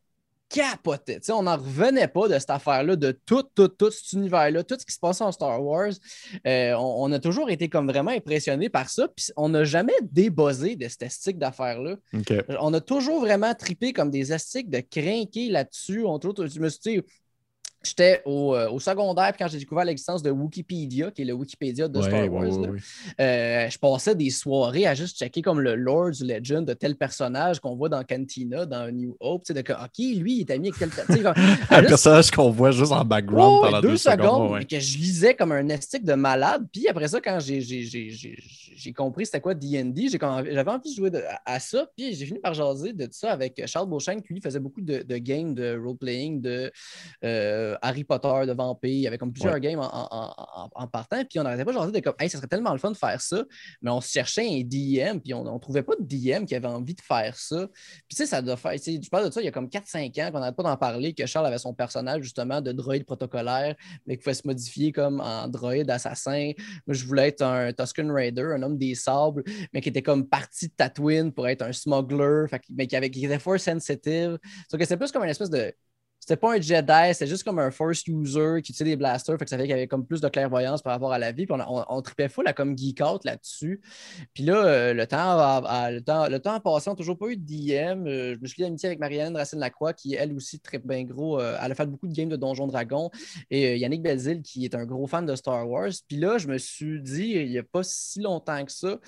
capotait. 0.50 1.20
Tu 1.20 1.26
sais, 1.26 1.32
on 1.32 1.44
n'en 1.44 1.56
revenait 1.56 2.08
pas 2.08 2.28
de 2.28 2.38
cette 2.38 2.50
affaire-là, 2.50 2.96
de 2.96 3.12
tout, 3.24 3.44
tout, 3.54 3.68
tout 3.68 3.90
cet 3.90 4.12
univers-là, 4.12 4.62
tout 4.64 4.76
ce 4.78 4.84
qui 4.84 4.92
se 4.92 4.98
passait 4.98 5.24
en 5.24 5.32
Star 5.32 5.62
Wars. 5.64 5.92
Euh, 6.46 6.74
on, 6.74 7.04
on 7.04 7.12
a 7.12 7.18
toujours 7.18 7.48
été 7.50 7.68
comme 7.68 7.88
vraiment 7.88 8.10
impressionnés 8.10 8.68
par 8.68 8.90
ça. 8.90 9.08
Puis 9.16 9.28
on 9.36 9.48
n'a 9.48 9.64
jamais 9.64 9.94
débossé 10.02 10.76
de 10.76 10.88
cette 10.88 11.02
esthétique 11.02 11.38
d'affaires-là. 11.38 11.96
On 12.60 12.74
a 12.74 12.80
toujours 12.80 13.20
vraiment 13.20 13.54
tripé 13.54 13.92
comme 13.92 14.10
des 14.10 14.32
astiques 14.32 14.68
de 14.68 14.80
crinquer 14.80 15.48
là-dessus. 15.48 16.04
On, 16.04 16.18
trouve- 16.18 16.46
je 16.46 16.60
me 16.60 16.68
suis 16.68 16.80
dit, 16.84 17.02
J'étais 17.82 18.20
au, 18.26 18.54
euh, 18.54 18.68
au 18.70 18.78
secondaire, 18.78 19.32
puis 19.32 19.42
quand 19.42 19.48
j'ai 19.48 19.58
découvert 19.58 19.86
l'existence 19.86 20.22
de 20.22 20.30
Wikipédia, 20.30 21.10
qui 21.10 21.22
est 21.22 21.24
le 21.24 21.32
Wikipédia 21.32 21.88
de 21.88 21.98
Ouais, 21.98 22.04
Star 22.08 22.30
Wars, 22.30 22.42
ouais, 22.42 22.66
là, 22.66 22.72
ouais. 22.72 22.78
euh, 23.20 23.70
je 23.70 23.78
passais 23.78 24.14
des 24.14 24.28
soirées 24.28 24.86
à 24.86 24.94
juste 24.94 25.16
checker 25.18 25.40
comme 25.40 25.60
le 25.60 25.76
lore 25.76 26.10
du 26.10 26.24
legend 26.24 26.66
de 26.66 26.74
tel 26.74 26.94
personnage 26.96 27.58
qu'on 27.58 27.76
voit 27.76 27.88
dans 27.88 28.04
Cantina, 28.04 28.66
dans 28.66 28.90
New 28.94 29.16
Hope. 29.18 29.44
Tu 29.44 29.48
sais, 29.48 29.54
de 29.54 29.62
que, 29.62 29.72
OK, 29.72 29.98
lui, 29.98 30.34
il 30.34 30.40
est 30.40 30.50
ami 30.50 30.68
avec 30.68 30.78
tel. 30.78 31.22
comme- 31.22 31.32
Un 31.70 31.78
juste- 31.78 31.88
personnage 31.88 32.30
qu'on 32.30 32.50
voit 32.50 32.70
juste 32.70 32.92
en 32.92 33.02
background 33.04 33.62
pendant 33.64 33.80
deux, 33.80 33.88
deux, 33.92 33.96
secondes, 33.96 34.66
que 34.66 34.78
je 34.78 34.98
lisais 34.98 35.34
comme 35.34 35.52
un 35.52 35.66
estique 35.70 36.04
de 36.04 36.12
malade. 36.14 36.66
Puis 36.70 36.86
après 36.86 37.08
ça, 37.08 37.18
quand 37.22 37.38
j'ai, 37.40 37.62
compris 38.94 39.24
c'était 39.26 39.40
quoi 39.40 39.54
D&D, 39.54 40.08
j'avais 40.10 40.70
envie 40.70 40.90
de 40.90 40.94
jouer 40.96 41.10
de- 41.10 41.22
à, 41.46 41.54
à 41.54 41.60
ça. 41.60 41.86
Puis 41.96 42.14
j'ai 42.14 42.26
fini 42.26 42.38
par 42.40 42.52
jaser 42.54 42.92
de 42.92 43.08
ça 43.10 43.32
avec 43.32 43.62
Charles 43.66 43.88
Beauchamp, 43.88 44.20
qui 44.20 44.34
lui 44.34 44.40
faisait 44.40 44.60
beaucoup 44.60 44.80
de, 44.80 45.02
de 45.02 45.16
games 45.18 45.54
de 45.54 45.78
role-playing, 45.82 46.40
de 46.40 46.70
euh, 47.24 47.69
Harry 47.82 48.04
Potter, 48.04 48.46
de 48.46 48.52
Vampire. 48.52 48.90
Il 48.90 49.00
y 49.00 49.06
avait 49.06 49.18
comme 49.18 49.32
plusieurs 49.32 49.54
Ouais. 49.54 49.60
games 49.60 49.78
en, 49.80 49.84
en- 49.84 50.34
en- 50.36 50.70
en 50.74 50.86
partant. 50.86 51.22
Puis 51.24 51.38
on 51.38 51.42
n'arrêtait 51.42 51.64
pas 51.64 51.72
de 51.72 51.90
de 51.90 52.00
comme, 52.00 52.14
hey, 52.18 52.28
ça 52.30 52.38
serait 52.38 52.46
tellement 52.48 52.72
le 52.72 52.78
fun 52.78 52.90
de 52.90 52.96
faire 52.96 53.20
ça. 53.20 53.44
Mais 53.82 53.90
on 53.90 54.00
cherchait 54.00 54.46
un 54.46 54.60
DM, 54.62 55.18
puis 55.20 55.34
on 55.34 55.44
ne 55.44 55.58
trouvait 55.58 55.82
pas 55.82 55.94
de 55.98 56.04
DM 56.04 56.44
qui 56.44 56.54
avait 56.54 56.66
envie 56.68 56.94
de 56.94 57.00
faire 57.00 57.36
ça. 57.36 57.66
Puis 58.08 58.10
tu 58.10 58.16
sais, 58.16 58.26
ça 58.26 58.42
doit 58.42 58.56
faire. 58.56 58.72
tu 58.72 58.78
sais, 58.78 59.00
Je 59.02 59.08
parle 59.10 59.26
de 59.28 59.32
ça 59.32 59.40
il 59.40 59.44
y 59.44 59.48
a 59.48 59.52
comme 59.52 59.68
4-5 59.68 60.18
ans 60.20 60.30
qu'on 60.32 60.40
n'arrête 60.40 60.56
pas 60.56 60.62
d'en 60.62 60.76
parler, 60.76 61.12
que 61.14 61.26
Charles 61.26 61.46
avait 61.46 61.58
son 61.58 61.74
personnage 61.74 62.22
justement 62.22 62.60
de 62.60 62.72
droïde 62.72 63.04
protocolaire, 63.04 63.74
mais 64.06 64.16
qui 64.16 64.22
pouvait 64.22 64.34
se 64.34 64.46
modifier 64.46 64.92
comme 64.92 65.20
en 65.20 65.48
droïde 65.48 65.90
assassin. 65.90 66.52
Moi, 66.86 66.94
je 66.94 67.04
voulais 67.06 67.28
être 67.28 67.42
un 67.42 67.72
Tusken 67.72 68.10
Raider, 68.10 68.42
un 68.54 68.62
homme 68.62 68.78
des 68.78 68.94
sables, 68.94 69.42
mais 69.72 69.80
qui 69.80 69.88
était 69.88 70.02
comme 70.02 70.28
parti 70.28 70.68
de 70.68 70.72
Tatooine 70.76 71.32
pour 71.32 71.48
être 71.48 71.62
un 71.62 71.72
smuggler, 71.72 72.44
mais 72.70 72.86
qui, 72.86 72.96
avait, 72.96 73.10
qui 73.10 73.24
était 73.24 73.38
force 73.38 73.62
sensitive. 73.62 74.38
Donc, 74.72 74.80
c'était 74.82 74.96
plus 74.96 75.10
comme 75.12 75.24
une 75.24 75.30
espèce 75.30 75.50
de. 75.50 75.72
C'était 76.20 76.36
pas 76.36 76.54
un 76.54 76.60
Jedi, 76.60 77.14
c'était 77.14 77.26
juste 77.26 77.44
comme 77.44 77.58
un 77.58 77.70
Force 77.70 78.06
user 78.06 78.60
qui 78.62 78.72
utilisait 78.72 78.84
des 78.84 78.96
blasters, 78.96 79.38
fait 79.38 79.44
que 79.44 79.50
ça 79.50 79.56
fait 79.56 79.62
qu'il 79.62 79.70
y 79.70 79.72
avait 79.72 79.88
comme 79.88 80.06
plus 80.06 80.20
de 80.20 80.28
clairvoyance 80.28 80.82
par 80.82 80.92
rapport 80.92 81.12
à 81.12 81.18
la 81.18 81.32
vie. 81.32 81.46
On, 81.48 82.02
tripait 82.02 82.28
full 82.28 82.46
à 82.46 82.52
comme 82.52 82.76
geek 82.76 83.00
out 83.00 83.24
là-dessus. 83.24 83.80
Puis 84.34 84.44
là, 84.44 84.64
euh, 84.64 84.92
le, 84.94 85.06
temps 85.06 85.16
a, 85.18 85.62
a- 85.66 85.90
le, 85.90 86.02
temps, 86.02 86.28
le 86.28 86.38
temps 86.38 86.60
n'a 86.62 86.94
toujours 86.94 87.16
pas 87.16 87.28
eu 87.28 87.36
de 87.38 87.42
DM. 87.42 88.06
Euh, 88.06 88.34
je 88.36 88.40
me 88.40 88.46
suis 88.46 88.60
lié 88.62 88.68
d'amitié 88.68 88.88
avec 88.88 88.98
Marianne 88.98 89.34
Racine-Lacroix, 89.34 89.94
qui 89.94 90.14
elle 90.14 90.34
aussi 90.34 90.60
très 90.60 90.78
bien 90.78 91.04
gros. 91.04 91.40
euh, 91.40 91.56
elle 91.62 91.72
a 91.72 91.74
fait 91.74 91.86
beaucoup 91.86 92.06
de 92.06 92.12
games 92.14 92.28
de 92.28 92.36
Donjons 92.36 92.66
Dragons. 92.66 93.10
Et 93.50 93.78
Yannick 93.78 94.02
Belzil, 94.02 94.42
qui 94.42 94.66
est 94.66 94.74
un 94.74 94.84
gros 94.84 95.06
fan 95.06 95.24
de 95.24 95.34
Star 95.34 95.68
Wars. 95.68 95.90
Puis 96.06 96.18
là, 96.18 96.36
je 96.36 96.48
me 96.48 96.58
suis 96.58 97.00
dit, 97.00 97.30
il 97.30 97.48
n'y 97.50 97.58
a 97.58 97.62
pas 97.62 97.82
si 97.82 98.20
longtemps 98.20 98.62
que 98.64 98.72
ça, 98.72 98.98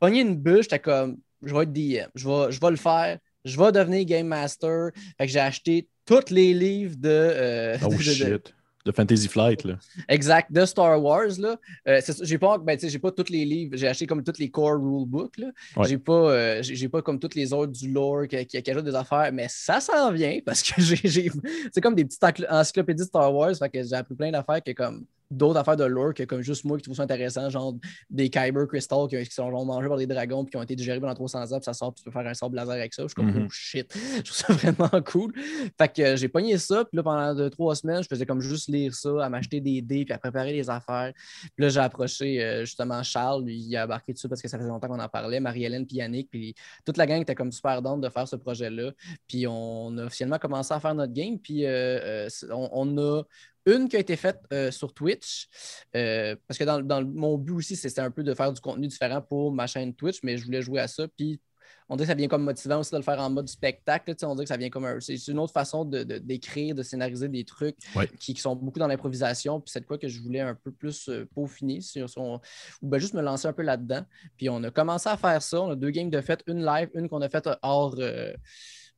pogner 0.00 0.20
une 0.20 0.36
bûche, 0.36 0.62
j'étais 0.64 0.78
comme, 0.78 1.18
je 1.42 1.54
vais 1.54 1.62
être 1.64 1.72
DM, 1.72 2.08
je 2.14 2.28
vais, 2.28 2.52
je 2.52 2.60
vais 2.60 2.70
le 2.70 2.76
faire, 2.76 3.18
je 3.44 3.58
vais 3.58 3.72
devenir 3.72 4.04
Game 4.04 4.26
Master. 4.26 4.90
Fait 5.18 5.26
que 5.26 5.32
j'ai 5.32 5.40
acheté 5.40 5.88
tous 6.06 6.30
les 6.30 6.54
livres 6.54 6.96
de. 6.96 7.08
euh, 7.10 7.76
Oh 7.84 7.88
de- 7.88 7.92
de- 7.92 7.96
de- 7.98 8.02
shit. 8.02 8.54
De 8.84 8.92
Fantasy 8.92 9.26
Flight, 9.26 9.64
là. 9.64 9.80
Exact, 10.08 10.52
de 10.52 10.64
Star 10.64 11.02
Wars. 11.02 11.36
Là. 11.40 11.56
Euh, 11.88 12.00
j'ai 12.22 12.38
pas, 12.38 12.56
ben, 12.56 12.76
tu 12.76 12.82
sais, 12.82 12.88
j'ai 12.88 13.00
pas 13.00 13.10
tous 13.10 13.30
les 13.30 13.44
livres, 13.44 13.76
j'ai 13.76 13.88
acheté 13.88 14.06
comme 14.06 14.22
tous 14.22 14.38
les 14.38 14.48
core 14.48 14.78
rulebooks. 14.80 15.38
Là. 15.38 15.48
Ouais. 15.76 15.88
J'ai 15.88 15.98
pas, 15.98 16.12
euh, 16.30 16.62
j'ai, 16.62 16.88
pas 16.88 17.02
comme 17.02 17.18
toutes 17.18 17.34
les 17.34 17.52
autres 17.52 17.72
du 17.72 17.90
lore 17.90 18.28
qui, 18.28 18.46
qui, 18.46 18.62
qui 18.62 18.70
ajoutent 18.70 18.84
des 18.84 18.94
affaires, 18.94 19.32
mais 19.32 19.48
ça 19.48 19.80
s'en 19.80 20.12
vient 20.12 20.38
parce 20.46 20.62
que 20.62 20.80
j'ai, 20.80 21.28
c'est 21.72 21.80
comme 21.80 21.96
des 21.96 22.04
petites 22.04 22.22
encyclopédies 22.48 23.02
de 23.02 23.08
Star 23.08 23.34
Wars. 23.34 23.56
Fait 23.56 23.68
que 23.68 23.82
j'ai 23.82 23.94
appris 23.94 24.14
plein 24.14 24.30
d'affaires 24.30 24.62
que 24.62 24.70
comme 24.70 25.04
d'autres 25.30 25.58
affaires 25.58 25.76
de 25.76 25.84
lore 25.84 26.14
que 26.14 26.22
comme 26.22 26.42
juste 26.42 26.64
moi 26.64 26.76
qui 26.76 26.84
trouve 26.84 26.96
ça 26.96 27.02
intéressant, 27.02 27.50
genre 27.50 27.74
des 28.10 28.30
Kyber 28.30 28.66
Crystal 28.68 29.06
qui, 29.08 29.22
qui 29.24 29.34
sont 29.34 29.50
genre, 29.50 29.64
mangés 29.66 29.88
par 29.88 29.96
des 29.98 30.06
dragons 30.06 30.44
puis 30.44 30.52
qui 30.52 30.56
ont 30.56 30.62
été 30.62 30.76
digérés 30.76 31.00
pendant 31.00 31.14
300 31.14 31.52
ans, 31.52 31.56
puis 31.58 31.64
ça 31.64 31.72
sort, 31.72 31.92
puis 31.92 32.02
tu 32.02 32.10
peux 32.10 32.12
faire 32.18 32.26
un 32.28 32.34
sort 32.34 32.50
laser 32.50 32.74
avec 32.74 32.94
ça. 32.94 33.02
Je 33.02 33.08
suis 33.08 33.14
comme, 33.14 33.30
Mhm. 33.30 33.46
oh 33.46 33.50
shit, 33.50 33.92
je 34.16 34.22
trouve 34.22 34.36
ça 34.36 34.52
vraiment 34.52 35.02
cool. 35.02 35.32
Fait 35.78 35.88
que 35.92 36.02
euh, 36.02 36.16
j'ai 36.16 36.28
pogné 36.28 36.56
ça, 36.58 36.84
puis 36.84 36.96
là, 36.96 37.02
pendant 37.02 37.34
deux, 37.34 37.50
trois 37.50 37.74
semaines, 37.74 38.02
je 38.02 38.08
faisais 38.08 38.26
comme 38.26 38.40
juste 38.40 38.68
lire 38.68 38.94
ça, 38.94 39.24
à 39.24 39.28
m'acheter 39.28 39.60
des 39.60 39.82
dés, 39.82 40.04
puis 40.04 40.14
à 40.14 40.18
préparer 40.18 40.52
les 40.52 40.70
affaires. 40.70 41.12
Puis 41.54 41.64
là, 41.64 41.68
j'ai 41.68 41.80
approché 41.80 42.42
euh, 42.42 42.60
justement 42.64 43.02
Charles, 43.02 43.44
lui, 43.44 43.56
il 43.58 43.76
a 43.76 43.84
embarqué 43.84 44.12
dessus 44.12 44.28
parce 44.28 44.40
que 44.40 44.48
ça 44.48 44.58
faisait 44.58 44.68
longtemps 44.68 44.88
qu'on 44.88 45.00
en 45.00 45.08
parlait, 45.08 45.40
Marie-Hélène, 45.40 45.86
puis 45.86 45.96
Yannick, 45.96 46.30
puis 46.30 46.54
toute 46.84 46.96
la 46.96 47.06
gang 47.06 47.20
était 47.20 47.34
comme 47.34 47.52
super 47.52 47.82
d'onde 47.82 48.02
de 48.02 48.08
faire 48.08 48.26
ce 48.28 48.36
projet-là. 48.36 48.92
Puis 49.28 49.46
on 49.46 49.96
a 49.98 50.04
officiellement 50.04 50.38
commencé 50.38 50.72
à 50.72 50.80
faire 50.80 50.94
notre 50.94 51.12
game, 51.12 51.38
puis 51.38 51.66
euh, 51.66 52.28
on 52.50 52.96
a 52.98 53.22
une 53.66 53.88
qui 53.88 53.96
a 53.96 53.98
été 53.98 54.16
faite 54.16 54.40
euh, 54.52 54.70
sur 54.70 54.94
Twitch, 54.94 55.48
euh, 55.94 56.36
parce 56.46 56.58
que 56.58 56.64
dans, 56.64 57.04
mon 57.04 57.36
but 57.36 57.52
aussi, 57.52 57.76
c'était 57.76 58.00
un 58.00 58.10
peu 58.10 58.22
de 58.22 58.32
faire 58.34 58.52
du 58.52 58.60
contenu 58.60 58.86
différent 58.86 59.20
pour 59.20 59.52
ma 59.52 59.66
chaîne 59.66 59.94
Twitch, 59.94 60.20
mais 60.22 60.38
je 60.38 60.44
voulais 60.44 60.62
jouer 60.62 60.80
à 60.80 60.88
ça. 60.88 61.06
Puis 61.08 61.40
on 61.88 61.96
dirait 61.96 62.06
que 62.06 62.12
ça 62.12 62.16
vient 62.16 62.28
comme 62.28 62.42
motivant 62.42 62.80
aussi 62.80 62.90
de 62.92 62.96
le 62.96 63.02
faire 63.02 63.20
en 63.20 63.30
mode 63.30 63.48
spectacle. 63.48 64.12
on 64.22 64.34
dirait 64.34 64.44
que 64.44 64.48
ça 64.48 64.56
vient 64.56 64.70
comme 64.70 64.84
un. 64.84 64.98
C'est 65.00 65.16
c'est 65.16 65.30
une 65.32 65.38
autre 65.38 65.52
façon 65.52 65.84
de- 65.84 66.02
de- 66.02 66.18
d'écrire, 66.18 66.74
de, 66.74 66.82
scénariser 66.82 67.28
des 67.28 67.44
trucs 67.44 67.76
Ouais. 67.94 68.08
qui, 68.18 68.34
qui 68.34 68.40
sont 68.40 68.56
beaucoup 68.56 68.78
dans 68.78 68.88
l'improvisation. 68.88 69.60
Puis 69.60 69.70
c'est 69.72 69.80
de 69.80 69.86
quoi 69.86 69.98
que 69.98 70.08
je 70.08 70.20
voulais 70.20 70.40
un 70.40 70.54
peu 70.54 70.72
plus 70.72 71.08
euh, 71.08 71.28
peaufiner 71.34 71.80
sur 71.80 72.08
son. 72.10 72.40
Ou 72.82 72.88
ben 72.88 72.98
juste 72.98 73.14
me 73.14 73.22
lancer 73.22 73.46
un 73.46 73.52
peu 73.52 73.62
là-dedans. 73.62 74.04
Puis 74.36 74.48
on 74.48 74.62
a 74.64 74.70
commencé 74.70 75.08
à 75.08 75.16
faire 75.16 75.40
ça. 75.42 75.60
On 75.60 75.70
a 75.70 75.76
deux 75.76 75.90
games 75.90 76.10
de 76.10 76.20
fête, 76.20 76.42
une 76.46 76.64
live, 76.64 76.88
une 76.94 77.08
qu'on 77.08 77.22
a 77.22 77.28
faite 77.28 77.48
hors. 77.62 77.94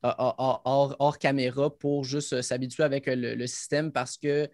Euh, 0.04 0.12
hors, 0.18 1.18
caméra 1.18 1.76
pour 1.76 2.04
juste 2.04 2.40
s'habituer 2.42 2.84
avec 2.84 3.06
le, 3.06 3.46
système 3.46 3.90
parce 3.92 4.16
que 4.16 4.48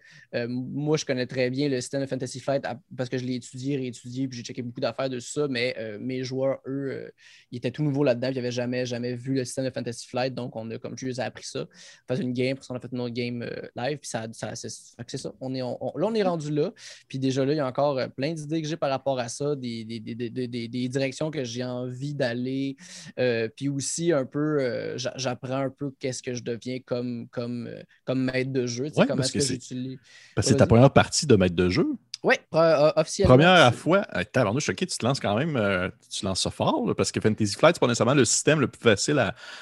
moi, 0.47 0.97
je 0.97 1.05
connais 1.05 1.27
très 1.27 1.49
bien 1.49 1.69
le 1.69 1.81
système 1.81 2.01
de 2.01 2.07
Fantasy 2.07 2.39
Flight 2.39 2.65
parce 2.95 3.09
que 3.09 3.17
je 3.17 3.25
l'ai 3.25 3.35
étudié, 3.35 3.77
réétudié, 3.77 4.27
puis 4.27 4.37
j'ai 4.37 4.43
checké 4.43 4.61
beaucoup 4.61 4.79
d'affaires 4.79 5.09
de 5.09 5.19
ça, 5.19 5.47
mais 5.49 5.75
mes 5.99 6.23
joueurs, 6.23 6.59
eux, 6.65 7.11
ils 7.51 7.57
étaient 7.57 7.71
tout 7.71 7.83
nouveaux 7.83 8.03
là-dedans, 8.03 8.29
ils 8.29 8.35
n'avaient 8.35 8.51
jamais, 8.51 8.85
jamais 8.85 9.15
vu 9.15 9.35
le 9.35 9.45
système 9.45 9.65
de 9.65 9.69
Fantasy 9.69 10.07
Flight, 10.07 10.33
donc 10.33 10.55
on 10.55 10.69
a, 10.71 10.77
comme 10.77 10.95
les 11.01 11.19
ai 11.19 11.23
appris 11.23 11.45
ça. 11.45 11.67
On 12.09 12.15
fait 12.15 12.21
une 12.21 12.33
game, 12.33 12.57
puis 12.57 12.65
on 12.69 12.75
a 12.75 12.79
fait 12.79 12.89
une 12.91 13.01
autre 13.01 13.13
game 13.13 13.47
live, 13.75 13.97
puis 13.97 14.09
ça, 14.09 14.27
c'est 14.55 15.17
ça. 15.17 15.33
On 15.41 15.53
est, 15.53 15.59
là, 15.59 15.77
on 15.81 16.15
est 16.15 16.23
rendu 16.23 16.51
là, 16.51 16.71
puis 17.07 17.19
déjà 17.19 17.45
là, 17.45 17.53
il 17.53 17.57
y 17.57 17.59
a 17.59 17.67
encore 17.67 17.99
plein 18.15 18.33
d'idées 18.33 18.61
que 18.61 18.67
j'ai 18.67 18.77
par 18.77 18.89
rapport 18.89 19.19
à 19.19 19.27
ça, 19.27 19.55
des, 19.55 19.83
des, 19.85 20.87
directions 20.89 21.31
que 21.31 21.43
j'ai 21.43 21.63
envie 21.63 22.13
d'aller. 22.13 22.75
Euh, 23.19 23.49
puis 23.55 23.69
aussi, 23.69 24.11
un 24.11 24.25
peu, 24.25 24.59
euh, 24.59 24.97
j'apprends 25.41 25.65
un 25.65 25.69
peu 25.69 25.91
qu'est-ce 25.99 26.23
que 26.23 26.33
je 26.33 26.43
deviens 26.43 26.79
comme, 26.79 27.27
comme, 27.29 27.67
euh, 27.67 27.81
comme 28.03 28.23
maître 28.23 28.51
de 28.51 28.65
jeu. 28.65 28.87
comment 28.95 29.23
est-ce 29.23 29.33
que, 29.33 29.39
j'utilise. 29.39 29.99
Parce 30.35 30.47
que 30.47 30.53
c'est 30.53 30.57
ta 30.57 30.67
première 30.67 30.91
partie 30.91 31.27
de 31.27 31.35
maître 31.35 31.55
de 31.55 31.69
jeu. 31.69 31.87
Oui, 32.25 32.33
euh, 32.55 32.91
officiellement. 32.95 33.35
Première 33.35 33.75
fois, 33.75 34.03
euh, 34.15 34.23
suis 34.53 34.61
choqué, 34.61 34.87
tu 34.87 34.97
te 34.97 35.05
lances 35.05 35.19
quand 35.19 35.37
même, 35.37 35.55
euh, 35.55 35.89
tu 36.09 36.25
lances 36.25 36.41
ça 36.41 36.49
fort, 36.49 36.91
parce 36.97 37.11
que 37.11 37.21
Fantasy 37.21 37.53
Flight, 37.53 37.75
c'est 37.75 37.79
pas 37.79 37.85
nécessairement 37.85 38.15
le 38.15 38.25
système 38.25 38.59
le 38.59 38.67
plus 38.67 38.81
facile 38.81 39.19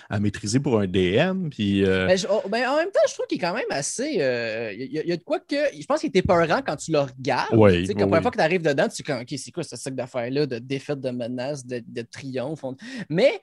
à, 0.10 0.20
maîtriser 0.22 0.62
pour 0.62 0.80
un 0.80 0.88
DM. 0.88 1.50
Puis, 1.50 1.84
ben, 1.84 2.18
oh, 2.32 2.42
ben, 2.48 2.66
en 2.70 2.78
même 2.78 2.90
temps, 2.90 3.02
je 3.06 3.16
trouve 3.16 3.28
qu'il 3.28 3.38
est 3.38 3.42
quand 3.42 3.54
même 3.54 3.66
assez. 3.70 4.14
Il 4.78 4.94
y, 4.94 5.12
a 5.12 5.18
de 5.18 5.24
quoi 5.24 5.42
que. 5.42 5.58
Je 5.78 5.86
pense 5.86 6.00
qu'il 6.00 6.08
était 6.08 6.22
peurant 6.22 6.62
quand 6.66 6.78
tu 6.78 6.94
le 6.94 7.00
regardes. 7.00 7.54
Oui. 7.54 7.82
Tu 7.82 7.88
sais, 7.88 7.94
la 7.96 8.06
première 8.06 8.22
fois 8.22 8.32
que 8.32 8.38
tu 8.38 8.44
arrives 8.44 8.62
dedans, 8.62 8.88
tu 8.88 9.04
dis, 9.04 9.12
OK, 9.12 9.34
c'est 9.38 9.52
quoi 9.52 9.64
ce 9.64 9.76
sac 9.76 9.94
d'affaires-là 9.94 10.46
de 10.46 10.60
défaite, 10.60 11.02
de 11.02 11.10
menace, 11.10 11.66
de, 11.66 11.84
de 11.86 12.02
triomphe? 12.02 12.64
Mais 13.10 13.42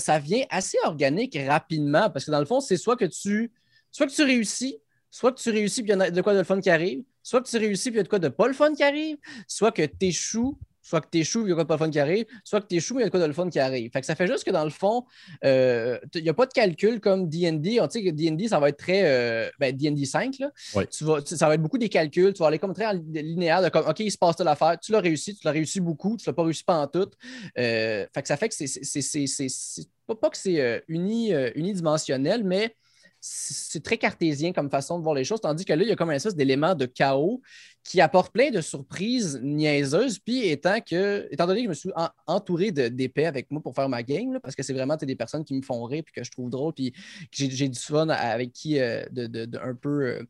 ça 0.00 0.18
vient 0.18 0.42
assez 0.50 0.78
organique 0.84 1.38
rapidement, 1.46 2.10
parce 2.10 2.24
que 2.24 2.32
dans 2.32 2.40
le 2.40 2.46
fond, 2.46 2.58
c'est 2.58 2.76
soit 2.76 2.96
que 2.96 3.04
tu. 3.04 3.52
Soit 3.92 4.06
que 4.06 4.12
tu 4.12 4.22
réussis, 4.22 4.78
soit 5.10 5.32
que 5.32 5.40
tu 5.40 5.50
réussis, 5.50 5.82
puis 5.82 5.92
il 5.92 5.98
y 5.98 6.02
a 6.02 6.10
de 6.10 6.20
quoi 6.20 6.32
de 6.32 6.38
le 6.38 6.44
fun 6.44 6.60
qui 6.60 6.70
arrive, 6.70 7.02
soit 7.22 7.42
que 7.42 7.48
tu 7.48 7.56
réussis, 7.56 7.90
puis 7.90 7.96
il 7.96 7.98
y 7.98 8.00
a 8.00 8.04
de 8.04 8.08
quoi 8.08 8.18
de 8.18 8.28
pas 8.28 8.46
le 8.46 8.54
fun 8.54 8.74
qui 8.74 8.82
arrive, 8.82 9.16
soit 9.46 9.72
que 9.72 9.82
tu 9.82 10.06
échoues, 10.06 10.58
soit 10.82 11.00
que 11.00 11.08
tu 11.10 11.18
échoues, 11.18 11.46
il 11.46 11.50
y 11.50 11.52
a 11.52 11.54
quoi 11.54 11.64
de 11.64 11.68
pas 11.68 11.74
le 11.74 11.78
fun 11.78 11.90
qui 11.90 12.00
arrive, 12.00 12.26
soit 12.44 12.60
que 12.60 12.66
tu 12.66 12.76
échoues, 12.76 12.98
il 12.98 13.00
y 13.00 13.02
a 13.02 13.06
de 13.06 13.10
quoi 13.10 13.20
de 13.20 13.26
le 13.26 13.32
fun 13.32 13.48
qui 13.48 13.58
arrive. 13.58 13.90
Fait 13.92 14.00
que 14.00 14.06
ça 14.06 14.14
fait 14.14 14.26
juste 14.26 14.44
que 14.44 14.50
dans 14.50 14.64
le 14.64 14.70
fond, 14.70 15.04
euh, 15.44 15.98
il 16.14 16.22
n'y 16.22 16.28
a 16.28 16.34
pas 16.34 16.46
de 16.46 16.52
calcul 16.52 17.00
comme 17.00 17.28
DD. 17.28 17.80
On 17.80 17.88
sait 17.88 18.02
que 18.02 18.10
DD, 18.10 18.48
ça 18.48 18.58
va 18.58 18.68
être 18.70 18.78
très. 18.78 19.02
Euh, 19.04 19.48
ben, 19.58 19.76
DD 19.76 20.04
5, 20.04 20.38
là. 20.38 20.50
Tu 20.90 21.04
vas, 21.04 21.20
ça 21.24 21.48
va 21.48 21.54
être 21.54 21.62
beaucoup 21.62 21.78
des 21.78 21.88
calculs. 21.88 22.32
Tu 22.32 22.40
vas 22.40 22.48
aller 22.48 22.58
comme 22.58 22.74
très 22.74 22.92
linéaire 22.94 23.62
de 23.62 23.68
comme, 23.68 23.86
OK, 23.86 24.00
il 24.00 24.10
se 24.10 24.18
passe 24.18 24.36
de 24.36 24.44
l'affaire. 24.44 24.78
Tu 24.80 24.92
l'as 24.92 25.00
réussi, 25.00 25.34
tu 25.36 25.42
l'as 25.44 25.52
réussi 25.52 25.80
beaucoup, 25.80 26.16
tu 26.16 26.26
l'as 26.26 26.32
pas 26.32 26.42
réussi 26.42 26.64
pas 26.64 26.78
en 26.78 26.86
tout. 26.86 27.10
Euh, 27.58 28.06
fait 28.12 28.22
que 28.22 28.28
ça 28.28 28.36
fait 28.36 28.48
que 28.48 28.54
c'est. 28.54 29.86
Pas, 30.06 30.16
pas 30.16 30.30
que 30.30 30.38
c'est 30.38 30.84
uni, 30.88 31.32
unidimensionnel, 31.54 32.42
mais 32.42 32.74
c'est 33.20 33.82
très 33.82 33.98
cartésien 33.98 34.52
comme 34.52 34.70
façon 34.70 34.98
de 34.98 35.04
voir 35.04 35.14
les 35.14 35.24
choses, 35.24 35.40
tandis 35.40 35.64
que 35.64 35.72
là, 35.72 35.82
il 35.82 35.88
y 35.88 35.92
a 35.92 35.96
comme 35.96 36.10
un 36.10 36.14
espèce 36.14 36.34
d'élément 36.34 36.74
de 36.74 36.86
chaos 36.86 37.42
qui 37.84 38.00
apporte 38.00 38.32
plein 38.32 38.50
de 38.50 38.60
surprises 38.60 39.40
niaiseuses. 39.42 40.18
Puis 40.18 40.48
étant 40.48 40.80
que, 40.80 41.28
étant 41.30 41.46
donné 41.46 41.60
que 41.60 41.64
je 41.64 41.68
me 41.68 41.74
suis 41.74 41.90
entouré 42.26 42.72
d'épais 42.72 43.26
avec 43.26 43.50
moi 43.50 43.60
pour 43.60 43.74
faire 43.74 43.88
ma 43.88 44.02
game, 44.02 44.40
parce 44.42 44.54
que 44.54 44.62
c'est 44.62 44.72
vraiment 44.72 44.96
des 44.96 45.16
personnes 45.16 45.44
qui 45.44 45.54
me 45.54 45.62
font 45.62 45.84
rire 45.84 46.02
puis 46.04 46.14
que 46.14 46.24
je 46.24 46.30
trouve 46.30 46.50
drôle, 46.50 46.72
puis 46.72 46.94
j'ai 47.30 47.68
du 47.68 47.78
fun 47.78 48.08
avec 48.08 48.52
qui 48.52 48.80
euh, 48.80 49.04
de, 49.10 49.58
un 49.58 49.74
peu. 49.74 50.06
Euh, 50.06 50.22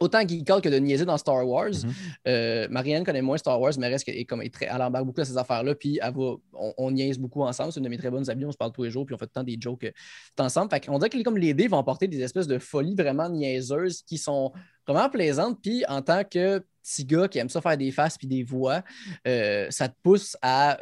autant 0.00 0.26
geekal 0.26 0.60
que 0.60 0.68
de 0.68 0.76
niaiser 0.76 1.04
dans 1.04 1.16
Star 1.16 1.46
Wars. 1.46 1.70
Mm-hmm. 1.70 1.92
Euh, 2.28 2.68
Marianne 2.70 3.04
connaît 3.04 3.22
moins 3.22 3.36
Star 3.36 3.60
Wars, 3.60 3.72
mais 3.78 3.88
reste 3.88 4.08
est 4.08 4.24
comme, 4.24 4.42
est 4.42 4.52
très, 4.52 4.66
elle 4.66 4.82
embarque 4.82 5.04
beaucoup 5.06 5.20
à 5.20 5.24
ces 5.24 5.36
affaires-là. 5.36 5.74
Puis 5.74 5.98
elle 6.02 6.12
va, 6.14 6.34
on, 6.78 6.90
niaise 6.90 7.18
beaucoup 7.18 7.42
ensemble. 7.42 7.72
C'est 7.72 7.80
une 7.80 7.84
de 7.84 7.90
mes 7.90 7.98
très 7.98 8.10
bonnes 8.10 8.28
amies. 8.30 8.44
On 8.44 8.52
se 8.52 8.56
parle 8.56 8.72
tous 8.72 8.84
les 8.84 8.90
jours. 8.90 9.06
Puis 9.06 9.14
on 9.14 9.18
fait 9.18 9.26
temps 9.26 9.42
des 9.42 9.56
jokes 9.58 9.84
euh, 9.84 9.90
ensemble. 10.38 10.70
Fait 10.70 10.88
on 10.88 10.98
dirait 10.98 11.10
que 11.10 11.22
comme 11.22 11.38
les 11.38 11.54
dés 11.54 11.68
vont 11.68 11.78
apporter 11.78 12.08
des 12.08 12.20
espèces 12.20 12.46
de 12.46 12.58
folies 12.58 12.94
vraiment 12.94 13.28
niaiseuses 13.28 14.02
qui 14.02 14.18
sont 14.18 14.52
vraiment 14.86 15.08
plaisantes. 15.08 15.58
Puis 15.62 15.84
en 15.88 16.02
tant 16.02 16.24
que 16.24 16.64
petit 16.82 17.04
gars 17.04 17.28
qui 17.28 17.38
aime 17.38 17.48
ça 17.48 17.62
faire 17.62 17.78
des 17.78 17.90
faces 17.90 18.18
puis 18.18 18.26
des 18.26 18.42
voix, 18.42 18.82
euh, 19.26 19.66
ça 19.70 19.88
te 19.88 19.94
pousse 20.02 20.36
à, 20.42 20.78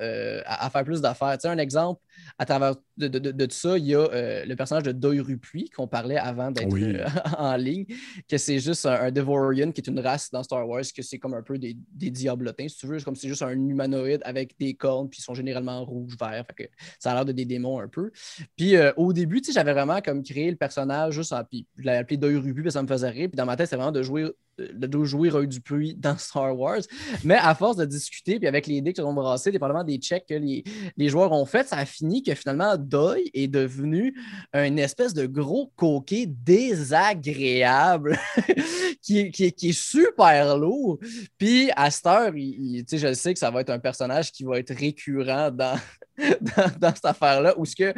à, 0.46 0.70
faire 0.70 0.84
plus 0.84 1.00
d'affaires. 1.00 1.34
Tu 1.34 1.42
sais, 1.42 1.48
un 1.48 1.58
exemple, 1.58 2.00
à 2.38 2.44
travers 2.44 2.74
de, 2.96 3.46
tout 3.46 3.50
ça, 3.50 3.78
il 3.78 3.86
y 3.86 3.94
a 3.94 4.00
euh, 4.00 4.44
le 4.44 4.56
personnage 4.56 4.84
de 4.84 4.92
Doirupuis 4.92 5.70
qu'on 5.70 5.86
parlait 5.86 6.16
avant 6.16 6.50
d'être 6.50 6.74
euh, 6.74 7.06
en 7.38 7.56
ligne, 7.56 7.86
que 8.28 8.38
c'est 8.38 8.58
juste 8.58 8.86
un, 8.86 9.10
Devorian 9.10 9.72
qui 9.72 9.80
est 9.80 9.88
une 9.88 10.00
race 10.00 10.30
dans 10.30 10.42
Star 10.42 10.68
Wars, 10.68 10.82
que 10.94 11.02
c'est 11.02 11.18
comme 11.18 11.34
un 11.34 11.42
peu 11.42 11.58
des, 11.58 11.76
des 11.92 12.10
diablotins, 12.10 12.68
si 12.68 12.76
tu 12.76 12.86
veux, 12.86 13.00
comme 13.00 13.16
c'est 13.16 13.28
juste 13.28 13.42
un 13.42 13.50
humanoïde 13.50 14.20
avec 14.24 14.58
des 14.58 14.74
cornes, 14.74 15.08
puis 15.08 15.20
ils 15.20 15.24
sont 15.24 15.34
généralement 15.34 15.84
rouges, 15.84 16.16
verts, 16.18 16.44
fait 16.46 16.64
que 16.64 16.70
ça 16.98 17.12
a 17.12 17.14
l'air 17.14 17.24
de 17.24 17.32
des 17.32 17.44
démons 17.44 17.80
un 17.80 17.88
peu. 17.88 18.10
Puis 18.56 18.76
euh, 18.76 18.92
au 18.96 19.12
début, 19.12 19.40
tu 19.40 19.48
sais, 19.48 19.52
j'avais 19.52 19.72
vraiment 19.72 20.00
comme 20.00 20.22
créé 20.22 20.50
le 20.50 20.56
personnage 20.56 21.14
juste 21.14 21.32
en, 21.32 21.44
puis 21.44 21.66
je 21.76 21.84
l'avais 21.84 21.98
appelé 21.98 22.16
Doirupuis, 22.16 22.54
parce 22.54 22.64
que 22.64 22.70
ça 22.70 22.82
me 22.82 22.88
faisait 22.88 23.10
rire, 23.10 23.28
puis 23.28 23.36
dans 23.36 23.46
ma 23.46 23.56
tête, 23.56 23.68
c'est 23.68 23.76
vraiment 23.76 23.92
de 23.92 24.02
jouer 24.02 24.30
de 24.58 25.04
jouer 25.04 25.30
Roy 25.30 25.46
Dupuis 25.46 25.94
dans 25.94 26.16
Star 26.18 26.56
Wars. 26.58 26.82
Mais 27.24 27.36
à 27.36 27.54
force 27.54 27.76
de 27.76 27.84
discuter, 27.84 28.38
puis 28.38 28.48
avec 28.48 28.66
les 28.66 28.76
idées 28.76 28.92
qui 28.92 29.00
sont 29.00 29.12
brassées, 29.12 29.50
dépendamment 29.50 29.84
des 29.84 29.96
checks 29.96 30.26
que 30.28 30.34
les, 30.34 30.64
les 30.96 31.08
joueurs 31.08 31.32
ont 31.32 31.46
fait, 31.46 31.66
ça 31.66 31.76
a 31.76 31.86
fini 31.86 32.22
que 32.22 32.34
finalement, 32.34 32.76
Doy 32.76 33.30
est 33.34 33.48
devenu 33.48 34.14
un 34.52 34.76
espèce 34.76 35.14
de 35.14 35.26
gros 35.26 35.72
coquet 35.76 36.26
désagréable 36.26 38.18
qui, 39.02 39.30
qui, 39.30 39.44
est 39.44 39.72
super 39.72 40.56
lourd. 40.56 40.98
Puis 41.38 41.70
à 41.76 41.90
cette 41.90 42.06
heure, 42.06 42.32
je 42.34 43.14
sais 43.14 43.32
que 43.32 43.38
ça 43.38 43.50
va 43.50 43.60
être 43.60 43.70
un 43.70 43.78
personnage 43.78 44.32
qui 44.32 44.44
va 44.44 44.58
être 44.58 44.74
récurrent 44.74 45.50
dans, 45.50 45.78
dans, 46.80 46.94
cette 46.94 47.04
affaire-là, 47.04 47.54
où 47.56 47.64
ce 47.64 47.76
que 47.76 47.94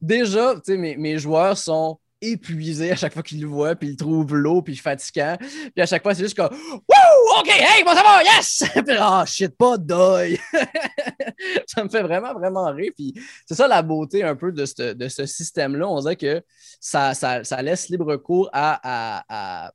déjà, 0.00 0.54
mes, 0.68 0.96
mes 0.96 1.18
joueurs 1.18 1.56
sont 1.56 1.98
épuisé 2.20 2.92
à 2.92 2.96
chaque 2.96 3.12
fois 3.12 3.22
qu'il 3.22 3.40
le 3.40 3.46
voit, 3.46 3.74
puis 3.74 3.88
il 3.88 3.96
trouve 3.96 4.34
l'eau, 4.34 4.62
puis 4.62 4.76
fatigant. 4.76 5.36
Puis 5.38 5.82
à 5.82 5.86
chaque 5.86 6.02
fois, 6.02 6.14
c'est 6.14 6.22
juste 6.22 6.36
comme 6.36 6.50
Wouh! 6.52 7.40
OK, 7.40 7.48
hey, 7.48 7.84
bon, 7.84 7.94
ça 7.94 8.02
va, 8.02 8.22
yes! 8.22 8.64
puis 8.86 8.96
oh 9.00 9.22
shit, 9.26 9.56
pas 9.56 9.78
d'oeil! 9.78 10.38
ça 11.66 11.84
me 11.84 11.88
fait 11.88 12.02
vraiment, 12.02 12.34
vraiment 12.34 12.70
rire. 12.72 12.92
Puis 12.94 13.14
c'est 13.46 13.54
ça 13.54 13.68
la 13.68 13.82
beauté 13.82 14.22
un 14.22 14.36
peu 14.36 14.52
de 14.52 14.64
ce, 14.66 15.26
système-là. 15.26 15.88
On 15.88 16.00
dirait 16.00 16.16
que 16.16 16.42
ça, 16.80 17.14
ça, 17.14 17.62
laisse 17.62 17.88
libre 17.88 18.16
cours 18.16 18.50
à 18.52 19.72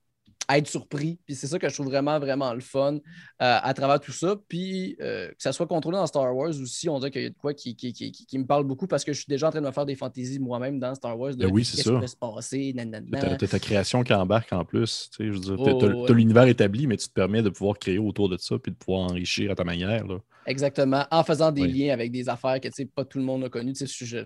être 0.50 0.68
surpris. 0.68 1.18
Puis 1.26 1.36
c'est 1.36 1.48
ça 1.48 1.60
que 1.60 1.68
je 1.68 1.74
trouve 1.74 1.88
vraiment, 1.88 2.20
vraiment 2.20 2.54
le 2.54 2.62
fun 2.62 2.96
euh, 2.96 3.00
à 3.40 3.74
travers 3.74 4.00
tout 4.00 4.12
ça. 4.12 4.36
Puis 4.48 4.96
euh, 5.02 5.30
que 5.30 5.36
ça 5.40 5.52
soit 5.52 5.68
contrôlé 5.68 5.98
dans 5.98 6.08
Star 6.08 6.36
Wars 6.36 6.50
aussi, 6.50 6.90
on 6.90 7.00
dirait 7.00 7.12
qu'il 7.12 7.24
y 7.24 7.26
a 7.26 7.30
de 7.30 7.36
quoi 7.36 7.54
qui, 7.54 7.76
qui, 7.76 7.94
qui, 7.94 8.12
qui, 8.12 8.38
me 8.38 8.46
parle 8.46 8.64
beaucoup 8.64 8.88
parce 8.88 9.04
que 9.04 9.14
je 9.14 9.20
suis 9.20 9.30
déjà 9.30 9.48
en 9.48 9.52
train 9.52 9.62
de 9.62 9.66
me 9.66 9.72
faire 9.72 9.86
des 9.86 9.96
fantaisies 9.96 10.40
moi-même 10.40 10.80
dans 10.80 10.94
Star 10.96 11.18
Wars. 11.18 11.36
De 11.36 11.46
ben 11.46 11.52
oui, 11.52 11.66
c'est 11.66 11.82
ça. 11.82 12.06
Se 12.06 12.16
passer, 12.16 12.76
T'as 13.12 13.48
ta 13.48 13.60
création 13.60 14.04
qui 14.04 14.14
embarque 14.14 14.54
en 14.54 14.64
plus. 14.64 15.10
Tu 15.12 15.18
sais, 15.18 15.32
je 15.32 15.52
veux 15.52 15.58
dire, 15.58 15.78
t'as, 16.08 16.14
l'univers 16.14 16.46
établi, 16.46 16.88
mais 16.88 16.98
tu 16.98 17.08
te 17.08 17.14
permets 17.14 17.42
de 17.42 17.50
pouvoir 17.50 17.78
créer 17.78 17.98
autour 17.98 18.30
de 18.30 18.38
ça 18.38 18.58
puis 18.60 18.72
de 18.72 18.78
pouvoir 18.78 19.02
enrichir 19.12 19.52
à 19.52 19.56
ta 19.56 19.64
manière. 19.64 20.06
Là. 20.06 20.20
Exactement, 20.46 21.06
en 21.10 21.24
faisant 21.24 21.52
des 21.52 21.68
liens 21.68 21.94
avec 21.94 22.12
des 22.12 22.30
affaires 22.30 22.60
que 22.60 22.70
pas 22.86 23.04
tout 23.04 23.18
le 23.18 23.24
monde 23.24 23.44
a 23.46 23.50
connues. 23.50 23.74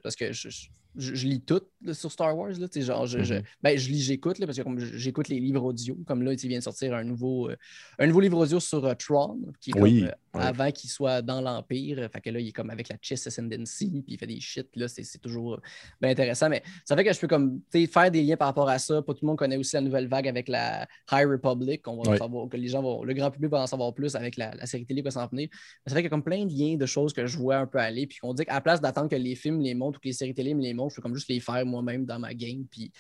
Parce 0.04 0.16
que 0.16 0.34
je, 0.34 0.50
je, 0.50 0.68
lis 1.00 1.42
tout 1.42 1.62
sur 1.94 2.12
Star 2.12 2.38
Wars. 2.38 2.52
Là, 2.52 2.68
genre, 2.76 3.06
je, 3.06 3.24
je, 3.24 3.36
mm-hmm. 3.36 3.44
ben, 3.62 3.78
je 3.78 3.90
lis, 3.90 4.02
j'écoute, 4.02 4.38
parce 4.46 4.58
que 4.58 4.64
comme 4.64 4.80
j'écoute 4.80 5.30
les 5.30 5.40
livres 5.40 5.64
audio, 5.64 5.98
comme 6.08 6.24
là, 6.24 6.34
il 6.34 6.50
vient 6.50 6.60
de 6.60 6.64
sortir 6.64 6.94
un 6.94 7.04
nouveau, 7.04 7.50
euh, 7.50 7.56
un 7.98 8.08
nouveau 8.08 8.20
livre 8.20 8.38
audio 8.38 8.60
sur 8.60 8.86
euh, 8.86 8.94
Tron, 8.96 9.40
qui 9.60 9.72
est 9.72 9.74
comme, 9.74 10.12
avant 10.34 10.72
qu'il 10.72 10.90
soit 10.90 11.22
dans 11.22 11.42
l'Empire. 11.42 12.10
Fait 12.12 12.22
que 12.22 12.30
là, 12.30 12.40
il 12.40 12.50
est 12.50 12.52
comme 12.52 12.70
avec 12.70 12.90
la 12.90 12.96
Chess 13.02 13.28
Ascendancy, 13.28 14.04
puis 14.06 14.16
il 14.16 14.18
fait 14.18 14.28
des 14.28 14.40
shit. 14.40 14.68
Là, 14.76 14.88
c'est, 14.88 15.04
toujours 15.20 15.60
bien 16.02 16.12
intéressant. 16.12 16.50
Mais 16.50 16.64
ça 16.86 16.96
fait 16.96 17.04
que 17.04 17.14
je 17.14 17.20
peux 17.20 17.28
comme 17.28 17.62
faire 17.72 18.12
des 18.12 18.24
liens 18.24 18.38
par 18.38 18.48
rapport 18.48 18.70
à 18.70 18.80
ça. 18.80 19.02
Pas 19.02 19.14
tout 19.14 19.20
le 19.24 19.28
monde 19.28 19.38
connaît 19.38 19.58
aussi 19.58 19.76
la 19.76 19.82
nouvelle 19.82 20.08
vague 20.08 20.28
avec 20.28 20.48
la 20.48 20.88
High 21.12 21.28
Republic, 21.28 21.82
qu'on 21.82 22.02
va 22.02 22.18
savoir, 22.18 22.48
que 22.50 22.58
les 22.58 22.68
gens 22.68 22.82
vont, 22.82 23.04
le 23.04 23.14
grand 23.14 23.32
public 23.32 23.52
va 23.52 23.62
en 23.62 23.68
savoir 23.68 23.94
plus 23.94 24.16
avec 24.16 24.38
la, 24.38 24.66
série 24.66 24.86
télé 24.86 25.02
qui 25.02 25.06
va 25.06 25.12
s'en 25.12 25.28
venir. 25.28 25.50
Ça 25.86 25.96
fait 25.96 26.02
qu'il 26.02 26.06
y 26.06 26.08
a 26.08 26.10
comme 26.10 26.24
plein 26.24 26.46
de 26.46 26.52
liens 26.52 26.76
de 26.76 26.86
choses 26.86 27.14
que 27.14 27.26
je 27.26 27.38
vois 27.38 27.58
un 27.58 27.68
peu 27.68 27.80
aller. 27.80 28.08
Puis 28.08 28.20
on 28.24 28.34
dit 28.34 28.46
qu'à 28.46 28.54
la 28.54 28.62
place 28.62 28.82
d'attendre 28.82 29.10
que 29.10 29.16
les 29.16 29.36
films 29.36 29.62
les 29.62 29.74
montrent 29.74 29.98
ou 29.98 30.02
que 30.02 30.08
les 30.08 30.14
séries 30.14 30.34
télé 30.34 30.54
me 30.54 30.62
les 30.62 30.74
montrent, 30.74 30.92
je 30.92 30.96
peux 30.98 31.02
comme 31.02 31.16
juste 31.16 31.30
les 31.30 31.40
faire 31.40 31.66
moi-même 31.66 32.06
dans 32.06 32.20
ma 32.20 32.34
game. 32.34 32.66
Puis 32.70 32.92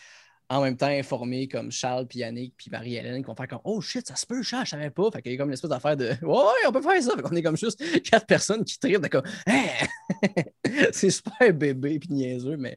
en 0.50 0.62
même 0.64 0.76
temps 0.76 0.88
informer 0.88 1.48
comme 1.48 1.72
Charles, 1.72 2.08
puis 2.08 2.20
Yannick, 2.20 2.56
puis 2.58 2.70
Marie-Hélène 2.72 3.22
qui 3.22 3.28
vont 3.28 3.36
faire 3.36 3.48
comme 3.48 3.62
Oh 3.64 3.82
shit, 3.82 4.08
ça 4.08 4.16
se 4.16 4.26
peut, 4.26 4.42
Charles, 4.42 4.66
je 4.66 4.72
savais 4.72 4.90
pas. 4.90 5.12
Fait 5.12 5.22
qu'il 5.22 5.32
y 5.32 5.36
a 5.36 5.38
comme 5.38 5.50
une 5.50 5.54
espèce 5.54 5.70
d'affaire 5.70 5.96
de 5.96 6.08
Ouais, 6.24 6.68
on 6.68 6.72
peut 6.72 6.82
faire 6.82 7.02
ça. 7.02 7.16
Fait 7.16 7.22
qu'on 7.22 7.36
est 7.36 7.44
comme 7.44 7.58
juste 7.58 7.80
quatre 8.10 8.26
personnes 8.26 8.64
qui 8.64 8.80
triment 8.80 9.02
de 9.02 9.08
comme 9.08 9.24
C'est 10.92 11.12
super 11.12 11.54
bébé 11.54 12.00
puis 12.00 12.10
niaiseux, 12.12 12.58
mais 12.58 12.76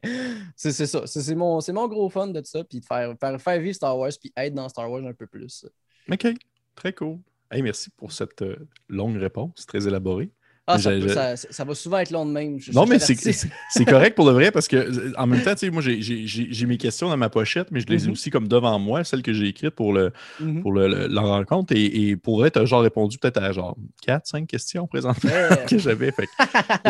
c'est 0.55 0.71
ça. 0.71 1.07
C'est 1.07 1.35
mon, 1.35 1.59
mon 1.67 1.87
gros 1.87 2.09
fun 2.09 2.27
de 2.27 2.43
ça, 2.43 2.63
puis 2.63 2.79
de 2.79 2.85
faire, 2.85 3.15
faire, 3.19 3.41
faire 3.41 3.59
vivre 3.59 3.75
Star 3.75 3.97
Wars, 3.97 4.11
puis 4.19 4.31
être 4.37 4.53
dans 4.53 4.69
Star 4.69 4.89
Wars 4.89 5.05
un 5.05 5.13
peu 5.13 5.25
plus. 5.25 5.65
OK, 6.11 6.27
très 6.75 6.93
cool. 6.93 7.19
Hey, 7.49 7.61
merci 7.61 7.89
pour 7.91 8.11
cette 8.11 8.41
euh, 8.41 8.67
longue 8.89 9.17
réponse, 9.17 9.65
très 9.65 9.87
élaborée. 9.87 10.31
Ah, 10.65 10.77
ça, 10.77 11.65
va 11.65 11.75
souvent 11.75 11.97
être 11.97 12.11
long 12.11 12.25
de 12.25 12.31
même. 12.31 12.57
non, 12.73 12.85
mais 12.85 12.97
c'est 12.99 13.85
correct 13.85 14.15
pour 14.15 14.25
le 14.25 14.31
vrai 14.31 14.49
parce 14.51 14.69
que 14.69 15.13
en 15.17 15.27
même 15.27 15.41
temps, 15.41 15.53
moi, 15.73 15.81
j'ai 15.81 16.65
mes 16.65 16.77
questions 16.77 17.09
dans 17.09 17.17
ma 17.17 17.29
pochette, 17.29 17.67
mais 17.71 17.81
je 17.81 17.87
les 17.87 18.05
ai 18.05 18.07
mm-hmm. 18.07 18.11
aussi 18.11 18.29
comme 18.29 18.47
devant 18.47 18.79
moi, 18.79 19.03
celles 19.03 19.23
que 19.23 19.33
j'ai 19.33 19.47
écrites 19.47 19.71
pour, 19.71 19.91
le, 19.91 20.13
mm-hmm. 20.41 20.61
pour 20.61 20.71
le, 20.71 21.07
la 21.07 21.21
rencontre. 21.21 21.73
Et, 21.75 22.09
et 22.09 22.15
pour 22.15 22.45
être 22.45 22.63
genre 22.65 22.81
répondu 22.81 23.17
peut-être 23.17 23.41
à 23.41 23.51
genre 23.51 23.75
4, 24.03 24.25
5 24.25 24.47
questions 24.47 24.87
présentement 24.87 25.31
que 25.69 25.77
j'avais. 25.77 26.13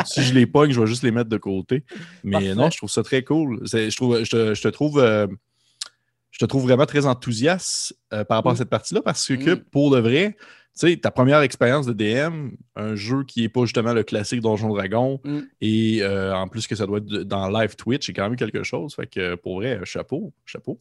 si 0.05 0.21
je 0.21 0.33
les 0.35 0.45
pogne, 0.45 0.71
je 0.71 0.79
vais 0.79 0.87
juste 0.87 1.03
les 1.03 1.11
mettre 1.11 1.29
de 1.29 1.37
côté. 1.37 1.83
Mais 2.23 2.53
non, 2.53 2.69
je 2.69 2.77
trouve 2.77 2.91
ça 2.91 3.01
très 3.01 3.23
cool. 3.23 3.61
Je, 3.63 3.95
trouve, 3.95 4.23
je, 4.23 4.61
te 4.61 4.67
trouve. 4.67 4.99
Euh, 4.99 5.25
je 6.33 6.39
te 6.39 6.45
trouve 6.45 6.63
vraiment 6.63 6.87
très 6.87 7.05
enthousiaste 7.05 7.95
euh, 8.11 8.25
par 8.25 8.37
rapport 8.37 8.51
à 8.51 8.55
mm. 8.55 8.57
cette 8.57 8.69
partie-là 8.69 9.01
parce 9.03 9.27
que 9.27 9.53
mm. 9.53 9.63
pour 9.65 9.93
le 9.93 10.01
vrai, 10.01 10.35
tu 10.77 10.89
sais, 10.89 10.97
ta 10.97 11.11
première 11.11 11.41
expérience 11.41 11.85
de 11.85 11.93
DM, 11.93 12.49
un 12.75 12.95
jeu 12.95 13.23
qui 13.23 13.41
n'est 13.41 13.49
pas 13.49 13.61
justement 13.65 13.93
le 13.93 14.01
classique 14.03 14.41
Donjon 14.41 14.69
Dragon, 14.69 15.21
mm. 15.23 15.39
et 15.61 15.99
euh, 16.01 16.35
en 16.35 16.47
plus 16.47 16.65
que 16.65 16.75
ça 16.75 16.87
doit 16.87 16.97
être 16.97 17.05
dans 17.05 17.49
live 17.49 17.75
Twitch, 17.75 18.07
c'est 18.07 18.13
quand 18.13 18.23
même 18.23 18.35
quelque 18.35 18.63
chose. 18.63 18.95
Fait 18.95 19.05
que 19.05 19.35
pour 19.35 19.57
vrai, 19.57 19.79
chapeau, 19.83 20.33
chapeau. 20.43 20.77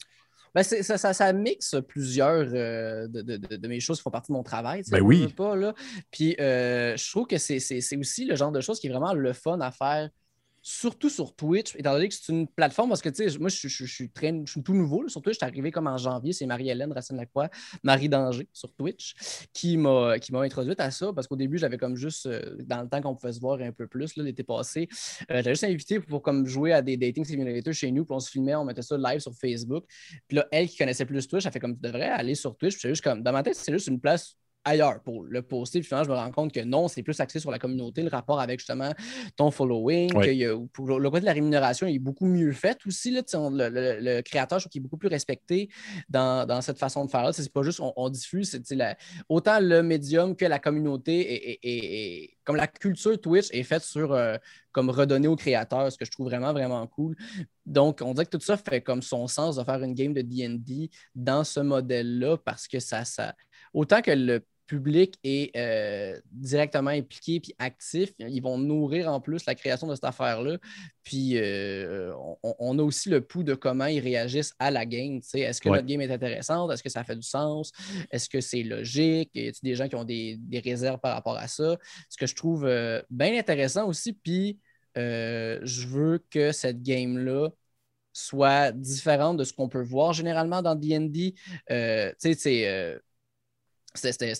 Ben 0.55 0.63
ça, 0.63 0.97
ça, 0.97 1.13
ça, 1.13 1.33
mixe 1.33 1.75
plusieurs 1.87 2.47
euh, 2.53 3.07
de, 3.07 3.67
mes 3.67 3.79
choses 3.79 3.97
qui 3.97 4.03
font 4.03 4.11
partie 4.11 4.31
de 4.31 4.37
mon 4.37 4.43
travail. 4.43 4.83
Ben 4.89 5.01
oui. 5.01 5.27
Pas, 5.35 5.55
là. 5.55 5.73
Puis 6.11 6.35
je 6.39 7.11
trouve 7.11 7.27
que 7.27 7.37
c'est 7.37 7.97
aussi 7.97 8.25
le 8.25 8.35
genre 8.35 8.51
de 8.51 8.61
choses 8.61 8.79
qui 8.79 8.87
est 8.87 8.91
vraiment 8.91 9.13
le 9.13 9.33
fun 9.33 9.59
à 9.61 9.71
faire 9.71 10.09
surtout 10.65 11.09
sur 11.09 11.35
Twitch, 11.35 11.75
étant 11.75 11.91
donné 11.91 12.07
que 12.07 12.15
c'est 12.15 12.31
une 12.31 12.47
plateforme, 12.47 12.87
parce 12.87 13.01
que 13.01 13.09
tu 13.09 13.29
sais, 13.29 13.37
moi, 13.37 13.49
je, 13.49 13.67
suis 13.67 14.09
très, 14.09 14.33
tout 14.63 14.73
nouveau 14.73 15.07
sur 15.09 15.21
Twitch. 15.21 15.35
Je 15.35 15.39
suis 15.39 15.45
arrivé 15.45 15.71
comme 15.71 15.87
en 15.87 15.97
janvier, 15.97 16.31
c'est 16.31 16.45
Marie-Hélène 16.45 16.93
Racine-Lacroix, 16.93 17.49
Marie 17.83 18.07
Danger 18.07 18.47
sur 18.53 18.73
Twitch, 18.73 19.13
qui 19.53 19.75
m'a 19.75 20.15
introduite 20.31 20.79
à 20.79 20.89
ça, 20.89 21.11
parce 21.13 21.27
qu'au 21.27 21.35
début, 21.35 21.57
j'avais 21.57 21.77
comme 21.77 21.97
juste, 21.97 22.27
euh, 22.27 22.55
dans 22.61 22.81
le 22.81 22.87
temps 22.87 23.01
qu'on 23.01 23.13
pouvait 23.13 23.33
se 23.33 23.41
voir 23.41 23.59
un 23.59 23.73
peu 23.73 23.87
plus, 23.87 24.15
l'été 24.15 24.43
passé, 24.43 24.87
euh, 25.29 25.41
j'avais 25.41 25.51
juste 25.51 25.65
invité 25.65 25.99
pour 25.99 26.21
comme 26.21 26.47
jouer 26.47 26.71
à 26.71 26.81
des 26.81 26.95
dating 26.95 27.25
simulators 27.25 27.73
chez 27.73 27.91
nous, 27.91 28.05
puis 28.05 28.15
on 28.15 28.21
se 28.21 28.31
filmait, 28.31 28.55
on 28.55 28.63
mettait 28.63 28.81
ça 28.81 28.97
live 28.97 29.19
sur 29.19 29.33
Facebook. 29.35 29.83
Puis 30.29 30.37
là, 30.37 30.47
elle 30.49 30.69
qui 30.69 30.77
connaissait 30.77 31.05
plus 31.05 31.27
Twitch, 31.27 31.45
elle 31.45 31.51
fait 31.51 31.59
comme 31.59 31.75
tu 31.75 31.81
devrais 31.81 32.09
aller 32.09 32.35
sur 32.35 32.55
Twitch. 32.55 32.77
Puis 32.77 32.87
juste 32.87 33.03
comme, 33.03 33.21
dans 33.21 33.33
ma 33.33 33.43
tête, 33.43 33.55
c'est 33.55 33.73
juste 33.73 33.87
une 33.87 33.99
place 33.99 34.37
ailleurs 34.65 35.01
pour 35.01 35.23
le 35.23 35.41
poster. 35.41 35.79
Puis 35.79 35.87
finalement, 35.87 36.05
je 36.05 36.09
me 36.11 36.15
rends 36.15 36.31
compte 36.31 36.53
que 36.53 36.61
non, 36.61 36.87
c'est 36.87 37.03
plus 37.03 37.19
axé 37.19 37.39
sur 37.39 37.51
la 37.51 37.59
communauté, 37.59 38.01
le 38.01 38.09
rapport 38.09 38.39
avec 38.39 38.59
justement 38.59 38.91
ton 39.35 39.51
following. 39.51 40.09
pour 40.73 40.99
le 40.99 41.09
côté 41.09 41.21
de 41.21 41.25
la 41.25 41.33
rémunération, 41.33 41.87
il 41.87 41.95
est 41.95 41.99
beaucoup 41.99 42.25
mieux 42.25 42.51
fait 42.51 42.77
aussi. 42.85 43.11
Là, 43.11 43.21
le, 43.23 44.21
créateur, 44.21 44.59
je 44.59 44.63
trouve 44.63 44.71
qu'il 44.71 44.81
est 44.81 44.83
beaucoup 44.83 44.97
plus 44.97 45.09
respecté 45.09 45.69
dans, 46.09 46.61
cette 46.61 46.77
façon 46.77 47.05
de 47.05 47.11
faire-là. 47.11 47.33
C'est 47.33 47.51
pas 47.51 47.63
juste 47.63 47.79
on, 47.81 48.09
diffuse, 48.09 48.49
c'est 48.49 48.97
autant 49.29 49.59
le 49.59 49.83
médium 49.83 50.35
que 50.35 50.45
la 50.45 50.59
communauté 50.59 51.59
et, 51.63 52.37
comme 52.43 52.55
la 52.55 52.67
culture 52.67 53.19
Twitch 53.19 53.47
est 53.51 53.63
faite 53.63 53.83
sur 53.83 54.13
euh, 54.13 54.37
comme 54.71 54.89
redonner 54.89 55.27
aux 55.27 55.35
créateurs, 55.35 55.91
ce 55.91 55.97
que 55.97 56.05
je 56.05 56.11
trouve 56.11 56.27
vraiment, 56.27 56.51
vraiment 56.51 56.85
cool. 56.87 57.15
Donc, 57.65 58.01
on 58.01 58.13
dirait 58.13 58.25
que 58.25 58.35
tout 58.35 58.43
ça 58.43 58.57
fait 58.57 58.81
comme 58.81 59.01
son 59.01 59.27
sens 59.27 59.55
de 59.55 59.63
faire 59.63 59.81
une 59.81 59.93
game 59.93 60.13
de 60.13 60.21
DD 60.21 60.89
dans 61.15 61.43
ce 61.43 61.59
modèle-là 61.61 62.37
parce 62.37 62.67
que 62.67 62.79
ça, 62.79 63.05
ça, 63.05 63.35
autant 63.73 64.01
que 64.01 64.11
le 64.11 64.43
public 64.67 65.19
est 65.23 65.55
euh, 65.57 66.19
directement 66.31 66.89
impliqué 66.89 67.39
puis 67.39 67.53
actif. 67.59 68.11
Ils 68.19 68.41
vont 68.41 68.57
nourrir 68.57 69.09
en 69.09 69.19
plus 69.19 69.45
la 69.45 69.55
création 69.55 69.87
de 69.87 69.95
cette 69.95 70.03
affaire-là. 70.05 70.57
Puis 71.03 71.37
euh, 71.37 72.13
on, 72.43 72.79
a 72.79 72.81
aussi 72.81 73.09
le 73.09 73.21
pouls 73.21 73.43
de 73.43 73.55
comment 73.55 73.85
ils 73.85 73.99
réagissent 73.99 74.53
à 74.59 74.71
la 74.71 74.85
game. 74.85 75.19
Est-ce 75.33 75.61
que 75.61 75.69
notre 75.69 75.85
game 75.85 76.01
est 76.01 76.11
intéressante? 76.11 76.71
Est-ce 76.71 76.83
que 76.83 76.89
ça 76.89 77.03
fait 77.03 77.15
du 77.15 77.27
sens? 77.27 77.71
Est-ce 78.11 78.29
que 78.29 78.41
c'est 78.41 78.63
logique? 78.63 79.31
Y 79.33 79.49
a 79.49 79.51
des 79.61 79.75
gens 79.75 79.87
qui 79.87 79.95
ont 79.95 80.05
des, 80.05 80.39
réserves 80.63 80.99
par 80.99 81.13
rapport 81.13 81.37
à 81.37 81.47
ça? 81.47 81.77
Ce 82.09 82.17
que 82.17 82.25
je 82.25 82.35
trouve 82.35 82.65
euh, 82.65 83.01
bien 83.09 83.37
intéressant 83.37 83.87
aussi. 83.87 84.13
Puis 84.13 84.59
je 84.95 85.87
veux 85.87 86.23
que 86.29 86.51
cette 86.51 86.81
game-là 86.81 87.49
soit 88.15 88.71
différente 88.71 89.37
de 89.37 89.43
ce 89.43 89.53
qu'on 89.53 89.67
peut 89.67 89.81
voir 89.81 90.13
généralement 90.13 90.61
dans 90.61 90.75
D&D. 90.75 91.33
tu 91.33 91.35
sais, 91.67 92.33
c'est 92.35 93.01
c'était 93.95 94.33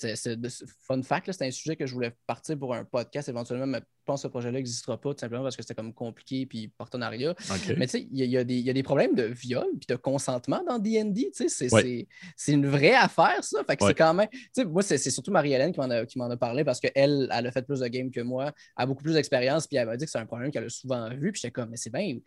fun 0.87 1.03
fact, 1.03 1.31
c'était 1.31 1.45
un 1.45 1.51
sujet 1.51 1.75
que 1.75 1.85
je 1.85 1.93
voulais 1.93 2.11
partir 2.25 2.57
pour 2.57 2.73
un 2.73 2.85
podcast 2.85 3.29
éventuellement, 3.29 3.67
mais 3.67 3.79
je 3.79 4.03
pense 4.05 4.21
que 4.21 4.23
ce 4.23 4.27
projet-là 4.29 4.57
n'existera 4.57 4.99
pas 4.99 5.13
tout 5.13 5.19
simplement 5.19 5.43
parce 5.43 5.55
que 5.55 5.61
c'était 5.61 5.75
comme 5.75 5.93
compliqué 5.93 6.45
puis 6.45 6.69
partenariat. 6.69 7.35
Mais 7.77 7.85
tu 7.85 7.99
sais, 7.99 8.07
il 8.11 8.25
y, 8.25 8.37
a 8.37 8.43
des 8.43 8.83
problèmes 8.83 9.13
de 9.13 9.23
viol 9.23 9.67
puis 9.79 9.87
de 9.87 9.95
consentement 9.95 10.63
dans 10.67 10.79
D&D, 10.79 11.31
tu 11.35 11.49
sais, 11.49 11.69
c'est 12.35 12.51
une 12.51 12.67
vraie 12.67 12.95
affaire 12.95 13.43
ça. 13.43 13.63
Fait 13.63 13.77
que 13.77 13.85
c'est 13.85 13.93
quand 13.93 14.13
même, 14.13 14.29
tu 14.29 14.39
sais, 14.53 14.65
moi 14.65 14.81
c'est 14.81 14.97
surtout 14.97 15.31
Marie-Hélène 15.31 15.71
qui 15.71 15.79
m'en 15.79 15.89
a, 16.29 16.33
a, 16.33 16.37
parlé 16.37 16.63
parce 16.63 16.79
qu'elle, 16.79 17.29
elle 17.31 17.47
a 17.47 17.51
fait 17.51 17.61
plus 17.61 17.79
de 17.79 17.87
games 17.87 18.11
que 18.11 18.21
moi, 18.21 18.51
a 18.75 18.85
beaucoup 18.85 19.03
plus 19.03 19.13
d'expérience 19.13 19.67
puis 19.67 19.77
elle 19.77 19.85
m'a 19.85 19.97
dit 19.97 20.05
que 20.05 20.11
c'est 20.11 20.19
un 20.19 20.25
problème 20.25 20.51
qu'elle 20.51 20.65
a 20.65 20.69
souvent 20.69 21.09
vu 21.09 21.31
puis 21.31 21.41
j'étais 21.41 21.51
comme, 21.51 21.69
mais 21.69 21.77
c'est 21.77 21.91
bien, 21.91 22.17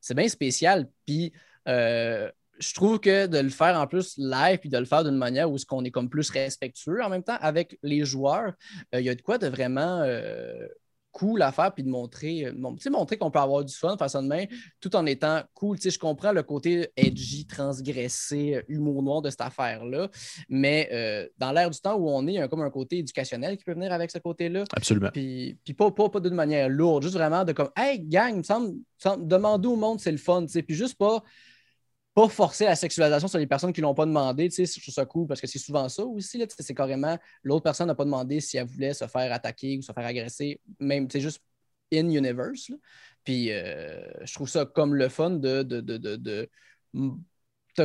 c'est 0.00 0.14
bien 0.14 0.28
spécial 0.28 0.88
puis 1.04 1.32
euh, 1.68 2.30
je 2.58 2.74
trouve 2.74 3.00
que 3.00 3.26
de 3.26 3.38
le 3.38 3.48
faire 3.48 3.78
en 3.78 3.86
plus 3.86 4.16
live 4.16 4.58
puis 4.58 4.68
de 4.68 4.78
le 4.78 4.84
faire 4.84 5.04
d'une 5.04 5.16
manière 5.16 5.50
où 5.50 5.58
ce 5.58 5.66
qu'on 5.66 5.84
est 5.84 5.90
comme 5.90 6.08
plus 6.08 6.30
respectueux 6.30 7.02
en 7.02 7.08
même 7.08 7.22
temps 7.22 7.36
avec 7.40 7.78
les 7.82 8.04
joueurs, 8.04 8.52
il 8.92 8.98
euh, 8.98 9.00
y 9.02 9.08
a 9.08 9.14
de 9.14 9.22
quoi 9.22 9.38
de 9.38 9.46
vraiment 9.46 10.00
euh, 10.02 10.66
cool 11.12 11.42
à 11.42 11.52
faire 11.52 11.72
puis 11.72 11.82
de 11.82 11.88
montrer, 11.88 12.46
euh, 12.46 12.52
montrer 12.90 13.16
qu'on 13.16 13.30
peut 13.30 13.38
avoir 13.38 13.64
du 13.64 13.74
fun 13.74 13.96
face 13.98 14.14
à 14.14 14.22
main 14.22 14.44
tout 14.80 14.94
en 14.96 15.06
étant 15.06 15.42
cool. 15.54 15.78
je 15.82 15.98
comprends 15.98 16.32
le 16.32 16.42
côté 16.42 16.88
edgy, 16.96 17.46
transgressé, 17.46 18.62
humour 18.68 19.02
noir 19.02 19.22
de 19.22 19.30
cette 19.30 19.40
affaire-là, 19.40 20.10
mais 20.48 21.30
dans 21.38 21.52
l'air 21.52 21.70
du 21.70 21.80
temps 21.80 21.96
où 21.96 22.08
on 22.08 22.26
est, 22.26 22.32
il 22.32 22.36
y 22.36 22.38
a 22.38 22.48
comme 22.48 22.62
un 22.62 22.70
côté 22.70 22.98
éducationnel 22.98 23.56
qui 23.56 23.64
peut 23.64 23.72
venir 23.72 23.92
avec 23.92 24.10
ce 24.10 24.18
côté-là. 24.18 24.64
Absolument. 24.74 25.10
Puis, 25.12 25.58
puis 25.64 25.74
pas, 25.74 25.90
pas, 25.90 26.20
d'une 26.20 26.34
manière 26.34 26.68
lourde, 26.68 27.02
juste 27.02 27.14
vraiment 27.14 27.44
de 27.44 27.52
comme 27.52 27.70
Hey, 27.76 28.00
gang, 28.00 28.30
il 28.30 28.38
me 28.38 28.42
semble, 28.42 29.26
demander 29.26 29.68
au 29.68 29.76
monde, 29.76 30.00
c'est 30.00 30.12
le 30.12 30.18
fun, 30.18 30.44
puis 30.46 30.74
juste 30.74 30.98
pas 30.98 31.22
pas 32.16 32.30
forcer 32.30 32.64
la 32.64 32.74
sexualisation 32.74 33.28
sur 33.28 33.38
les 33.38 33.46
personnes 33.46 33.74
qui 33.74 33.82
ne 33.82 33.86
l'ont 33.86 33.94
pas 33.94 34.06
demandé. 34.06 34.48
Tu 34.48 34.64
sais, 34.64 34.80
je 34.80 34.80
trouve 34.80 34.94
ça 34.94 35.06
parce 35.28 35.38
que 35.38 35.46
c'est 35.46 35.58
souvent 35.58 35.86
ça 35.90 36.02
aussi. 36.02 36.42
C'est 36.58 36.74
carrément 36.74 37.18
l'autre 37.42 37.62
personne 37.62 37.88
n'a 37.88 37.94
pas 37.94 38.06
demandé 38.06 38.40
si 38.40 38.56
elle 38.56 38.66
voulait 38.66 38.94
se 38.94 39.06
faire 39.06 39.30
attaquer 39.34 39.76
ou 39.76 39.82
se 39.82 39.92
faire 39.92 40.06
agresser, 40.06 40.58
même 40.80 41.10
c'est 41.10 41.20
juste 41.20 41.42
in 41.92 42.08
universe. 42.08 42.72
Puis 43.22 43.52
euh, 43.52 44.00
je 44.24 44.32
trouve 44.32 44.48
ça 44.48 44.64
comme 44.64 44.94
le 44.94 45.10
fun 45.10 45.32
de, 45.32 45.62
de, 45.62 45.80
de, 45.82 46.48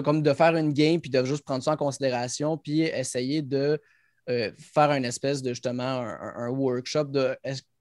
comme 0.01 0.23
de 0.23 0.33
faire 0.33 0.55
une 0.55 0.71
game 0.71 1.01
puis 1.01 1.11
de 1.11 1.25
juste 1.25 1.43
prendre 1.43 1.61
ça 1.61 1.73
en 1.73 1.77
considération 1.77 2.57
puis 2.57 2.83
essayer 2.83 3.41
de 3.41 3.81
euh, 4.29 4.49
faire 4.57 4.91
une 4.91 5.03
espèce 5.03 5.41
de 5.41 5.49
justement 5.49 5.83
un, 5.83 6.49
workshop 6.51 7.05
de 7.05 7.37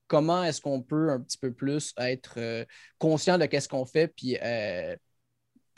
comment 0.08 0.42
est-ce 0.42 0.60
qu'on 0.60 0.82
peut 0.82 1.10
un 1.10 1.20
petit 1.20 1.38
peu 1.38 1.52
plus 1.52 1.94
être 1.96 2.34
euh, 2.38 2.64
conscient 2.98 3.38
de 3.38 3.46
qu'est-ce 3.46 3.68
qu'on 3.68 3.86
fait 3.86 4.08
puis 4.08 4.36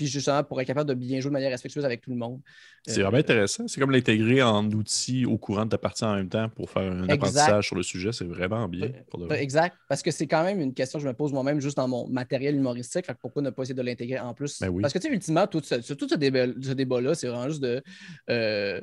puis 0.02 0.10
justement 0.10 0.42
pour 0.42 0.60
être 0.60 0.66
capable 0.66 0.88
de 0.88 0.94
bien 0.94 1.20
jouer 1.20 1.30
de 1.30 1.34
manière 1.34 1.50
respectueuse 1.50 1.84
avec 1.84 2.00
tout 2.00 2.10
le 2.10 2.16
monde. 2.16 2.40
C'est 2.84 3.02
vraiment 3.02 3.16
euh, 3.16 3.20
intéressant. 3.20 3.68
C'est 3.68 3.80
comme 3.80 3.92
l'intégrer 3.92 4.42
en 4.42 4.68
outil 4.70 5.24
au 5.24 5.38
courant 5.38 5.64
de 5.64 5.70
ta 5.70 5.78
partie 5.78 6.04
en 6.04 6.16
même 6.16 6.28
temps 6.28 6.48
pour 6.48 6.70
faire 6.70 6.90
un 6.90 7.08
apprentissage 7.08 7.66
sur 7.66 7.76
le 7.76 7.82
sujet. 7.82 8.12
C'est 8.12 8.24
vraiment 8.24 8.68
bien. 8.68 8.90
exact. 9.30 9.76
Parce 9.88 10.02
que 10.02 10.10
c'est 10.10 10.26
quand 10.26 10.42
même 10.42 10.60
une 10.60 10.74
question 10.74 10.98
que 10.98 11.04
je 11.04 11.08
me 11.08 11.14
pose 11.14 11.32
moi-même 11.32 11.60
juste 11.60 11.76
dans 11.76 11.86
mon 11.86 12.08
matériel 12.08 12.56
humoristique. 12.56 13.06
Fait 13.06 13.16
pourquoi 13.20 13.42
ne 13.42 13.50
pas 13.50 13.62
essayer 13.62 13.74
de 13.74 13.82
l'intégrer 13.82 14.18
en 14.18 14.34
plus? 14.34 14.60
Ben 14.60 14.72
Parce 14.80 14.92
que 14.92 14.98
tu 14.98 15.06
sais, 15.06 15.14
ultimement, 15.14 15.46
tout 15.46 15.62
ce, 15.62 15.92
tout 15.92 16.08
ce 16.08 16.14
débat-là, 16.72 17.14
c'est 17.14 17.28
vraiment 17.28 17.48
juste 17.48 17.62
de. 17.62 17.82
Euh, 18.30 18.80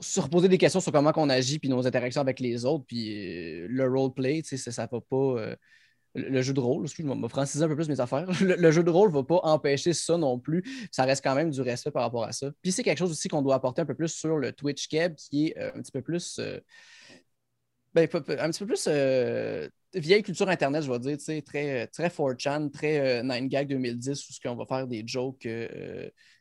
se 0.00 0.20
reposer 0.20 0.48
des 0.48 0.58
questions 0.58 0.80
sur 0.80 0.90
comment 0.90 1.12
on 1.14 1.28
agit 1.28 1.60
puis 1.60 1.68
nos 1.68 1.86
interactions 1.86 2.22
avec 2.22 2.40
les 2.40 2.64
autres 2.64 2.84
puis 2.88 3.12
euh, 3.12 3.66
le 3.68 3.86
roleplay, 3.86 4.42
tu 4.42 4.48
sais, 4.48 4.56
ça, 4.56 4.72
ça 4.72 4.88
va 4.90 5.00
pas 5.00 5.54
le 6.14 6.42
jeu 6.42 6.52
de 6.52 6.60
rôle, 6.60 6.84
excuse-moi, 6.84 7.14
m'a 7.14 7.28
francisé 7.28 7.64
un 7.64 7.68
peu 7.68 7.76
plus 7.76 7.88
mes 7.88 8.00
affaires. 8.00 8.26
Le, 8.40 8.70
jeu 8.70 8.82
de 8.82 8.90
rôle 8.90 9.08
ne 9.08 9.14
va 9.14 9.22
pas 9.22 9.40
empêcher 9.44 9.92
ça 9.92 10.18
non 10.18 10.38
plus. 10.38 10.62
Ça 10.90 11.04
reste 11.04 11.24
quand 11.24 11.34
même 11.34 11.50
du 11.50 11.60
respect 11.62 11.90
par 11.90 12.02
rapport 12.02 12.24
à 12.24 12.32
ça. 12.32 12.50
Puis 12.60 12.72
c'est 12.72 12.82
quelque 12.82 12.98
chose 12.98 13.10
aussi 13.10 13.28
qu'on 13.28 13.42
doit 13.42 13.54
apporter 13.54 13.82
un 13.82 13.86
peu 13.86 13.94
plus 13.94 14.08
sur 14.08 14.36
le 14.36 14.52
Twitch 14.52 14.88
Keb, 14.88 15.14
qui 15.14 15.48
est 15.48 15.58
euh, 15.58 15.70
un 15.74 15.80
petit 15.80 15.92
peu 15.92 16.02
plus. 16.02 16.38
Euh, 16.38 16.60
ben, 17.94 18.08
un 18.12 18.50
petit 18.50 18.58
peu 18.60 18.66
plus 18.66 18.86
euh, 18.88 19.68
vieille 19.94 20.22
culture 20.22 20.48
Internet, 20.48 20.82
je 20.82 20.90
vais 20.90 20.98
dire, 20.98 21.42
très, 21.44 21.86
très 21.88 22.08
4chan, 22.08 22.70
très 22.70 23.22
9gag 23.22 23.66
2010, 23.66 24.28
où 24.28 24.32
ce 24.32 24.40
qu'on 24.40 24.56
va 24.56 24.64
faire 24.64 24.86
des 24.86 25.02
jokes 25.06 25.46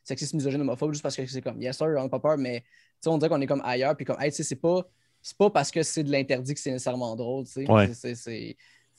sexistes, 0.06 0.34
misogynes, 0.34 0.62
homophobes, 0.62 0.94
juste 0.94 1.04
parce 1.04 1.18
que 1.18 1.26
c'est 1.26 1.42
comme, 1.42 1.62
yes 1.62 1.78
sir, 1.78 1.88
on 1.88 2.04
n'a 2.04 2.10
pas 2.10 2.22
peur, 2.22 2.38
mais 2.38 2.64
on 3.06 3.18
dirait 3.18 3.28
qu'on 3.28 3.42
est 3.42 3.48
comme 3.48 3.62
ailleurs, 3.66 3.98
puis 3.98 4.06
comme, 4.06 4.16
hey, 4.22 4.32
c'est 4.32 4.56
pas, 4.56 4.90
pas 5.38 5.50
parce 5.50 5.72
que 5.72 5.84
c'est 5.84 6.04
de 6.04 6.12
l'interdit 6.14 6.54
que 6.54 6.60
c'est 6.62 6.72
nécessairement 6.72 7.18
drôle, 7.18 7.46
c'est 7.46 7.66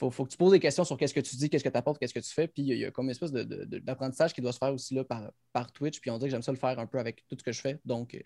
faut, 0.02 0.10
faut 0.10 0.24
que 0.24 0.30
tu 0.30 0.36
poses 0.36 0.52
des 0.52 0.60
questions 0.60 0.84
sur 0.84 0.96
qu'est-ce 0.96 1.14
que 1.14 1.20
tu 1.20 1.36
dis, 1.36 1.48
qu'est-ce 1.48 1.62
que 1.62 1.68
tu 1.68 1.76
apportes, 1.76 1.98
qu'est-ce 1.98 2.14
que 2.14 2.20
tu 2.20 2.32
fais. 2.32 2.48
Puis 2.48 2.62
il 2.62 2.76
y, 2.76 2.84
a 2.84 2.90
comme 2.90 3.06
une 3.06 3.12
espèce 3.12 3.32
d'apprentissage 3.32 4.32
qui 4.32 4.40
doit 4.40 4.52
se 4.52 4.58
faire 4.58 4.74
aussi 4.74 4.94
là 4.94 5.04
par, 5.04 5.72
Twitch. 5.72 6.00
Puis 6.00 6.10
on 6.10 6.18
dirait 6.18 6.28
que 6.28 6.32
j'aime 6.32 6.42
ça 6.42 6.52
le 6.52 6.58
faire 6.58 6.78
un 6.78 6.86
peu 6.86 6.98
avec 6.98 7.24
tout 7.28 7.36
ce 7.38 7.44
que 7.44 7.52
je 7.52 7.60
fais. 7.60 7.80
Donc, 7.84 8.20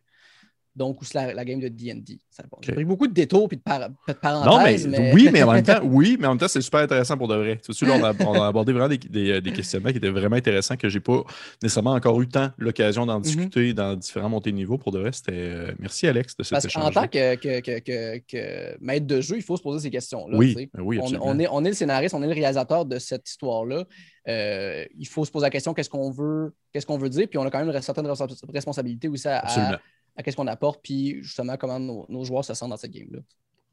donc 0.76 1.00
aussi 1.00 1.14
la, 1.14 1.44
game 1.44 1.58
de 1.58 1.68
D&D. 1.68 2.18
J'ai 2.60 2.72
pris 2.72 2.84
beaucoup 2.84 3.06
de 3.06 3.12
détours 3.12 3.48
et 3.50 3.56
de, 3.56 3.62
parenthèses. 3.62 4.86
Non, 4.86 4.92
mais, 4.92 5.12
Oui, 5.14 5.28
mais 5.32 5.42
en 5.42 5.52
même 5.52 5.62
temps, 5.62 5.80
oui, 5.82 6.18
mais 6.20 6.26
en 6.26 6.32
même 6.32 6.38
temps, 6.38 6.48
c'est 6.48 6.60
super 6.60 6.80
intéressant 6.80 7.16
pour 7.16 7.28
de 7.28 7.34
vrai. 7.34 7.60
On, 7.82 8.42
a, 8.42 8.46
abordé 8.46 8.72
vraiment 8.72 8.88
des, 8.88 8.98
des, 8.98 9.40
des, 9.40 9.52
questionnements 9.52 9.90
qui 9.90 9.96
étaient 9.96 10.10
vraiment 10.10 10.36
intéressants 10.36 10.76
que 10.76 10.88
j'ai 10.88 11.00
pas 11.00 11.22
nécessairement 11.62 11.92
encore 11.92 12.20
eu 12.20 12.28
tant 12.28 12.50
l'occasion 12.58 13.06
d'en 13.06 13.16
mhm. 13.16 13.22
discuter 13.22 13.74
dans 13.74 13.96
différents 13.96 14.28
montées 14.28 14.50
de 14.50 14.56
niveau. 14.56 14.76
Pour 14.76 14.92
de 14.92 14.98
vrai, 14.98 15.12
c'était... 15.12 15.32
Euh, 15.32 15.72
merci, 15.78 16.06
Alex, 16.06 16.36
de 16.36 16.42
cet 16.42 16.52
Parce 16.52 16.66
qu'en 16.66 16.90
tant 16.90 17.08
que, 17.08 17.36
que, 17.36 18.84
maître 18.84 19.06
de 19.06 19.20
jeu, 19.22 19.36
il 19.36 19.42
faut 19.42 19.56
se 19.56 19.62
poser 19.62 19.84
ces 19.84 19.90
questions-là. 19.90 20.36
Oui, 20.36 20.68
oui 20.78 20.98
on, 21.20 21.38
est, 21.38 21.48
on 21.50 21.64
est 21.64 21.68
le 21.68 21.74
scénariste, 21.74 22.14
on 22.14 22.22
est 22.22 22.28
le 22.28 22.34
réalisateur 22.34 22.84
de 22.84 22.98
cette 22.98 23.28
histoire-là. 23.28 23.84
Euh, 24.28 24.84
il 24.98 25.06
faut 25.06 25.24
se 25.24 25.30
poser 25.30 25.44
la 25.44 25.50
question 25.50 25.72
qu'est-ce 25.72 25.90
qu'on 25.90 26.10
veut, 26.10 26.52
qu'est-ce 26.72 26.86
qu'on 26.86 26.98
veut 26.98 27.08
dire, 27.08 27.28
puis 27.28 27.38
on 27.38 27.44
a 27.44 27.50
quand 27.50 27.64
même 27.64 27.74
une 27.74 27.80
certaine 27.80 28.08
responsabilité 28.52 29.08
aussi 29.08 29.28
à, 29.28 29.38
à, 29.38 29.80
qu'est-ce 30.22 30.36
qu'on 30.36 30.46
apporte, 30.46 30.80
puis 30.82 31.22
justement 31.22 31.56
comment 31.56 31.78
nos, 31.78 32.24
joueurs 32.24 32.44
se 32.44 32.54
sentent 32.54 32.70
dans 32.70 32.76
cette 32.76 32.92
game-là. 32.92 33.20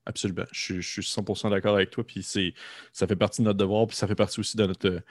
Absolument. 0.06 0.44
Je, 0.52 0.82
suis 0.82 1.02
100% 1.02 1.50
d'accord 1.50 1.76
avec 1.76 1.90
toi, 1.90 2.04
puis 2.04 2.24
ça 2.24 3.08
fait 3.08 3.16
partie 3.16 3.42
de 3.42 3.46
notre 3.46 3.58
devoir, 3.58 3.88
puis 3.88 3.96
ça 3.96 4.08
fait 4.08 4.16
partie 4.16 4.40
aussi 4.40 4.58
de 4.58 4.66
notre, 4.66 5.02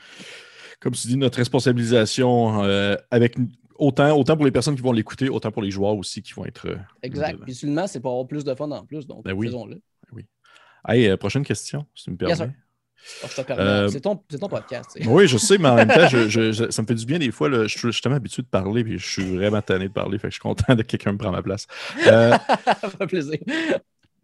comme 0.80 0.92
tu 0.92 1.08
dis, 1.08 1.16
notre 1.16 1.38
responsabilisation 1.38 2.62
euh, 2.64 2.96
avec 3.10 3.36
autant, 3.76 4.16
autant 4.16 4.36
pour 4.36 4.44
les 4.44 4.50
personnes 4.50 4.76
qui 4.76 4.82
vont 4.82 4.92
l'écouter, 4.92 5.28
autant 5.28 5.50
pour 5.50 5.62
les 5.62 5.70
joueurs 5.70 5.96
aussi 5.96 6.22
qui 6.22 6.34
vont 6.34 6.44
être. 6.44 6.68
Euh, 6.68 6.76
exact. 7.02 7.40
Puis 7.42 7.54
seulement, 7.54 7.86
c'est 7.86 8.00
pour 8.00 8.12
avoir 8.12 8.26
plus 8.26 8.44
de 8.44 8.54
fun 8.54 8.70
en 8.70 8.84
plus, 8.84 9.06
donc 9.06 9.24
ben 9.24 9.38
faisons-le. 9.40 9.80
Ben 10.12 10.24
oui. 10.86 11.16
prochaine 11.16 11.44
question, 11.44 11.86
si 11.94 12.04
tu 12.04 12.10
me 12.10 12.16
permets. 12.16 12.52
Oh, 13.24 13.26
euh, 13.50 13.88
c'est 13.88 14.00
ton, 14.00 14.16
podcast. 14.48 14.98
Oui, 15.06 15.26
je 15.26 15.36
sais, 15.36 15.58
mais 15.58 15.68
en 15.68 15.74
même 15.74 15.88
temps, 15.88 16.08
ça 16.70 16.82
me 16.82 16.86
fait 16.86 16.94
du 16.94 17.06
bien 17.06 17.18
des 17.18 17.30
fois. 17.30 17.50
je, 17.50 17.66
suis 17.66 17.92
justement 17.92 18.16
habitué 18.16 18.42
de 18.42 18.48
parler, 18.48 18.84
puis 18.84 18.98
je 18.98 19.06
suis 19.06 19.36
vraiment 19.36 19.60
tanné 19.60 19.88
de 19.88 19.92
parler, 19.92 20.18
fait 20.18 20.28
que 20.28 20.30
je 20.30 20.34
suis 20.34 20.42
content 20.42 20.74
de 20.74 20.82
quelqu'un 20.82 21.12
me 21.12 21.18
prendre 21.18 21.36
ma 21.36 21.42
place. 21.42 21.66
Euh, 22.06 22.36
ça 22.64 22.90
fait 22.90 23.06
plaisir. 23.06 23.38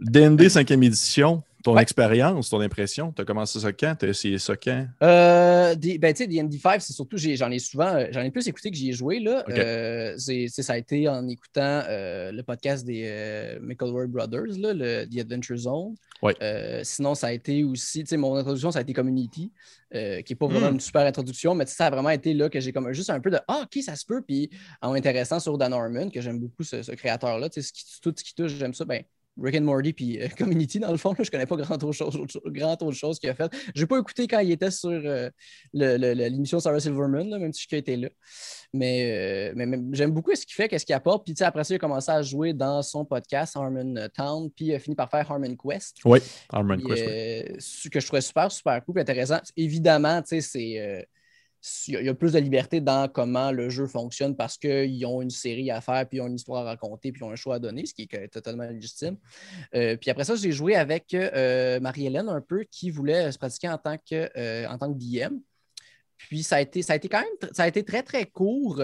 DND 0.01 0.43
5e 0.43 0.85
édition, 0.85 1.43
ton 1.65 1.77
expérience, 1.77 2.51
ton 2.51 2.61
impression, 2.61 3.13
tu 3.13 3.23
as 3.23 3.25
commencé 3.25 3.59
ça 3.59 3.73
quand? 3.73 3.97
Tu 3.99 4.07
as 4.07 4.09
essayé 4.11 4.39
ça 4.39 4.57
quand? 4.57 4.87
Euh, 5.03 5.75
ben, 5.75 6.15
tu 6.15 6.25
sais, 6.25 6.27
DND5, 6.29 6.81
c'est 6.81 6.93
surtout, 6.93 7.17
j'en 7.19 7.51
ai, 7.51 7.59
souvent, 7.59 7.95
euh, 7.95 8.07
j'en 8.13 8.23
ai 8.23 8.31
plus 8.31 8.47
écouté 8.47 8.71
que 8.71 8.77
j'y 8.77 8.91
ai 8.91 8.93
joué. 8.93 9.19
Là. 9.19 9.45
Euh, 9.49 10.15
ça 10.17 10.73
a 10.73 10.79
été 10.79 11.09
en 11.09 11.27
écoutant 11.29 11.83
le 11.89 12.43
podcast 12.43 12.87
des 12.87 13.59
McElroy 13.61 14.07
Brothers, 14.07 14.57
là, 14.59 14.73
le, 14.73 15.05
The 15.07 15.21
Adventure 15.21 15.57
Zone. 15.57 15.95
sinon, 16.85 17.17
ça 17.17 17.29
a 17.29 17.33
été 17.33 17.65
aussi, 17.65 18.05
tu 18.05 18.11
sais, 18.11 18.17
mon 18.17 18.37
introduction, 18.37 18.71
ça 18.71 18.79
a 18.79 18.83
été 18.83 18.93
Community, 18.93 19.51
qui 19.93 19.99
n'est 19.99 20.37
pas 20.39 20.47
vraiment 20.47 20.71
hmm. 20.71 20.75
une 20.75 20.81
super 20.81 21.07
introduction, 21.07 21.57
mais 21.57 21.67
ça 21.67 21.87
a 21.87 21.91
vraiment 21.91 22.11
été 22.11 22.35
là 22.35 22.49
que 22.49 22.61
j'ai 22.61 22.73
comme 22.73 22.93
juste 22.93 23.11
un 23.11 23.21
peu 23.21 23.31
de 23.31 23.39
Ah, 23.49 23.65
ok, 23.65 23.83
ça 23.83 23.97
se 23.97 24.07
peut. 24.07 24.23
Puis 24.23 24.49
en 24.81 24.93
m'intéressant 24.93 25.41
sur 25.41 25.59
Dan 25.59 25.71
Norman, 25.71 26.09
que 26.09 26.21
j'aime 26.21 26.39
beaucoup 26.39 26.63
ce, 26.63 26.93
créateur-là, 26.93 27.51
tu 27.51 27.63
sais, 27.63 27.73
tout 28.01 28.15
ce 28.17 28.23
qui 28.23 28.35
touche, 28.35 28.53
j'aime 28.53 28.75
ça, 28.75 28.85
ben 28.85 29.03
Rick 29.41 29.57
and 29.57 29.63
Morty 29.63 29.93
puis 29.93 30.21
euh, 30.21 30.29
Community, 30.39 30.79
dans 30.79 30.91
le 30.91 30.97
fond. 30.97 31.13
Là, 31.17 31.25
je 31.25 31.31
connais 31.31 31.47
pas 31.47 31.57
grand 31.57 31.75
autre 31.75 31.93
chose, 31.93 32.19
grand 32.47 32.83
autre 32.83 32.97
chose 32.97 33.19
qu'il 33.19 33.31
a 33.31 33.35
fait. 33.35 33.51
Je 33.75 33.81
n'ai 33.81 33.87
pas 33.87 33.99
écouté 33.99 34.27
quand 34.27 34.41
il 34.41 34.53
était 34.53 34.71
sur 34.71 34.91
euh, 34.91 35.31
l'émission 35.73 36.61
Sarah 36.61 36.81
Silverman, 36.81 37.29
même 37.39 37.53
si 37.53 37.67
je 37.69 37.77
été 37.77 37.97
là. 37.97 38.09
Mais, 38.73 39.51
euh, 39.51 39.53
mais, 39.57 39.79
j'aime 39.93 40.13
beaucoup 40.13 40.35
ce 40.35 40.45
qu'il 40.45 40.55
fait, 40.55 40.69
qu'est-ce 40.69 40.85
qu'il 40.85 40.95
apporte. 40.95 41.25
Puis 41.25 41.35
après 41.43 41.65
ça, 41.65 41.75
il 41.75 41.77
a 41.77 41.79
commencé 41.79 42.11
à 42.11 42.23
jouer 42.23 42.53
dans 42.53 42.83
son 42.83 43.05
podcast 43.05 43.57
Harmon 43.57 43.95
Town, 44.15 44.51
puis 44.51 44.67
il 44.67 44.75
a 44.75 44.79
fini 44.79 44.97
par 44.97 45.11
faire 45.11 45.31
Harmon 45.31 45.57
Quest. 45.57 45.99
Oui, 46.05 46.19
Harmon 46.51 46.79
Quest. 46.79 47.61
Ce 47.61 47.89
que 47.89 48.01
je 48.01 48.07
trouvais 48.07 48.21
super, 48.21 48.51
super 48.51 48.85
cool, 48.85 48.99
intéressant. 48.99 49.39
Évidemment, 49.57 50.21
tu 50.23 50.29
sais, 50.29 50.41
c'est 50.41 51.09
il 51.89 52.05
y 52.05 52.09
a 52.09 52.15
plus 52.15 52.33
de 52.33 52.39
liberté 52.39 52.81
dans 52.81 53.09
comment 53.09 53.51
le 53.51 53.69
jeu 53.69 53.87
fonctionne 53.87 54.37
parce 54.37 54.57
qu'ils 54.57 55.05
ont 55.07 55.21
une 55.21 55.31
série 55.31 55.71
à 55.71 55.81
faire, 55.81 56.07
puis 56.09 56.19
ils 56.19 56.21
ont 56.21 56.29
une 56.29 56.37
histoire 56.37 56.65
à 56.65 56.71
raconter, 56.71 57.11
puis 57.11 57.21
ils 57.21 57.25
ont 57.25 57.31
un 57.31 57.37
choix 57.37 57.57
à 57.57 57.59
donner, 57.59 57.85
ce 57.85 57.95
qui 57.95 58.09
est 58.11 58.29
totalement 58.29 58.65
légitime. 58.65 59.17
Euh, 59.75 59.97
puis 59.97 60.11
après 60.11 60.25
ça, 60.25 60.37
j'ai 60.37 60.53
joué 60.53 60.77
avec 60.77 61.15
euh, 61.15 61.81
Marie-Hélène 61.81 62.29
un 62.29 62.41
peu 62.41 62.65
qui 62.71 62.91
voulait 62.91 63.33
se 63.33 63.39
pratiquer 63.39 63.69
en 63.69 63.79
tant 63.79 63.97
que, 63.99 64.31
euh, 64.37 64.69
en 64.69 64.79
tant 64.79 64.93
que 64.93 64.99
DM. 64.99 65.37
Puis 66.17 66.43
ça 66.43 66.57
a 66.57 66.61
été, 66.61 66.83
ça 66.83 66.95
a 66.95 66.97
été 66.97 67.09
quand 67.09 67.21
même 67.21 67.53
ça 67.53 67.63
a 67.63 67.69
été 67.69 67.85
très, 67.85 68.03
très 68.03 68.27
court. 68.27 68.83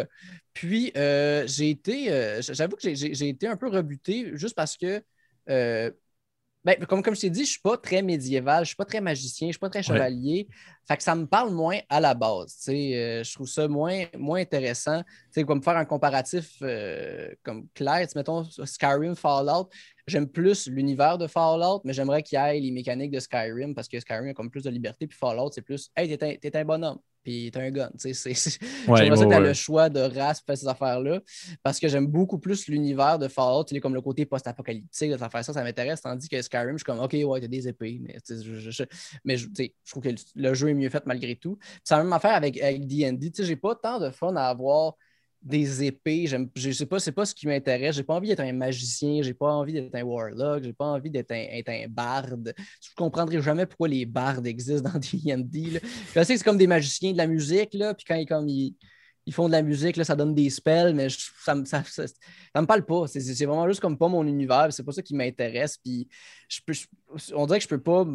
Puis 0.53 0.93
j'ai 0.95 1.71
été, 1.71 2.39
j'avoue 2.41 2.77
que 2.77 2.95
j'ai 2.95 3.29
été 3.29 3.49
un 3.49 3.57
peu 3.57 3.69
rebuté 3.69 4.31
juste 4.35 4.55
parce 4.55 4.77
que 4.77 5.03
ben, 6.65 6.77
comme, 6.87 7.03
comme 7.03 7.15
je 7.15 7.21
t'ai 7.23 7.31
dit, 7.31 7.41
je 7.41 7.43
ne 7.43 7.53
suis 7.53 7.61
pas 7.61 7.77
très 7.77 8.01
médiéval, 8.01 8.59
je 8.59 8.61
ne 8.61 8.67
suis 8.67 8.77
pas 8.77 8.87
très 8.87 9.01
magicien, 9.01 9.47
je 9.47 9.51
ne 9.51 9.53
suis 9.53 9.59
pas 9.59 9.69
très 9.69 9.83
chevalier. 9.83 10.49
Fait 10.87 10.97
que 10.97 11.03
ça 11.03 11.15
me 11.15 11.27
parle 11.27 11.53
moins 11.53 11.79
à 11.89 12.01
la 12.01 12.15
base. 12.15 12.57
Euh, 12.69 13.23
je 13.23 13.35
trouve 13.35 13.47
ça 13.47 13.69
moins, 13.69 14.05
moins 14.17 14.41
intéressant. 14.41 15.03
comme 15.47 15.63
faire 15.63 15.77
un 15.77 15.85
comparatif 15.85 16.57
euh, 16.63 17.31
comme 17.43 17.69
clair, 17.75 18.07
mettons 18.17 18.45
Skyrim, 18.45 19.15
Fallout. 19.15 19.69
J'aime 20.07 20.29
plus 20.29 20.67
l'univers 20.67 21.19
de 21.19 21.27
Fallout, 21.27 21.81
mais 21.85 21.93
j'aimerais 21.93 22.23
qu'il 22.23 22.39
y 22.39 22.43
ait 22.43 22.61
les 22.61 22.71
mécaniques 22.71 23.11
de 23.11 23.21
Skyrim 23.21 23.75
parce 23.75 23.89
que 23.89 24.01
Skyrim 24.01 24.29
a 24.29 24.35
comme 24.35 24.51
plus 24.51 24.65
de 24.65 24.71
liberté, 24.71 25.07
puis 25.07 25.17
Fallout, 25.17 25.51
c'est 25.53 25.63
plus 25.63 25.91
Hey, 25.97 26.17
t'es 26.17 26.57
un 26.57 26.65
bonhomme 26.65 26.99
puis 27.25 27.51
t'as 27.51 27.63
un 27.63 27.71
gun. 27.71 27.91
C'est, 27.97 28.13
c'est... 28.13 28.35
Ouais, 28.89 28.99
J'aimerais 28.99 29.17
ça 29.17 29.25
que 29.25 29.35
tu 29.35 29.43
le 29.43 29.53
choix 29.55 29.89
de 29.89 30.01
race 30.01 30.41
pour 30.41 30.47
faire 30.47 30.59
ces 30.59 30.69
affaires-là, 30.69 31.21
parce 31.63 31.81
que 31.81 31.89
j'aime 31.89 32.07
beaucoup 32.07 32.39
plus 32.39 32.69
l'univers 32.69 33.19
de 33.19 33.29
Fallout, 33.29 33.65
est 33.73 33.81
comme 33.81 33.95
le 33.95 34.03
côté 34.03 34.27
post-apocalyptique 34.27 35.11
de 35.11 35.17
faire 35.17 35.31
ça, 35.45 35.53
ça 35.53 35.63
m'intéresse, 35.63 36.03
tandis 36.03 36.29
que 36.29 36.41
Skyrim, 36.41 36.73
je 36.73 36.77
suis 36.79 36.85
comme, 36.85 37.01
OK, 37.01 37.15
ouais, 37.15 37.41
t'as 37.41 37.49
des 37.49 37.67
épées, 37.67 37.99
mais, 38.01 38.17
je, 38.29 38.71
je, 38.71 38.85
mais 39.25 39.37
je, 39.37 39.49
je 39.57 39.91
trouve 39.91 40.03
que 40.03 40.11
le 40.37 40.55
jeu 40.55 40.69
est 40.69 40.75
mieux 40.75 40.91
fait 40.91 41.05
malgré 41.07 41.35
tout. 41.37 41.59
C'est 41.83 41.97
la 41.97 42.05
même 42.05 42.13
affaire 42.13 42.35
avec, 42.35 42.61
avec 42.61 42.87
D&D, 42.87 43.33
j'ai 43.39 43.57
pas 43.57 43.75
tant 43.75 43.99
de 43.99 44.11
fun 44.11 44.37
à 44.37 44.45
avoir 44.45 44.95
des 45.45 45.85
épées. 45.85 46.27
Je 46.27 46.71
sais 46.73 46.87
pas, 46.87 46.99
c'est 46.99 47.13
pas 47.13 47.27
ce 47.27 47.35
qui 47.35 47.47
m'intéresse. 47.47 47.97
J'ai 47.97 48.03
pas 48.03 48.15
envie 48.15 48.29
d'être 48.29 48.41
un 48.41 48.53
magicien, 48.53 49.23
j'ai 49.23 49.35
pas 49.35 49.53
envie 49.53 49.75
d'être 49.75 49.95
un 49.95 50.03
warlock, 50.03 50.65
j'ai 50.65 50.73
pas 50.73 50.87
envie 50.87 51.11
d'être 51.11 51.33
un, 51.33 51.47
un, 51.67 51.87
barde. 51.89 52.55
Je 52.81 52.89
comprendrai 52.97 53.43
jamais 53.43 53.67
pourquoi 53.67 53.89
les 53.89 54.07
bardes 54.07 54.47
existent 54.47 54.91
dans 54.91 54.99
D&D. 54.99 55.81
Je 56.15 56.23
sais 56.25 56.33
que 56.33 56.39
c'est 56.39 56.45
comme 56.45 56.57
des 56.57 56.67
magiciens 56.67 57.13
de 57.13 57.19
la 57.19 57.27
musique, 57.27 57.75
là, 57.75 57.93
puis 57.95 58.07
quand 58.27 58.47
ils, 58.47 58.75
font 59.33 59.47
de 59.47 59.53
la 59.53 59.63
musique, 59.63 59.97
là, 59.97 60.05
ça 60.05 60.17
donne 60.17 60.35
des 60.35 60.49
spells, 60.49 60.95
mais 60.95 61.09
ça, 61.11 61.55
me 61.55 62.67
parle 62.67 62.87
pas. 62.87 63.07
C'est 63.07 63.45
vraiment 63.45 63.69
juste 63.69 63.81
comme 63.81 63.99
pas 63.99 64.09
mon 64.09 64.27
univers, 64.27 64.69
c'est 64.71 64.83
pas 64.83 64.93
ça 64.93 65.03
qui 65.03 65.15
m'intéresse. 65.15 65.77
Puis 65.77 66.09
on 67.35 67.47
dirait 67.47 67.59
que 67.59 67.65
je 67.65 67.69
peux 67.69 67.83
pas. 67.83 68.07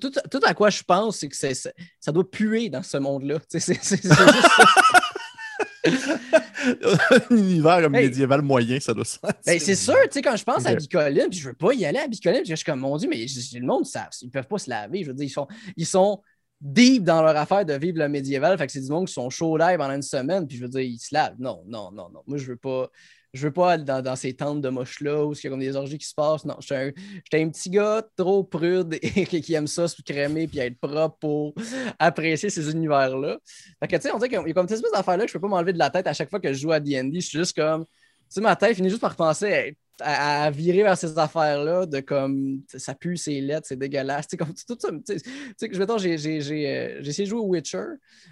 Tout, 0.00 0.40
à 0.42 0.54
quoi 0.54 0.70
je 0.70 0.82
pense, 0.82 1.18
c'est 1.18 1.28
que 1.28 1.36
ça 1.36 2.12
doit 2.12 2.30
puer 2.30 2.70
dans 2.70 2.82
ce 2.82 2.96
monde-là. 2.96 3.40
C'est 3.48 3.78
un 5.84 7.36
univers 7.36 7.90
médiéval 7.90 8.42
moyen, 8.42 8.78
ça 8.78 8.94
doit 8.94 9.04
se 9.04 9.18
ben, 9.22 9.58
C'est 9.58 9.74
sûr, 9.74 9.96
tu 10.04 10.12
sais, 10.12 10.22
quand 10.22 10.36
je 10.36 10.44
pense 10.44 10.64
à 10.64 10.74
Bicoline, 10.74 11.28
puis 11.28 11.38
je 11.38 11.48
veux 11.48 11.54
pas 11.54 11.72
y 11.72 11.84
aller 11.84 11.98
à 11.98 12.06
Bicoline, 12.06 12.44
je 12.46 12.54
suis 12.54 12.64
comme, 12.64 12.80
mon 12.80 12.96
Dieu, 12.96 13.08
mais 13.10 13.16
le 13.16 13.66
monde, 13.66 13.84
ça, 13.84 14.08
ils 14.20 14.30
peuvent 14.30 14.46
pas 14.46 14.58
se 14.58 14.70
laver. 14.70 15.02
Je 15.02 15.08
veux 15.08 15.14
dire, 15.14 15.26
ils 15.26 15.30
sont, 15.30 15.48
ils 15.76 15.86
sont 15.86 16.22
deep 16.60 17.02
dans 17.02 17.22
leur 17.22 17.36
affaire 17.36 17.64
de 17.64 17.74
vivre 17.74 17.98
le 17.98 18.08
médiéval. 18.08 18.56
Fait 18.56 18.66
que 18.66 18.72
c'est 18.72 18.80
du 18.80 18.90
monde 18.90 19.08
qui 19.08 19.12
sont 19.12 19.28
chaud 19.28 19.56
live 19.56 19.78
pendant 19.78 19.94
une 19.94 20.02
semaine, 20.02 20.46
puis 20.46 20.56
je 20.56 20.62
veux 20.62 20.68
dire, 20.68 20.80
ils 20.80 20.98
se 20.98 21.12
lavent. 21.12 21.36
Non, 21.38 21.62
non, 21.66 21.90
non, 21.90 22.08
non. 22.10 22.22
Moi, 22.26 22.38
je 22.38 22.46
veux 22.46 22.56
pas 22.56 22.88
je 23.32 23.46
veux 23.46 23.52
pas 23.52 23.72
aller 23.72 23.84
dans, 23.84 24.16
ces 24.16 24.34
tentes 24.34 24.60
de 24.60 24.68
moches-là 24.68 25.24
où 25.24 25.32
il 25.32 25.42
y 25.42 25.46
a 25.46 25.50
comme 25.50 25.60
des 25.60 25.74
orgies 25.74 25.98
qui 25.98 26.06
se 26.06 26.14
passent. 26.14 26.44
Non, 26.44 26.56
j'étais 26.60 26.92
un, 27.32 27.46
un, 27.46 27.48
petit 27.48 27.70
gars 27.70 28.02
trop 28.16 28.44
prude 28.44 28.98
et 29.02 29.24
qui 29.24 29.54
aime 29.54 29.66
ça 29.66 29.88
se 29.88 30.02
crémer 30.02 30.46
puis 30.46 30.58
être 30.58 30.78
propre 30.78 31.16
pour 31.18 31.54
apprécier 31.98 32.50
ces 32.50 32.70
univers-là. 32.70 33.38
Fait 33.80 33.88
que, 33.88 33.96
tu 33.96 34.02
sais, 34.02 34.12
on 34.12 34.18
dirait 34.18 34.28
qu'il 34.28 34.46
y 34.46 34.50
a 34.50 34.54
comme 34.54 34.68
cette 34.68 34.78
espèce 34.78 34.92
d'affaire-là 34.92 35.24
que 35.24 35.28
je 35.28 35.32
peux 35.32 35.40
pas 35.40 35.48
m'enlever 35.48 35.72
de 35.72 35.78
la 35.78 35.90
tête 35.90 36.06
à 36.06 36.12
chaque 36.12 36.28
fois 36.28 36.40
que 36.40 36.52
je 36.52 36.60
joue 36.60 36.72
à 36.72 36.80
D&D. 36.80 37.20
Je 37.20 37.26
suis 37.26 37.38
juste 37.38 37.56
comme... 37.56 37.84
Tu 37.84 38.36
sais, 38.36 38.40
ma 38.40 38.54
tête 38.54 38.76
finit 38.76 38.90
juste 38.90 39.00
par 39.00 39.16
penser 39.16 39.76
à, 40.00 40.50
virer 40.50 40.82
vers 40.82 40.96
ces 40.96 41.16
affaires-là 41.18 41.86
de 41.86 42.00
comme 42.00 42.62
ça 42.66 42.94
pue, 42.94 43.16
c'est 43.16 43.40
lettres, 43.40 43.66
c'est 43.68 43.78
dégueulasse. 43.78 44.26
Tu 44.26 44.32
sais, 44.32 44.36
comme 44.36 44.52
tout 44.54 44.76
ça. 44.78 44.90
Tu 45.06 45.18
sais, 45.18 45.70
je 45.70 45.98
j'ai, 45.98 46.18
j'ai, 46.18 46.40
j'ai, 46.40 46.68
euh, 46.68 46.98
j'ai 47.00 47.10
essayé 47.10 47.24
de 47.24 47.30
jouer 47.30 47.40
au 47.40 47.46
Witcher. 47.46 47.84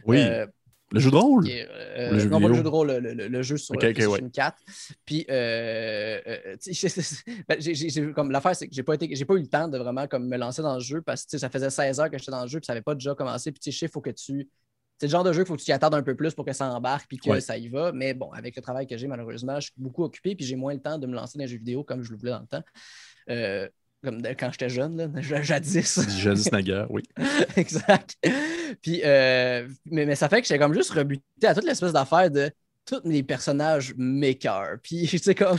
Oui. 0.07 0.19
Euh, 0.21 0.47
le 0.93 1.01
jeu 1.01 1.11
de 1.11 1.17
rôle? 1.17 1.49
Euh, 1.49 2.11
le 2.13 2.19
jeu 2.19 2.29
non, 2.29 2.41
pas 2.41 2.49
le 2.49 2.55
jeu 2.55 2.63
de 2.63 2.69
rôle, 2.69 2.91
le, 2.91 3.43
jeu 3.43 3.57
sur 3.57 3.75
okay, 3.77 3.93
PlayStation 3.93 4.29
4. 4.29 4.57
Puis, 5.05 5.25
euh, 5.31 6.21
euh 6.27 6.57
ben, 7.49 8.13
comme 8.13 8.31
l'affaire, 8.31 8.57
c'est 8.57 8.67
que 8.67 8.75
j'ai 8.75 8.83
pas, 8.83 8.95
été, 8.95 9.15
j'ai 9.15 9.25
pas 9.25 9.35
eu 9.35 9.41
le 9.41 9.47
temps 9.47 9.69
de 9.69 9.79
vraiment 9.79 10.07
comme, 10.09 10.27
me 10.27 10.37
lancer 10.37 10.63
dans 10.63 10.75
le 10.75 10.81
jeu 10.81 11.01
parce 11.03 11.27
que 11.27 11.39
ça 11.39 11.49
faisait 11.49 11.71
16 11.71 12.01
heures 12.01 12.11
que 12.11 12.19
j'étais 12.19 12.33
dans 12.33 12.43
le 12.43 12.49
jeu 12.49 12.59
puis 12.59 12.67
ça 12.67 12.73
n'avait 12.73 12.83
pas 12.83 12.95
déjà 12.95 13.15
commencé. 13.15 13.53
Puis, 13.53 13.61
tu 13.61 13.73
sais, 13.73 13.87
il 13.87 13.89
faut 13.89 14.01
que 14.01 14.11
tu. 14.11 14.49
C'est 14.99 15.07
le 15.07 15.13
genre 15.13 15.25
de 15.25 15.33
jeu 15.33 15.43
qu'il 15.43 15.49
faut 15.49 15.55
que 15.55 15.61
tu 15.61 15.67
t'y 15.67 15.73
attardes 15.73 15.95
un 15.95 16.03
peu 16.03 16.15
plus 16.15 16.35
pour 16.35 16.45
que 16.45 16.53
ça 16.53 16.71
embarque 16.71 17.07
puis 17.09 17.17
que 17.17 17.41
ça 17.41 17.57
y 17.57 17.69
va. 17.69 17.93
Mais 17.93 18.13
bon, 18.13 18.31
avec 18.33 18.55
le 18.55 18.61
travail 18.61 18.87
que 18.87 18.99
j'ai, 18.99 19.07
malheureusement, 19.07 19.57
je 19.59 19.67
suis 19.67 19.75
beaucoup 19.79 20.05
occupé 20.05 20.35
puis 20.35 20.45
j'ai 20.45 20.57
moins 20.57 20.75
le 20.75 20.81
temps 20.81 20.99
de 20.99 21.07
me 21.07 21.15
lancer 21.15 21.39
dans 21.39 21.45
les 21.45 21.49
jeux 21.49 21.57
vidéo 21.57 21.85
comme 21.85 22.03
je 22.03 22.11
le 22.11 22.19
voulais 22.19 22.33
dans 22.33 22.41
le 22.41 22.47
temps. 22.47 22.63
Comme 24.03 24.23
quand 24.39 24.51
j'étais 24.53 24.71
jeune, 24.71 24.97
là, 24.97 25.43
jadis. 25.43 26.01
Jadis 26.19 26.51
naguère, 26.51 26.91
oui. 26.91 27.03
exact. 27.57 28.17
Puis, 28.81 29.03
euh, 29.05 29.69
mais, 29.85 30.07
mais, 30.07 30.15
ça 30.15 30.29
fait 30.29 30.41
que 30.41 30.49
j'étais 30.49 30.59
comme 30.59 30.73
juste 30.73 30.93
rebuté 30.93 31.23
à 31.47 31.55
toute 31.55 31.65
l'espèce 31.65 31.93
d'affaire 31.93 32.31
de 32.31 32.51
tous 32.87 33.01
les 33.05 33.23
personnages 33.23 33.95
makers. 33.97 34.79
Puis, 34.83 35.07
tu 35.11 35.19
sais, 35.19 35.35
comme. 35.35 35.59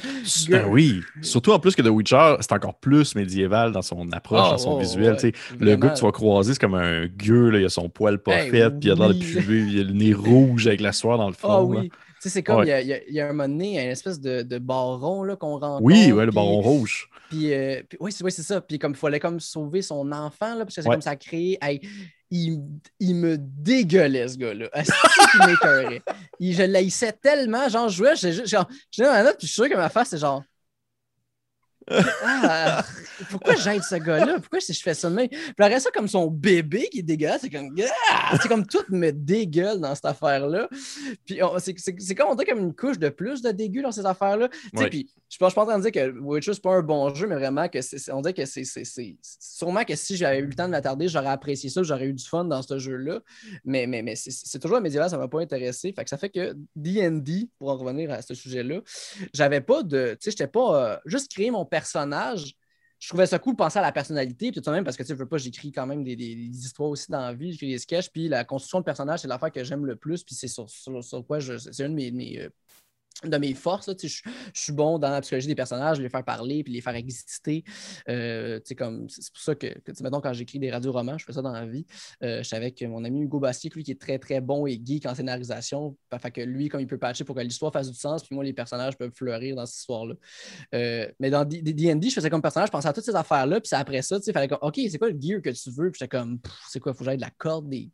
Ben 0.50 0.66
oui. 0.68 1.02
Surtout 1.22 1.52
en 1.52 1.60
plus 1.60 1.76
que 1.76 1.82
The 1.82 1.90
Witcher, 1.90 2.38
c'est 2.40 2.52
encore 2.52 2.80
plus 2.80 3.16
médiéval 3.16 3.72
dans 3.72 3.82
son 3.82 4.12
approche, 4.12 4.50
dans 4.50 4.58
son 4.58 4.72
oh, 4.72 4.80
visuel. 4.80 5.18
le 5.60 5.76
gars 5.76 5.90
que 5.90 5.98
tu 5.98 6.04
vas 6.04 6.12
croiser, 6.12 6.54
c'est 6.54 6.60
comme 6.60 6.76
un 6.76 7.06
gueux, 7.06 7.50
là, 7.50 7.60
il 7.60 7.66
a 7.66 7.70
son 7.70 7.90
poil 7.90 8.18
pas 8.18 8.40
fait, 8.40 8.70
puis 8.72 8.90
il 8.90 8.92
a 8.92 8.96
l'air 8.96 9.10
de 9.10 9.20
puer, 9.20 9.60
il 9.60 9.80
a 9.80 9.84
le 9.84 9.94
nez 9.94 10.14
rouge 10.14 10.68
avec 10.68 10.82
la 10.82 10.94
soie 10.94 11.18
dans 11.18 11.28
le 11.28 11.36
fond. 11.36 11.48
Ah 11.50 11.64
oui. 11.64 11.92
sais, 12.20 12.30
c'est 12.30 12.44
comme, 12.44 12.64
il 12.64 12.70
y, 12.70 12.72
a, 12.72 12.82
y, 12.82 13.20
a 13.20 13.26
un 13.26 13.34
moment 13.34 13.48
donné, 13.48 13.70
il 13.70 13.76
y 13.76 13.80
a 13.80 13.84
une 13.84 13.90
espèce 13.90 14.20
de, 14.20 14.42
de 14.42 14.58
baron 14.58 15.36
qu'on 15.36 15.60
rencontre. 15.60 15.84
Oui, 15.84 16.12
ouais, 16.12 16.26
le 16.26 16.32
baron 16.32 16.60
rouge. 16.60 17.11
Puis, 17.32 17.54
euh, 17.54 17.82
oui, 18.02 18.12
c'est 18.12 18.44
ça. 18.44 18.60
Puis 18.60 18.78
comme 18.78 18.92
il 18.92 18.98
fallait 18.98 19.22
comme 19.22 19.40
sauver 19.40 19.82
son 19.82 20.12
enfant, 20.12 20.54
là, 20.54 20.66
parce 20.66 20.76
que 20.76 20.82
c'est 20.82 20.90
comme 20.90 21.02
ça 21.02 21.16
créé. 21.16 21.58
il, 22.30 22.62
il, 23.00 23.16
me 23.16 23.38
dégueulait, 23.38 24.28
ce 24.28 24.38
gars-là. 24.38 24.70
il 26.42 26.54
Je 26.54 26.64
l'haïssais 26.64 27.14
tellement. 27.14 27.70
Genre, 27.70 27.88
je 27.88 27.96
jouais, 27.96 28.16
genre, 28.46 28.68
dans 28.98 29.06
la 29.06 29.24
note, 29.24 29.38
puis 29.38 29.48
je 29.48 29.54
suis 29.54 29.62
sûr 29.62 29.70
que 29.70 29.76
ma 29.76 29.88
face, 29.88 30.10
c'est 30.10 30.18
genre. 30.18 30.44
Ah, 31.88 32.84
pourquoi 33.30 33.56
j'aide 33.56 33.84
ce 33.84 33.96
gars-là? 33.96 34.40
Pourquoi 34.40 34.60
si 34.60 34.74
je 34.74 34.82
fais 34.82 34.94
ça 34.94 35.10
de 35.10 35.16
même? 35.16 35.28
Puis 35.30 35.80
ça 35.80 35.92
comme 35.92 36.08
son 36.08 36.28
bébé 36.28 36.90
qui 36.92 37.00
est 37.00 37.04
dégueulasse. 37.04 37.42
C'est 37.42 37.50
comme, 37.50 37.76
ah! 38.10 38.38
c'est 38.42 38.48
comme 38.48 38.66
tout 38.66 38.84
me 38.90 39.12
dégueule 39.12 39.80
dans 39.80 39.96
cette 39.96 40.06
affaire-là. 40.06 40.70
Puis 41.26 41.40
c'est 41.78 42.16
comme 42.16 42.30
on 42.30 42.36
dirait 42.36 42.52
comme 42.52 42.60
une 42.60 42.76
couche 42.76 43.00
de 43.00 43.10
plus 43.10 43.42
de 43.42 43.52
dégueu 43.52 43.82
dans 43.82 43.92
ces 43.92 44.06
affaires-là. 44.06 44.50
Puis 44.74 45.10
je 45.32 45.38
pense 45.38 45.54
pas 45.54 45.64
en 45.64 45.66
train 45.66 45.80
de 45.80 45.90
dire 45.90 45.92
que 45.92 46.20
Witcher, 46.20 46.54
c'est 46.54 46.62
pas 46.62 46.76
un 46.76 46.82
bon 46.82 47.14
jeu, 47.14 47.26
mais 47.26 47.36
vraiment 47.36 47.70
que 47.70 47.82
c'est, 47.82 48.12
on 48.12 48.22
dirait 48.22 48.34
que 48.34 48.46
c'est, 48.46 48.64
sûrement 49.40 49.86
que 49.86 49.96
si 49.96 50.18
j'avais 50.18 50.40
eu 50.40 50.46
le 50.46 50.54
temps 50.54 50.66
de 50.66 50.72
m'attarder, 50.72 51.08
j'aurais 51.08 51.30
apprécié 51.30 51.70
ça, 51.70 51.84
j'aurais 51.84 52.08
eu 52.08 52.14
du 52.14 52.26
fun 52.26 52.44
dans 52.44 52.62
ce 52.62 52.78
jeu-là. 52.78 53.22
Mais, 53.64 53.88
mais, 53.88 54.02
mais 54.02 54.16
c'est, 54.16 54.60
toujours 54.60 54.78
un 54.78 54.82
médiéval, 54.82 55.10
ça 55.10 55.18
m'a 55.18 55.30
pas 55.30 55.40
intéressé. 55.40 55.94
Fait 55.94 56.04
que 56.04 56.10
ça 56.10 56.18
fait 56.18 56.30
que 56.30 56.54
D&D, 56.76 57.50
pour 57.58 57.70
en 57.70 57.78
revenir 57.78 58.12
à 58.12 58.22
ce 58.22 58.34
sujet-là, 58.34 58.82
j'avais 59.34 59.62
pas 59.62 59.84
de, 59.84 60.18
tu 60.20 60.26
sais, 60.26 60.32
j'étais 60.32 60.48
pas 60.48 60.76
euh, 60.76 60.98
juste 61.06 61.32
créer 61.32 61.50
mon 61.50 61.66
personnage 61.72 62.56
je 63.02 63.08
trouvais 63.08 63.26
ça 63.26 63.40
cool 63.40 63.54
de 63.54 63.58
penser 63.58 63.80
à 63.80 63.82
la 63.82 63.92
personnalité, 63.92 64.52
tout 64.52 64.62
même, 64.70 64.84
parce 64.84 64.96
que 64.96 65.02
tu 65.02 65.16
veux 65.16 65.26
pas, 65.26 65.38
j'écris 65.38 65.72
quand 65.72 65.88
même 65.88 66.04
des, 66.04 66.16
histoires 66.16 66.90
aussi 66.90 67.10
dans 67.10 67.20
la 67.20 67.34
vie, 67.34 67.52
j'écris 67.52 67.70
des 67.70 67.80
sketchs, 67.80 68.10
puis 68.10 68.30
la 68.30 68.46
construction 68.46 68.80
de 68.80 68.86
personnage, 68.86 69.22
c'est 69.22 69.28
l'affaire 69.28 69.52
que 69.52 69.64
j'aime 69.64 69.88
le 69.88 69.96
plus, 69.96 70.24
puis 70.24 70.36
c'est 70.36 70.48
sur, 70.48 70.68
quoi 71.26 71.40
je. 71.40 71.58
C'est 71.58 71.84
une 71.84 71.96
de 71.96 72.12
mes, 72.12 72.40
euh, 72.40 72.50
de 73.24 73.38
mes 73.38 73.54
forces. 73.54 73.90
je, 74.02 74.22
suis 74.54 74.74
bon 74.74 75.00
dans 75.00 75.10
la 75.10 75.22
psychologie 75.22 75.48
des 75.48 75.56
personnages, 75.56 76.00
les 76.00 76.10
faire 76.10 76.24
parler 76.24 76.64
puis 76.64 76.74
les 76.74 76.82
faire 76.82 76.96
exister. 76.96 77.64
Euh, 78.10 78.60
c'est 78.64 78.76
pour 78.76 78.92
ça 79.36 79.56
que, 79.56 79.68
que 79.68 80.04
mettons, 80.04 80.22
quand 80.22 80.34
j'écris 80.34 80.60
des 80.60 80.72
radioromans, 80.72 81.18
je 81.18 81.26
fais 81.26 81.34
ça 81.34 81.42
dans 81.42 81.52
la 81.52 81.66
vie. 81.66 81.86
Euh, 82.24 82.40
je 82.40 82.44
suis 82.44 82.56
avec 82.56 82.82
mon 82.84 83.04
ami 83.04 83.22
Hugo 83.22 83.40
Bastier, 83.40 83.70
lui 83.74 83.84
qui 83.84 83.92
est 83.92 84.02
très 84.02 84.20
très 84.20 84.42
bon 84.42 84.66
et 84.66 84.80
geek 84.84 85.06
en 85.06 85.16
scénarisation. 85.16 85.96
Fait 86.20 86.32
que 86.32 86.42
lui, 86.42 86.70
comme 86.70 86.82
il 86.82 86.88
peut 86.88 86.98
patcher 86.98 87.24
pour 87.24 87.36
que 87.36 87.42
l'histoire 87.42 87.72
fasse 87.72 87.90
du 87.90 87.98
sens, 87.98 88.24
puis 88.24 88.36
moi, 88.36 88.44
les 88.44 88.54
personnages 88.54 88.98
peuvent 88.98 89.14
fleurir 89.14 89.56
dans 89.56 89.66
cette 89.66 89.80
histoire-là. 89.80 90.16
Euh, 90.74 91.12
mais 91.20 91.30
dans 91.30 91.46
D&D, 91.46 92.10
je 92.10 92.14
faisais 92.14 92.30
comme 92.30 92.42
personnage, 92.42 92.68
je 92.68 92.72
pensais 92.72 92.88
à 92.88 92.94
toutes 92.94 93.06
ces 93.06 93.16
affaires-là, 93.16 93.62
puis 93.62 93.70
après 93.74 94.02
ça, 94.02 94.18
il 94.26 94.34
fallait 94.34 94.48
comme, 94.48 94.60
OK, 94.62 94.80
c'est 94.90 94.98
quoi 94.98 95.10
le 95.10 95.20
gear 95.20 95.42
que 95.42 95.50
tu 95.50 95.70
veux? 95.70 95.92
Puis 95.92 96.00
j'étais 96.00 96.18
comme, 96.18 96.40
c'est 96.70 96.80
quoi, 96.80 96.94
faut 96.94 97.00
que 97.00 97.06
j'aille 97.06 97.18
de 97.18 97.22
la 97.22 97.32
corde, 97.32 97.70
des 97.70 97.92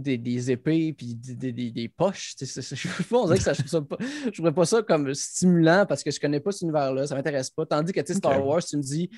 des, 0.00 0.50
épées 0.50 0.92
puis 0.92 1.14
des, 1.14 1.52
des, 1.52 1.88
poches. 1.88 2.34
Je 2.40 3.14
on 3.14 3.26
dirait 3.26 3.38
que 3.38 3.44
ça, 3.44 3.52
je 3.52 3.76
ne 3.76 3.80
pas, 3.80 4.52
pas 4.52 4.64
ça 4.64 4.82
comme 4.82 5.14
stimulant 5.14 5.86
parce 5.86 6.02
que 6.02 6.10
je 6.10 6.16
ne 6.16 6.20
connais 6.20 6.40
pas 6.40 6.52
cet 6.52 6.62
univers-là, 6.62 7.06
ça 7.06 7.14
ne 7.14 7.18
m'intéresse 7.18 7.50
pas. 7.50 7.66
Tandis 7.66 7.92
que 7.92 8.14
Star 8.14 8.44
Wars, 8.44 8.64
tu 8.64 8.76
me 8.76 8.82
dis 8.82 9.10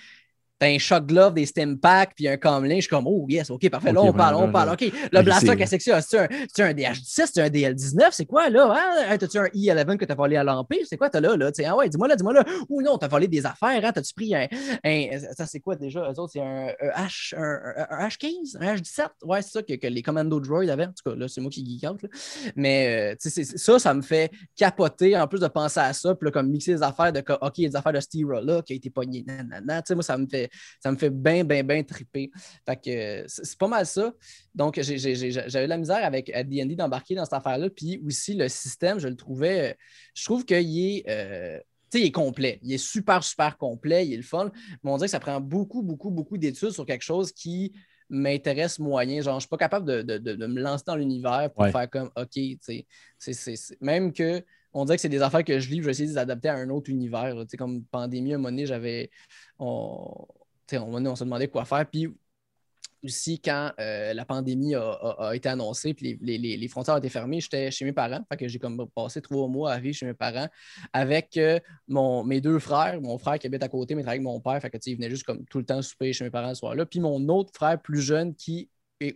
t'as 0.62 0.68
un 0.68 0.78
shock 0.78 1.06
glove, 1.06 1.34
des 1.34 1.46
stem 1.46 1.76
packs, 1.76 2.12
puis 2.14 2.28
un 2.28 2.36
comlin. 2.36 2.76
Je 2.76 2.82
suis 2.82 2.88
comme, 2.88 3.08
oh 3.08 3.26
yes, 3.28 3.50
ok, 3.50 3.68
parfait. 3.68 3.92
Là, 3.92 4.00
on 4.00 4.12
parle, 4.12 4.36
on 4.36 4.52
parle. 4.52 4.70
OK, 4.70 4.92
le 5.10 5.22
blaster, 5.22 5.56
qu'est-ce 5.56 5.74
que 5.76 5.82
c'est? 5.82 6.00
C'est 6.00 6.62
un, 6.62 6.66
un 6.68 6.72
DH17, 6.72 7.30
c'est 7.34 7.40
un 7.40 7.48
DL19, 7.48 8.08
c'est 8.12 8.26
quoi 8.26 8.48
là? 8.48 8.72
Hein? 8.72 9.18
T'as-tu 9.18 9.38
un 9.38 9.46
E11 9.46 9.96
que 9.96 10.04
t'as 10.04 10.14
volé 10.14 10.36
à 10.36 10.44
l'Empire? 10.44 10.86
C'est 10.88 10.96
quoi 10.96 11.10
t'as 11.10 11.20
là? 11.20 11.36
là? 11.36 11.50
ah 11.66 11.76
ouais, 11.76 11.88
dis-moi 11.88 12.06
là, 12.06 12.14
dis-moi 12.14 12.32
là. 12.32 12.44
Ou 12.68 12.80
non, 12.80 12.96
t'as 12.96 13.08
volé 13.08 13.26
des 13.26 13.44
affaires, 13.44 13.84
hein? 13.84 13.90
T'as-tu 13.92 14.14
pris 14.14 14.34
un, 14.36 14.46
Ça, 15.36 15.46
c'est 15.46 15.58
quoi 15.58 15.74
déjà? 15.74 16.08
Eux 16.12 16.20
autres, 16.20 16.32
c'est 16.32 16.40
un, 16.40 16.68
H, 16.96 17.34
un, 17.36 18.06
H15, 18.06 18.58
un 18.60 18.76
H17? 18.76 19.08
Ouais, 19.24 19.42
c'est 19.42 19.50
ça 19.50 19.62
que, 19.62 19.86
les 19.88 20.02
Commando 20.02 20.38
Droid 20.38 20.68
avaient. 20.68 20.86
En 20.86 20.92
tout 20.92 21.10
cas, 21.10 21.16
là, 21.16 21.26
c'est 21.26 21.40
moi 21.40 21.50
qui 21.50 21.66
geek 21.66 21.90
out. 21.90 22.00
Là. 22.02 22.08
Mais 22.54 23.14
euh, 23.14 23.30
ça, 23.56 23.78
ça 23.80 23.94
me 23.94 24.02
fait 24.02 24.30
capoter 24.54 25.16
en 25.16 25.26
plus 25.26 25.40
de 25.40 25.48
penser 25.48 25.80
à 25.80 25.92
ça, 25.92 26.14
puis 26.14 26.26
là, 26.26 26.30
comme 26.30 26.48
mixer 26.48 26.74
les 26.74 26.82
affaires 26.84 27.12
de, 27.12 27.20
OK, 27.40 27.56
des 27.56 27.74
affaires 27.74 27.92
de 27.92 28.00
Steve 28.00 28.30
là 28.30 28.62
qui 28.62 28.74
a 28.74 28.76
été 28.76 28.90
pogné, 28.90 29.24
nanana. 29.26 29.82
Tu 29.82 29.88
sais, 29.88 29.94
moi, 29.94 30.04
ça 30.04 30.16
me 30.16 30.26
fait 30.28 30.51
ça 30.80 30.90
me 30.92 30.96
fait 30.96 31.10
bien, 31.10 31.44
bien, 31.44 31.62
bien 31.62 31.82
triper. 31.82 32.30
Fait 32.66 32.76
que 32.76 33.24
c'est 33.26 33.58
pas 33.58 33.68
mal 33.68 33.86
ça. 33.86 34.12
Donc, 34.54 34.80
j'avais 34.80 35.64
de 35.64 35.68
la 35.68 35.78
misère 35.78 36.04
avec 36.04 36.26
D&D 36.26 36.76
d'embarquer 36.76 37.14
dans 37.14 37.24
cette 37.24 37.34
affaire-là. 37.34 37.70
Puis 37.70 38.02
aussi, 38.06 38.34
le 38.34 38.48
système, 38.48 38.98
je 38.98 39.08
le 39.08 39.16
trouvais, 39.16 39.76
je 40.14 40.24
trouve 40.24 40.44
qu'il 40.44 40.56
est... 40.56 41.04
Euh, 41.08 41.58
il 41.94 42.06
est 42.06 42.12
complet. 42.12 42.58
Il 42.62 42.72
est 42.72 42.78
super, 42.78 43.22
super 43.22 43.58
complet. 43.58 44.06
Il 44.06 44.14
est 44.14 44.16
le 44.16 44.22
fun. 44.22 44.50
Mais 44.82 44.90
on 44.90 44.96
dirait 44.96 45.08
que 45.08 45.12
ça 45.12 45.20
prend 45.20 45.40
beaucoup, 45.40 45.82
beaucoup, 45.82 46.10
beaucoup 46.10 46.38
d'études 46.38 46.70
sur 46.70 46.86
quelque 46.86 47.02
chose 47.02 47.32
qui 47.32 47.72
m'intéresse 48.08 48.78
moyen. 48.78 49.20
Genre, 49.20 49.34
je 49.34 49.36
ne 49.36 49.40
suis 49.40 49.48
pas 49.48 49.56
capable 49.56 50.04
de, 50.04 50.46
me 50.46 50.60
lancer 50.60 50.84
dans 50.86 50.96
l'univers 50.96 51.50
pour 51.52 51.66
faire 51.66 51.90
comme 51.90 52.10
OK, 52.16 52.38
c'est 52.60 52.86
même 53.80 54.12
que 54.12 54.44
on 54.74 54.86
dirait 54.86 54.96
que 54.96 55.02
c'est 55.02 55.10
des 55.10 55.20
affaires 55.20 55.44
que 55.44 55.58
je 55.58 55.68
lis, 55.68 55.78
je 55.78 55.82
vais 55.82 55.90
essayer 55.90 56.06
de 56.06 56.12
les 56.12 56.18
adapter 56.18 56.48
à 56.48 56.54
un 56.54 56.70
autre 56.70 56.90
univers. 56.90 57.34
Comme 57.58 57.84
pandémie, 57.84 58.32
à 58.32 58.36
un 58.36 58.38
moment 58.38 58.48
donné, 58.48 58.64
j'avais 58.64 59.10
on, 59.58 60.26
on 60.72 61.16
se 61.16 61.24
demandait 61.24 61.48
quoi 61.48 61.64
faire. 61.64 61.86
Puis 61.88 62.08
aussi, 63.04 63.40
quand 63.40 63.72
euh, 63.80 64.14
la 64.14 64.24
pandémie 64.24 64.74
a, 64.74 65.32
été 65.34 65.48
annoncée, 65.48 65.94
puis 65.94 66.18
les, 66.20 66.68
frontières 66.68 66.94
ont 66.94 66.98
été 66.98 67.08
fermées, 67.08 67.40
j'étais 67.40 67.70
chez 67.70 67.84
mes 67.84 67.92
parents. 67.92 68.24
J'ai 68.40 68.58
comme 68.58 68.88
passé 68.94 69.20
trois 69.20 69.48
mois 69.48 69.72
à 69.72 69.80
vivre 69.80 69.96
chez 69.96 70.06
mes 70.06 70.14
parents 70.14 70.48
avec 70.92 71.36
euh, 71.36 71.58
mon, 71.88 72.24
mes 72.24 72.40
deux 72.40 72.58
frères, 72.58 73.00
mon 73.00 73.18
frère 73.18 73.38
qui 73.38 73.46
habite 73.46 73.62
à 73.62 73.68
côté, 73.68 73.94
mais 73.94 74.06
avec 74.06 74.22
mon 74.22 74.40
père. 74.40 74.60
Il 74.86 74.96
venait 74.96 75.10
juste 75.10 75.24
comme 75.24 75.44
tout 75.46 75.58
le 75.58 75.64
temps 75.64 75.82
souper 75.82 76.12
chez 76.12 76.24
mes 76.24 76.30
parents 76.30 76.54
ce 76.54 76.60
soir-là. 76.60 76.86
Puis 76.86 77.00
mon 77.00 77.28
autre 77.28 77.50
frère 77.54 77.80
plus 77.80 78.00
jeune 78.00 78.34
qui 78.34 78.68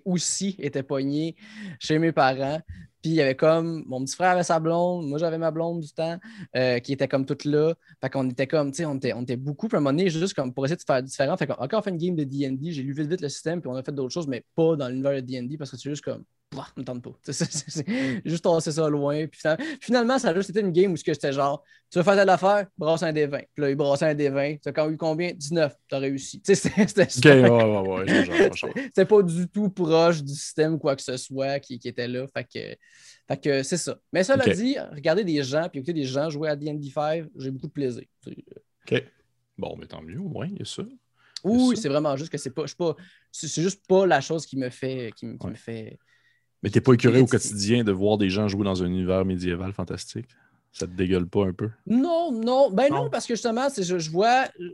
aussi 0.05 0.57
était 0.59 0.83
pogné 0.83 1.37
chez 1.79 1.99
mes 1.99 2.13
parents. 2.13 2.61
Puis 3.03 3.13
il 3.13 3.15
y 3.15 3.23
avait 3.23 3.37
comme 3.37 3.85
mon 3.87 4.05
petit 4.05 4.17
frère 4.17 4.31
avait 4.31 4.43
sa 4.43 4.59
blonde, 4.59 5.07
moi 5.07 5.19
j'avais 5.19 5.39
ma 5.39 5.51
blonde 5.51 5.81
du 5.81 5.93
temps, 5.93 6.19
euh, 6.57 6.81
qui 6.81 6.93
était 6.93 7.07
comme 7.07 7.25
toute 7.25 7.45
là. 7.45 7.75
Fait 8.01 8.11
qu'on 8.11 8.29
était 8.29 8.47
comme, 8.47 8.73
tu 8.73 8.79
sais, 8.79 8.85
on 8.85 8.97
était, 8.97 9.13
on 9.13 9.23
était 9.23 9.37
beaucoup. 9.37 9.69
Puis 9.69 9.77
à 9.77 9.79
un 9.79 9.81
moment 9.81 9.97
donné, 9.97 10.11
juste 10.11 10.35
comme 10.35 10.53
pour 10.53 10.65
essayer 10.65 10.77
de 10.77 10.83
faire 10.83 11.03
différent. 11.03 11.37
Fait 11.37 11.47
qu'on 11.47 11.55
on 11.61 11.83
fait 11.83 11.91
une 11.91 11.99
game 11.99 12.17
de 12.17 12.25
DD, 12.25 12.73
j'ai 12.73 12.83
lu 12.83 12.93
vite 12.93 13.09
vite 13.09 13.21
le 13.21 13.29
système, 13.29 13.61
puis 13.61 13.71
on 13.71 13.77
a 13.77 13.83
fait 13.83 13.93
d'autres 13.93 14.13
choses, 14.13 14.27
mais 14.27 14.45
pas 14.57 14.75
dans 14.77 14.89
l'univers 14.89 15.15
de 15.15 15.21
DD 15.21 15.57
parce 15.57 15.71
que 15.71 15.77
c'est 15.77 15.89
juste 15.89 16.03
comme, 16.03 16.25
bah, 16.57 16.67
me 16.77 16.83
tente 16.83 17.03
pas. 17.03 17.11
Juste 18.25 18.45
tasser 18.45 18.73
ça 18.73 18.89
loin. 18.89 19.27
Puis 19.27 19.41
finalement, 19.81 20.19
ça 20.19 20.31
a 20.31 20.35
juste 20.35 20.51
été 20.51 20.61
une 20.61 20.73
game 20.73 20.93
où 20.93 20.97
c'était 20.97 21.33
genre, 21.33 21.63
tu 21.91 21.99
veux 21.99 22.05
faire 22.05 22.17
telle 22.17 22.29
affaire, 22.29 22.67
brasse 22.79 23.03
un 23.03 23.13
des 23.13 23.27
20. 23.27 23.39
Puis 23.39 23.63
là, 23.63 23.71
il 23.71 23.77
brassait 23.77 24.07
un 24.07 24.15
des 24.15 24.31
20. 24.31 24.57
Tu 24.57 24.69
as 24.69 24.73
quand 24.73 24.91
eu 24.91 24.97
combien? 24.97 25.33
19. 25.33 25.75
Tu 25.89 25.95
as 25.95 25.99
réussi. 25.99 26.43
C'était 26.43 27.43
ouais, 27.43 27.51
ouais, 27.51 28.05
ouais, 28.05 29.05
pas 29.07 29.23
du 29.23 29.49
tout 29.49 29.69
proche 29.69 30.23
du 30.23 30.35
système 30.35 30.75
ou 30.75 30.79
quoi 30.79 30.97
que 30.97 31.03
ce 31.03 31.17
soit 31.17 31.61
qui, 31.61 31.79
qui 31.79 31.89
était 31.89 32.09
là. 32.09 32.27
Fait 32.35 32.45
que, 32.45 32.77
fait 33.29 33.43
que 33.43 33.63
c'est 33.63 33.77
ça. 33.77 33.99
Mais 34.13 34.25
ça 34.25 34.37
l'a 34.37 34.53
dit, 34.53 34.77
regarder 34.93 35.25
des 35.25 35.43
gens, 35.43 35.69
puis 35.69 35.81
écouter 35.81 35.93
des 35.93 36.05
gens 36.05 36.31
jouer 36.31 36.49
à 36.49 36.57
DD5, 36.57 37.29
j'ai 37.37 37.51
beaucoup 37.51 37.69
de 37.69 37.73
plaisir. 37.73 38.05
OK. 38.27 39.05
Bon, 39.59 39.77
mais 39.79 39.87
tant 39.87 40.03
mieux, 40.03 40.21
au 40.21 40.29
moins, 40.29 40.47
il 40.47 40.59
y 40.59 40.63
a 40.63 40.65
ça. 40.65 40.83
Oui, 41.45 41.77
c'est 41.77 41.89
vraiment 41.89 42.17
juste 42.17 42.31
que 42.31 42.39
c'est 42.39 42.51
pas, 42.51 42.65
pas 42.77 42.97
c'est 43.31 43.63
juste 43.63 43.87
pas 43.87 44.07
la 44.07 44.21
chose 44.21 44.47
qui 44.47 44.57
me 44.57 44.71
fait, 44.71 45.13
qui, 45.17 45.27
me 45.27 45.55
fait 45.55 45.99
mais 46.67 46.71
t'es 46.71 46.81
pas 46.81 46.95
écuré 46.95 47.21
au 47.21 47.27
quotidien 47.27 47.85
de 47.85 47.93
voir 47.93 48.19
des 48.19 48.29
gens 48.29 48.49
jouer 48.49 48.65
dans 48.65 48.83
un 48.83 48.87
univers 48.87 49.25
médiéval 49.25 49.73
fantastique? 49.73 50.27
Ça 50.73 50.89
te 50.89 50.91
dégueule 50.91 51.29
pas 51.29 51.45
un 51.45 51.53
peu? 51.53 51.71
Non, 51.87 52.33
non. 52.33 52.73
Ben 52.73 52.91
non, 52.91 53.09
parce 53.09 53.25
que 53.25 53.35
justement, 53.35 53.69
je, 53.69 53.99
je 54.01 54.11
vois. 54.11 54.49
Tu 54.49 54.65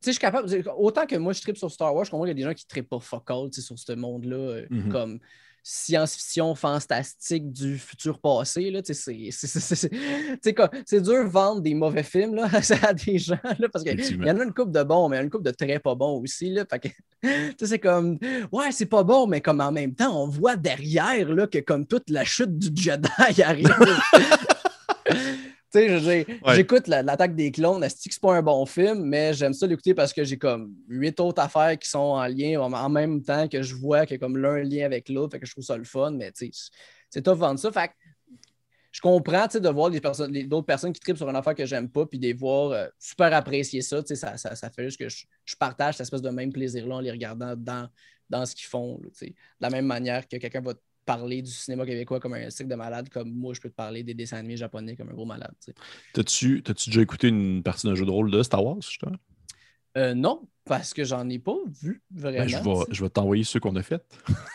sais, 0.00 0.06
je 0.06 0.10
suis 0.10 0.18
capable. 0.18 0.48
Autant 0.76 1.06
que 1.06 1.14
moi, 1.14 1.34
je 1.34 1.40
tripe 1.40 1.56
sur 1.56 1.70
Star 1.70 1.94
Wars, 1.94 2.04
je 2.04 2.10
comprends 2.10 2.24
qu'il 2.24 2.30
y 2.30 2.32
a 2.32 2.34
des 2.34 2.50
gens 2.50 2.52
qui 2.52 2.66
trippent 2.66 2.88
pas 2.88 2.98
focal 2.98 3.52
sur 3.52 3.78
ce 3.78 3.92
monde-là. 3.92 4.36
Euh, 4.36 4.66
mhm. 4.70 4.88
Comme 4.88 5.20
science-fiction 5.62 6.54
fantastique 6.54 7.52
du 7.52 7.78
futur 7.78 8.18
passé. 8.18 8.72
C'est 8.84 11.00
dur 11.00 11.24
de 11.24 11.28
vendre 11.28 11.60
des 11.60 11.74
mauvais 11.74 12.02
films 12.02 12.34
là, 12.34 12.48
à 12.82 12.94
des 12.94 13.18
gens 13.18 13.38
là, 13.58 13.68
parce 13.72 13.84
qu'il 13.84 14.24
y 14.24 14.30
en 14.30 14.40
a 14.40 14.44
une 14.44 14.52
coupe 14.52 14.72
de 14.72 14.82
bons, 14.82 15.08
mais 15.08 15.16
il 15.16 15.18
y 15.18 15.22
a 15.22 15.24
une 15.24 15.30
coupe 15.30 15.44
de 15.44 15.50
très 15.50 15.78
pas 15.78 15.94
bons 15.94 16.20
aussi. 16.20 16.50
Là, 16.50 16.64
c'est 17.62 17.78
comme 17.78 18.18
Ouais, 18.50 18.72
c'est 18.72 18.86
pas 18.86 19.04
bon, 19.04 19.26
mais 19.26 19.40
comme 19.40 19.60
en 19.60 19.72
même 19.72 19.94
temps, 19.94 20.22
on 20.22 20.26
voit 20.26 20.56
derrière 20.56 21.28
là, 21.28 21.46
que 21.46 21.58
comme 21.58 21.86
toute 21.86 22.10
la 22.10 22.24
chute 22.24 22.58
du 22.58 22.82
Jedi 22.82 23.08
arrive. 23.42 23.74
J'écoute 25.74 26.86
l'attaque 26.86 27.34
des 27.34 27.50
clones. 27.50 27.82
Est-ce 27.82 28.08
que 28.08 28.12
c'est 28.12 28.20
pas 28.20 28.34
un 28.34 28.42
bon 28.42 28.66
film, 28.66 29.04
mais 29.04 29.32
j'aime 29.32 29.52
ça 29.52 29.66
l'écouter 29.66 29.94
parce 29.94 30.12
que 30.12 30.24
j'ai 30.24 30.38
comme 30.38 30.74
huit 30.88 31.18
autres 31.20 31.42
affaires 31.42 31.78
qui 31.78 31.88
sont 31.88 31.98
en 31.98 32.26
lien 32.26 32.60
en 32.60 32.88
même 32.88 33.22
temps 33.22 33.48
que 33.48 33.62
je 33.62 33.74
vois 33.74 34.06
que 34.06 34.14
comme 34.16 34.36
l'un 34.36 34.62
lien 34.62 34.84
avec 34.84 35.08
l'autre, 35.08 35.32
fait 35.32 35.40
que 35.40 35.46
je 35.46 35.52
trouve 35.52 35.64
ça 35.64 35.76
le 35.76 35.84
fun, 35.84 36.12
mais 36.12 36.32
tu 36.32 36.52
sais, 36.52 36.70
c'est 37.08 37.22
tough 37.22 37.38
vendre 37.38 37.58
ça. 37.58 37.72
Fait 37.72 37.90
je 38.92 39.00
comprends 39.00 39.46
de 39.46 39.68
voir 39.70 39.90
d'autres 39.90 40.66
personnes 40.66 40.92
qui 40.92 41.00
tripent 41.00 41.16
sur 41.16 41.28
une 41.28 41.36
affaire 41.36 41.54
que 41.54 41.64
j'aime 41.64 41.88
pas, 41.88 42.04
puis 42.04 42.18
de 42.18 42.26
les 42.26 42.34
voir 42.34 42.72
euh, 42.72 42.86
super 42.98 43.32
apprécier 43.32 43.80
ça, 43.80 44.02
ça, 44.04 44.36
ça, 44.36 44.54
ça, 44.54 44.70
fait 44.70 44.84
juste 44.84 44.98
que 44.98 45.08
je, 45.08 45.56
partage 45.58 45.94
cette 45.94 46.02
espèce 46.02 46.20
de 46.20 46.28
même 46.28 46.52
plaisir-là 46.52 46.96
en 46.96 47.00
les 47.00 47.10
regardant 47.10 47.56
dans, 47.56 47.88
dans 48.28 48.44
ce 48.44 48.54
qu'ils 48.54 48.66
font. 48.66 48.98
de 48.98 49.32
la 49.60 49.70
même 49.70 49.86
manière 49.86 50.28
que 50.28 50.36
quelqu'un 50.36 50.60
va 50.60 50.74
parler 51.04 51.42
du 51.42 51.50
cinéma 51.50 51.84
québécois 51.84 52.20
comme 52.20 52.34
un 52.34 52.50
cycle 52.50 52.70
de 52.70 52.74
malade, 52.74 53.08
comme 53.08 53.30
moi, 53.30 53.54
je 53.54 53.60
peux 53.60 53.68
te 53.70 53.74
parler 53.74 54.02
des 54.02 54.14
dessins 54.14 54.38
animés 54.38 54.56
japonais 54.56 54.96
comme 54.96 55.08
un 55.10 55.14
gros 55.14 55.24
malade. 55.24 55.54
T'as-tu 56.12 56.62
déjà 56.62 57.00
écouté 57.00 57.28
une 57.28 57.62
partie 57.62 57.86
d'un 57.86 57.94
jeu 57.94 58.04
de 58.04 58.10
rôle 58.10 58.30
de 58.30 58.42
Star 58.42 58.64
Wars, 58.64 58.80
justement? 58.80 59.16
Euh, 59.96 60.14
non. 60.14 60.48
Parce 60.64 60.94
que 60.94 61.02
j'en 61.02 61.28
ai 61.28 61.40
pas 61.40 61.56
vu 61.82 62.02
vraiment. 62.14 62.38
Ben, 62.38 62.48
je 62.48 62.56
vais, 62.56 62.84
je 62.90 63.02
vais 63.02 63.10
t'envoyer 63.10 63.42
ceux 63.42 63.58
qu'on 63.58 63.74
a 63.74 63.82
fait. 63.82 64.00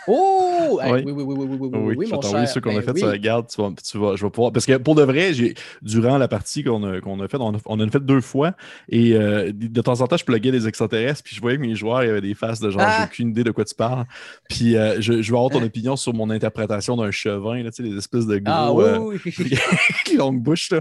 Oh! 0.07 0.79
Hey, 0.81 0.91
Oui. 0.93 1.03
oui, 1.05 1.11
oui, 1.11 1.23
oui, 1.23 1.35
oui, 1.37 1.45
oui, 1.49 1.57
oui, 1.59 1.69
oui, 1.73 1.79
Oui, 1.79 1.95
oui, 1.97 2.05
je 2.07 2.11
vais 2.15 2.19
t'envoyer 2.19 2.47
ceux 2.47 2.61
qu'on 2.61 2.69
a 2.71 2.75
Ben 2.75 2.81
fait. 2.81 2.91
oui. 2.91 2.99
Ça, 3.01 3.11
regarde, 3.11 3.47
tu 3.49 3.61
vas, 3.61 3.71
tu 3.83 3.97
vas- 3.97 4.15
je 4.15 4.23
vais 4.25 4.29
pouvoir. 4.31 4.53
Parce 4.53 4.65
que 4.65 4.77
pour 4.77 4.95
de 4.95 5.03
vrai, 5.03 5.33
j'ai, 5.33 5.53
durant 5.81 6.17
la 6.17 6.27
partie 6.29 6.63
qu'on 6.63 6.81
a, 6.83 7.01
qu'on 7.01 7.19
a 7.19 7.27
faite, 7.27 7.41
on, 7.41 7.53
a, 7.55 7.57
on 7.65 7.73
en 7.79 7.87
a 7.87 7.89
fait 7.91 7.99
deux 7.99 8.21
fois. 8.21 8.53
Et 8.89 9.13
euh, 9.15 9.51
de 9.53 9.81
temps 9.81 9.99
en 9.99 10.07
temps, 10.07 10.15
je 10.17 10.23
pluguais 10.23 10.51
des 10.51 10.67
extraterrestres. 10.67 11.23
Puis 11.23 11.35
je 11.35 11.41
voyais 11.41 11.57
que 11.57 11.61
mes 11.61 11.75
joueurs, 11.75 12.03
il 12.03 12.07
y 12.07 12.09
avait 12.09 12.21
des 12.21 12.35
faces 12.35 12.59
de 12.61 12.69
genre, 12.69 12.81
Ah! 12.85 12.95
j'ai 12.99 13.03
aucune 13.05 13.29
idée 13.31 13.43
de 13.43 13.51
quoi 13.51 13.65
tu 13.65 13.75
parles. 13.75 14.05
Puis 14.49 14.77
euh, 14.77 15.01
je, 15.01 15.21
je 15.21 15.31
veux 15.31 15.37
avoir 15.37 15.51
ton 15.51 15.61
opinion 15.63 15.95
sur 15.97 16.13
mon 16.13 16.29
interprétation 16.29 16.95
d'un 16.95 17.11
chevin, 17.11 17.63
là, 17.63 17.71
tu 17.71 17.83
sais, 17.83 17.89
les 17.89 17.97
espèces 17.97 18.25
de 18.27 18.37
gros. 18.37 18.53
Ah 18.55 18.71
oui, 18.73 18.83
euh, 18.85 18.97
oui, 18.99 19.33
oui. 19.39 20.15
longue 20.17 20.41
bouche, 20.41 20.71
là. 20.71 20.79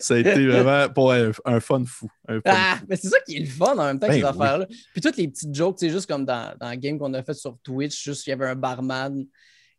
Ça 0.00 0.14
a 0.14 0.18
été 0.18 0.46
vraiment 0.46 0.88
pour 0.92 1.10
un, 1.10 1.32
un 1.44 1.58
fun 1.58 1.82
fou. 1.84 2.08
un 2.28 2.34
fun 2.36 2.40
Ah, 2.44 2.76
fou. 2.78 2.84
mais 2.88 2.94
c'est 2.94 3.08
ça 3.08 3.16
qui 3.26 3.36
est 3.36 3.40
le 3.40 3.46
fun 3.46 3.72
en 3.76 3.84
même 3.84 3.98
temps, 3.98 4.06
que 4.06 4.12
Ben 4.12 4.18
ces 4.20 4.24
oui. 4.24 4.32
Puis 4.66 5.00
toutes 5.00 5.16
les 5.16 5.28
petites 5.28 5.54
jokes, 5.54 5.78
sais, 5.78 5.90
juste 5.90 6.06
comme 6.06 6.24
dans, 6.24 6.56
dans 6.58 6.70
le 6.70 6.76
game 6.76 6.98
qu'on 6.98 7.12
a 7.14 7.22
fait 7.22 7.34
sur 7.34 7.58
Twitch, 7.62 8.02
juste 8.02 8.26
il 8.26 8.30
y 8.30 8.32
avait 8.32 8.46
un 8.46 8.54
barman 8.54 9.24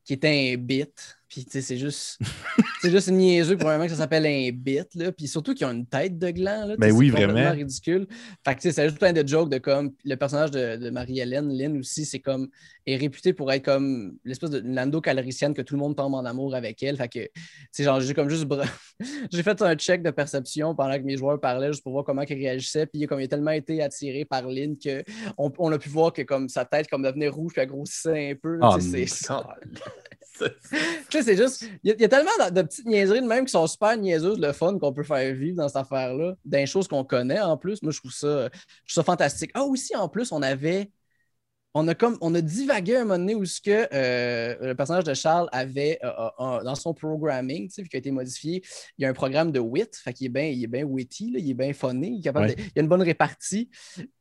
qui 0.04 0.14
était 0.14 0.54
un 0.54 0.58
bit. 0.58 1.19
Puis 1.30 1.46
tu 1.46 1.52
sais, 1.52 1.62
c'est 1.62 1.78
juste, 1.78 2.18
c'est 2.82 2.90
juste 2.90 3.10
niaiseux 3.10 3.56
probablement 3.56 3.86
que 3.86 3.92
ça 3.92 3.98
s'appelle 4.00 4.26
un 4.26 4.50
bit. 4.52 4.88
Là. 4.96 5.12
Puis 5.12 5.28
surtout 5.28 5.54
qu'ils 5.54 5.68
ont 5.68 5.72
une 5.72 5.86
tête 5.86 6.18
de 6.18 6.32
gland. 6.32 6.66
Là, 6.66 6.76
Ben 6.78 6.92
oui, 6.92 7.10
vraiment. 7.12 7.52
ridicule. 7.52 8.08
Fait 8.44 8.56
que 8.56 8.62
tu 8.62 8.70
sais, 8.70 8.72
c'est 8.72 8.86
juste 8.88 8.98
plein 9.00 9.14
de 9.14 9.26
jokes 9.28 9.50
de 9.52 9.60
comme 9.60 9.92
le 10.04 10.16
personnage 10.16 10.50
de, 10.52 10.76
de 10.78 10.90
Marie-Hélène, 10.90 11.50
Lynn 11.56 11.78
aussi, 11.78 12.06
c'est 12.06 12.20
comme 12.20 12.50
est 12.88 12.96
réputé 12.96 13.34
pour 13.34 13.52
être 13.52 13.64
comme 13.64 14.18
l'espèce 14.26 14.50
de 14.50 14.62
Lando 14.66 15.00
caloricienne 15.02 15.54
que 15.54 15.62
tout 15.62 15.76
le 15.76 15.80
monde 15.80 15.96
tombe 15.96 16.16
en 16.16 16.26
amour 16.26 16.56
avec 16.56 16.82
elle. 16.82 16.98
Fait 16.98 17.08
que, 17.08 17.28
tu 17.72 17.84
genre, 17.84 18.02
j'ai 18.02 18.16
comme 18.16 18.30
juste 18.30 18.48
j'ai 19.32 19.44
fait 19.44 19.62
un 19.62 19.76
check 19.76 20.02
de 20.02 20.10
perception 20.10 20.74
pendant 20.74 20.96
que 20.98 21.04
mes 21.04 21.16
joueurs 21.16 21.40
parlaient 21.40 21.72
juste 21.72 21.84
pour 21.84 21.92
voir 21.92 22.04
comment 22.04 22.24
ils 22.24 22.34
réagissaient. 22.34 22.88
Puis 22.88 23.06
comme 23.06 23.20
il 23.20 23.26
a 23.26 23.28
tellement 23.28 23.52
été 23.52 23.84
attiré 23.84 24.26
par 24.26 24.48
Lynn 24.48 24.76
qu'on 24.78 25.52
on 25.60 25.72
a 25.72 25.78
pu 25.78 25.90
voir 25.90 26.12
que 26.12 26.24
comme 26.24 26.50
sa 26.50 26.66
tête 26.66 26.88
comme 26.90 27.04
devenait 27.04 27.28
rouge 27.28 27.54
puis 27.54 27.62
elle 27.62 27.68
grossissait 27.70 28.32
un 28.32 28.36
peu. 28.36 28.58
mais- 28.78 28.82
c'est 28.82 29.06
ça. 29.06 29.46
Sais, 31.10 31.24
c'est 31.24 31.38
juste. 31.38 31.66
Il 31.84 31.96
y, 32.00 32.04
a- 32.04 32.08
tellement 32.08 32.32
de, 32.46 32.54
de 32.54 32.62
petites 32.62 32.86
niaiseries 32.86 33.22
de 33.22 33.26
même 33.28 33.46
qui 33.46 33.52
sont 33.52 33.68
super 33.68 33.98
niaiseuses, 33.98 34.40
le 34.40 34.52
fun 34.54 34.78
qu'on 34.80 34.94
peut 34.94 35.04
faire 35.04 35.34
vivre 35.36 35.58
dans 35.58 35.68
cette 35.68 35.78
affaire-là, 35.78 36.34
des 36.46 36.66
choses 36.66 36.88
qu'on 36.88 37.04
connaît 37.04 37.40
en 37.42 37.58
plus. 37.58 37.82
Moi, 37.82 37.92
je 37.92 38.00
trouve 38.00 38.12
ça, 38.12 38.50
je 38.86 38.94
trouve 38.94 39.04
ça 39.04 39.04
fantastique. 39.04 39.52
Ah, 39.54 39.64
aussi, 39.64 39.96
en 39.96 40.08
plus, 40.10 40.32
on 40.32 40.42
avait. 40.42 40.92
On 41.76 41.88
a 41.88 41.94
comme 41.94 42.18
on 42.22 42.34
a 42.34 42.42
divagué 42.42 42.96
un 42.96 43.02
moment 43.06 43.20
donné 43.20 43.36
où 43.36 43.46
ce 43.46 43.62
que 43.62 43.88
euh, 43.94 44.56
le 44.60 44.74
personnage 44.74 45.04
de 45.04 45.14
Charles 45.14 45.48
avait 45.52 46.00
euh, 46.04 46.10
euh, 46.40 46.64
dans 46.64 46.74
son 46.74 46.96
programming, 46.96 47.68
tu 47.68 47.76
sais, 47.76 47.82
vu 47.84 47.90
qu'il 47.90 47.98
a 47.98 48.00
été 48.00 48.10
modifié, 48.12 48.64
il 48.98 49.04
y 49.04 49.06
a 49.06 49.10
un 49.10 49.14
programme 49.14 49.52
de 49.52 49.60
wit, 49.60 49.90
fait 49.96 50.14
qu'il 50.14 50.26
est 50.26 50.30
bien 50.30 50.46
il 50.46 50.64
est 50.64 50.68
bien 50.68 50.84
witty, 50.84 51.32
là, 51.32 51.40
il 51.40 51.50
est 51.50 51.54
bien 51.54 51.72
funny, 51.74 52.16
il, 52.16 52.20
est 52.20 52.24
capable 52.24 52.48
Ouais. 52.48 52.56
de- 52.56 52.62
il 52.76 52.80
a 52.80 52.82
une 52.82 52.88
bonne 52.88 53.04
répartie. 53.04 53.70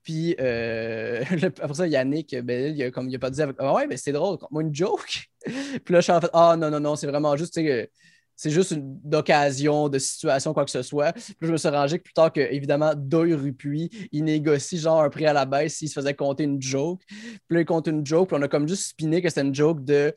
Puis 0.02 0.34
le- 0.38 1.46
après 1.46 1.74
ça, 1.74 1.86
Yannick, 1.86 2.36
ben, 2.42 2.74
il 2.76 2.82
a, 2.82 2.90
comme, 2.90 3.08
il 3.08 3.16
a 3.16 3.18
pas 3.18 3.30
dit 3.30 3.40
avec 3.40 3.56
Ah 3.58 3.72
ouais, 3.72 3.86
mais 3.86 3.96
c'est 3.96 4.12
drôle, 4.12 4.36
moi 4.50 4.62
une 4.62 4.74
joke. 4.74 5.30
Puis 5.44 5.94
là, 5.94 6.00
je 6.00 6.02
suis 6.02 6.12
en 6.12 6.20
fait 6.20 6.30
Ah 6.34 6.54
non, 6.58 6.70
non, 6.70 6.80
non, 6.80 6.96
c'est 6.96 7.06
vraiment 7.06 7.34
juste, 7.36 7.54
tu 7.54 7.62
sais, 7.64 7.90
c'est 8.38 8.50
juste 8.50 8.70
une 8.70 9.00
occasion 9.12 9.88
de 9.88 9.98
situation, 9.98 10.54
quoi 10.54 10.64
que 10.64 10.70
ce 10.70 10.82
soit. 10.82 11.12
Puis 11.12 11.34
je 11.42 11.50
me 11.50 11.56
suis 11.56 11.68
rangé 11.68 11.98
que 11.98 12.04
plus 12.04 12.12
tard 12.14 12.32
que, 12.32 12.40
évidemment, 12.40 12.92
Doyle 12.96 13.34
Rupuis, 13.34 13.90
il 14.12 14.22
négocie 14.22 14.78
genre 14.78 15.02
un 15.02 15.10
prix 15.10 15.26
à 15.26 15.32
la 15.32 15.44
baisse 15.44 15.74
s'il 15.74 15.88
se 15.88 15.94
faisait 15.94 16.14
compter 16.14 16.44
une 16.44 16.62
joke. 16.62 17.00
Puis 17.08 17.40
là, 17.50 17.60
il 17.62 17.64
compte 17.64 17.88
une 17.88 18.06
joke, 18.06 18.28
puis 18.28 18.36
on 18.38 18.42
a 18.42 18.46
comme 18.46 18.68
juste 18.68 18.90
spiné 18.90 19.20
que 19.20 19.28
c'était 19.28 19.40
une 19.40 19.54
joke 19.54 19.84
de 19.84 20.14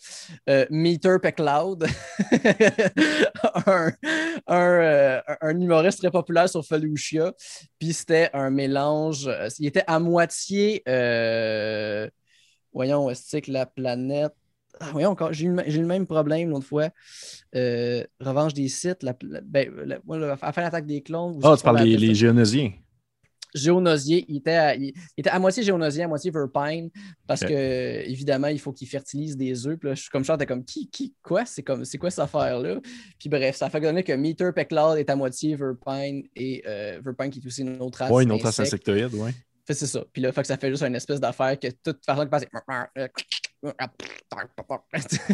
euh, 0.50 0.68
Meter 0.70 1.18
Pecloud, 1.20 1.88
un, 3.66 3.92
euh, 4.52 5.22
un 5.42 5.60
humoriste 5.60 5.98
très 5.98 6.12
populaire 6.12 6.48
sur 6.48 6.64
Felucia. 6.64 7.34
Puis 7.80 7.92
c'était 7.94 8.30
un 8.34 8.52
mélange, 8.52 9.28
euh, 9.28 9.50
il 9.58 9.66
était 9.66 9.84
à 9.88 9.98
moitié, 9.98 10.84
voyons, 12.72 13.10
est-ce 13.10 13.38
que 13.38 13.52
la 13.52 13.66
planète? 13.66 14.34
Ah, 14.80 14.90
voyons, 14.92 15.10
encore, 15.10 15.34
j'ai 15.34 15.46
eu, 15.46 15.50
eu 15.50 15.80
le 15.80 15.86
même 15.86 16.08
problème 16.08 16.50
l'autre 16.50 16.66
fois. 16.66 16.90
Euh, 17.56 18.04
revanche 18.20 18.54
des 18.54 18.68
sites, 18.68 19.04
la, 19.04 19.16
la- 19.22 19.42
ben, 19.42 19.70
la- 19.86 20.00
moi, 20.06 20.18
la- 20.18 20.38
à 20.42 20.52
faire 20.54 20.64
l'attaque 20.64 20.86
des 20.86 21.02
clones. 21.02 21.40
Ah, 21.44 21.56
tu 21.58 21.64
parles 21.64 21.84
des 21.84 21.98
les 21.98 22.16
géonosiens. 22.16 22.72
Géonosier, 23.54 24.24
il 24.30 24.38
était, 24.38 24.52
à, 24.52 24.76
il, 24.76 24.94
était 25.18 25.30
à 25.30 25.38
moitié 25.38 25.62
géonosien, 25.62 26.06
à 26.06 26.08
moitié 26.08 26.32
verpine, 26.32 26.90
parce 27.28 27.42
que 27.50 28.10
évidemment, 28.10 28.48
il 28.48 28.60
faut 28.60 28.72
qu'il 28.72 28.88
fertilise 28.88 29.36
des 29.36 29.68
œufs. 29.68 29.78
Puis 29.78 29.90
là, 29.90 29.96
je 29.96 30.02
suis 30.04 30.10
comme 30.10 30.24
ça, 30.24 30.38
t'es 30.38 30.46
comme 30.46 30.64
qui, 30.64 30.90
qui, 30.90 31.14
quoi? 31.22 31.46
C'est 31.46 31.62
comme 31.62 31.84
c'est 31.84 31.98
quoi 31.98 32.10
cette 32.10 32.20
affaire-là? 32.24 32.80
Puis 33.20 33.28
bref, 33.28 33.58
ça 33.58 33.70
fait 33.70 33.82
donner 33.82 34.04
que 34.04 34.14
Meter 34.14 34.52
Pecloud 34.56 34.98
est 34.98 35.10
à 35.10 35.18
moitié 35.18 35.56
verpine 35.56 36.24
et 36.34 36.64
euh, 36.66 37.02
verpine 37.04 37.30
qui 37.30 37.40
est 37.40 37.46
aussi 37.46 37.62
une 37.62 37.82
autre 37.82 38.00
race. 38.00 38.10
Ouais, 38.12 38.24
une 38.24 38.32
autre 38.32 38.46
race 38.46 38.62
insectoïde, 38.62 39.10
que 39.68 39.74
c'est 39.74 39.88
ça. 39.88 40.04
Puis 40.14 40.22
là, 40.22 40.32
fait 40.32 40.42
que 40.42 40.48
ça 40.48 40.58
fait 40.58 40.70
juste 40.70 40.84
une 40.84 40.96
espèce 40.96 41.20
d'affaire 41.20 41.60
que 41.60 41.68
toute 41.84 42.00
personne 42.06 42.26
qui 42.26 42.30
passe. 42.32 42.46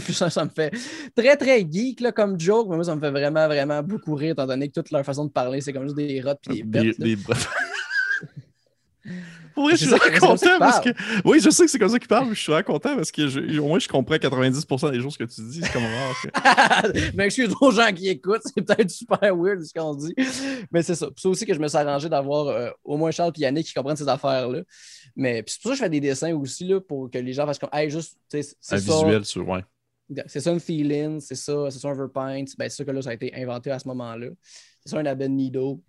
Puis 0.04 0.14
ça, 0.14 0.30
ça 0.30 0.44
me 0.44 0.50
fait 0.50 0.72
très, 1.16 1.38
très 1.38 1.60
geek 1.70 2.02
là, 2.02 2.12
comme 2.12 2.40
joke, 2.40 2.68
mais 2.70 2.76
moi, 2.76 2.84
ça 2.84 2.96
me 2.96 3.00
fait 3.02 3.12
vraiment, 3.12 3.48
vraiment 3.48 3.82
beaucoup 3.84 4.16
rire, 4.16 4.32
étant 4.34 4.46
donné 4.48 4.68
que 4.68 4.74
toute 4.74 4.92
leur 4.92 5.06
façon 5.06 5.26
de 5.26 5.32
parler, 5.32 5.62
c'est 5.62 5.72
comme 5.74 5.84
juste 5.84 5.96
des 5.96 6.22
rottes 6.22 6.40
puis 6.46 6.58
des 6.58 6.64
bêtes. 6.64 6.84
là. 7.00 7.06
Des- 7.06 7.16
des- 7.16 7.22
Pour 9.56 9.64
vrai, 9.64 9.72
je 9.76 9.78
suis 9.78 9.88
vraiment 9.88 10.20
content 10.20 10.60
parce 10.60 10.80
que. 10.82 10.90
Oui, 11.26 11.40
je 11.44 11.50
sais 11.50 11.66
que 11.66 11.72
c'est 11.72 11.80
comme 11.80 11.90
ça 11.90 11.98
qu'il 11.98 12.08
parle, 12.08 12.28
mais 12.30 12.36
je 12.36 12.40
suis 12.42 12.52
vraiment 12.52 12.66
content 12.74 12.96
parce 12.96 13.12
que 13.12 13.28
je- 13.28 13.58
au 13.60 13.68
moins 13.68 13.80
je 13.80 13.88
comprends 13.88 14.16
90% 14.16 14.92
des 14.92 15.02
choses 15.02 15.18
que 15.18 15.24
tu 15.24 15.42
dis. 15.50 15.62
C'est 15.64 15.74
comme 15.74 15.84
rare. 15.84 16.16
que- 16.22 17.12
Mais 17.16 17.26
excuse 17.26 17.52
aux 17.60 17.72
gens 17.72 17.92
qui 17.92 18.08
écoutent, 18.10 18.42
c'est 18.46 18.62
peut-être 18.62 18.92
super 18.92 19.36
weird 19.36 19.64
ce 19.64 19.74
qu'on 19.74 19.96
dit. 19.96 20.14
Mais 20.72 20.84
c'est 20.84 20.94
ça. 20.94 21.08
C'est 21.18 21.28
aussi 21.28 21.46
que 21.48 21.56
je 21.56 21.60
me 21.60 21.68
suis 21.68 21.78
arrangé 21.78 22.08
d'avoir 22.08 22.48
euh, 22.50 22.70
au 22.84 22.98
moins 22.98 23.10
Charles 23.10 23.32
et 23.36 23.40
Yannick 23.42 23.66
qui 23.66 23.74
comprennent 23.74 23.96
ces 23.98 24.08
affaires-là. 24.08 24.60
Mais 25.16 25.44
c'est 25.48 25.60
pour 25.62 25.72
ça 25.72 25.74
que 25.74 25.76
je 25.78 25.84
fais 25.86 25.90
des 25.90 26.02
dessins 26.02 26.34
aussi 26.36 26.66
là, 26.68 26.80
pour 26.80 27.10
que 27.10 27.18
les 27.18 27.34
gens 27.34 27.48
fassent 27.48 27.58
comme 27.58 27.70
Hey, 27.74 27.90
juste, 27.90 28.16
c'est 28.30 28.42
Un 28.42 28.78
ça. 28.78 28.78
visuel 28.78 29.26
sur. 29.26 29.48
Ouais. 29.48 29.64
C'est 30.28 30.40
ça 30.40 30.52
un 30.52 30.60
feeling, 30.60 31.20
c'est 31.20 31.36
ça, 31.36 31.68
c'est 31.72 31.80
ça 31.80 31.88
un 31.90 31.96
verpine. 31.96 32.46
Ben, 32.60 32.70
c'est 32.70 32.78
ça 32.78 32.86
que 32.86 32.92
là, 32.92 33.02
ça 33.02 33.10
a 33.10 33.14
été 33.14 33.34
inventé 33.36 33.72
à 33.72 33.80
ce 33.80 33.88
moment-là. 33.88 34.28
C'est 34.86 34.92
ça 34.92 35.00
un 35.00 35.06
abednido. 35.08 35.82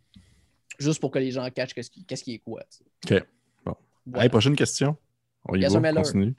Juste 0.79 1.01
pour 1.01 1.11
que 1.11 1.19
les 1.19 1.31
gens 1.31 1.49
catchent 1.51 1.75
qu'est-ce 1.75 1.91
qui, 1.91 2.05
qu'est-ce 2.05 2.25
qui 2.25 2.35
est 2.35 2.39
quoi. 2.39 2.63
OK. 3.05 3.23
Bon. 3.65 3.75
Voilà. 4.07 4.21
Allez, 4.21 4.29
prochaine 4.29 4.57
question. 4.57 4.97
On 5.45 5.55
y 5.55 5.67
va, 5.67 5.93
continue. 5.93 6.35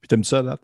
Puis 0.00 0.08
t'aimes 0.08 0.24
ça, 0.24 0.42
date? 0.42 0.60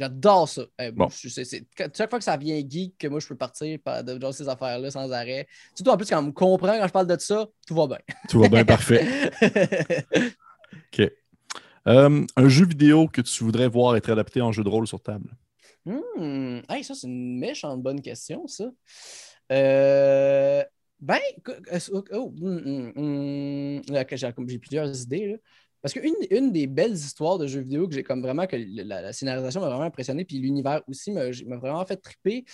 J'adore 0.00 0.48
ça. 0.48 0.62
Bon. 0.94 1.08
je- 1.08 1.28
chaque 1.28 2.10
fois 2.10 2.18
que 2.18 2.24
ça 2.24 2.36
vient 2.36 2.60
geek, 2.68 2.98
que 2.98 3.06
moi 3.06 3.20
je 3.20 3.26
peux 3.28 3.36
partir 3.36 3.78
par 3.78 4.02
de 4.02 4.20
genre 4.20 4.34
ces 4.34 4.48
affaires-là 4.48 4.90
sans 4.90 5.10
arrêt. 5.12 5.46
Surtout 5.74 5.90
en 5.92 5.96
plus, 5.96 6.08
quand 6.08 6.18
on 6.18 6.26
me 6.26 6.32
comprend 6.32 6.78
quand 6.78 6.86
je 6.86 6.92
parle 6.92 7.06
de 7.06 7.18
ça, 7.18 7.46
tout 7.66 7.74
va 7.74 7.86
bien. 7.86 7.98
Tout 8.28 8.40
va 8.40 8.48
bien, 8.48 8.64
parfait. 8.64 9.30
OK. 10.92 11.12
Euh, 11.88 12.26
un 12.36 12.48
jeu 12.48 12.66
vidéo 12.66 13.08
que 13.08 13.20
tu 13.20 13.44
voudrais 13.44 13.68
voir 13.68 13.96
être 13.96 14.10
adapté 14.10 14.40
en 14.40 14.52
jeu 14.52 14.62
de 14.64 14.68
rôle 14.68 14.86
sur 14.86 15.00
table? 15.00 15.30
Hmm, 15.84 16.60
hey, 16.68 16.84
ça, 16.84 16.94
c'est 16.94 17.08
une 17.08 17.38
méchante 17.38 17.82
bonne 17.82 18.00
question, 18.00 18.46
ça. 18.46 18.70
Euh, 19.50 20.62
ben, 21.02 21.18
oh, 22.12 22.32
hum, 22.40 23.82
là, 23.88 24.04
que 24.04 24.16
j'ai 24.16 24.32
plusieurs 24.58 25.02
idées. 25.02 25.32
là. 25.32 25.36
Parce 25.82 25.94
qu'une 25.94 26.14
une 26.30 26.52
des 26.52 26.68
belles 26.68 26.92
histoires 26.94 27.38
de 27.38 27.48
jeux 27.48 27.60
vidéo 27.62 27.88
que 27.88 27.94
j'ai 27.94 28.04
comme 28.04 28.22
vraiment 28.22 28.46
que 28.46 28.54
la, 28.56 29.02
la 29.02 29.12
scénarisation 29.12 29.60
m'a 29.60 29.66
vraiment 29.68 29.82
impressionné, 29.82 30.24
puis 30.24 30.38
l'univers 30.38 30.80
aussi 30.86 31.10
m'a 31.10 31.24
m'a 31.46 31.56
vraiment 31.56 31.84
fait 31.84 31.96
triper. 31.96 32.44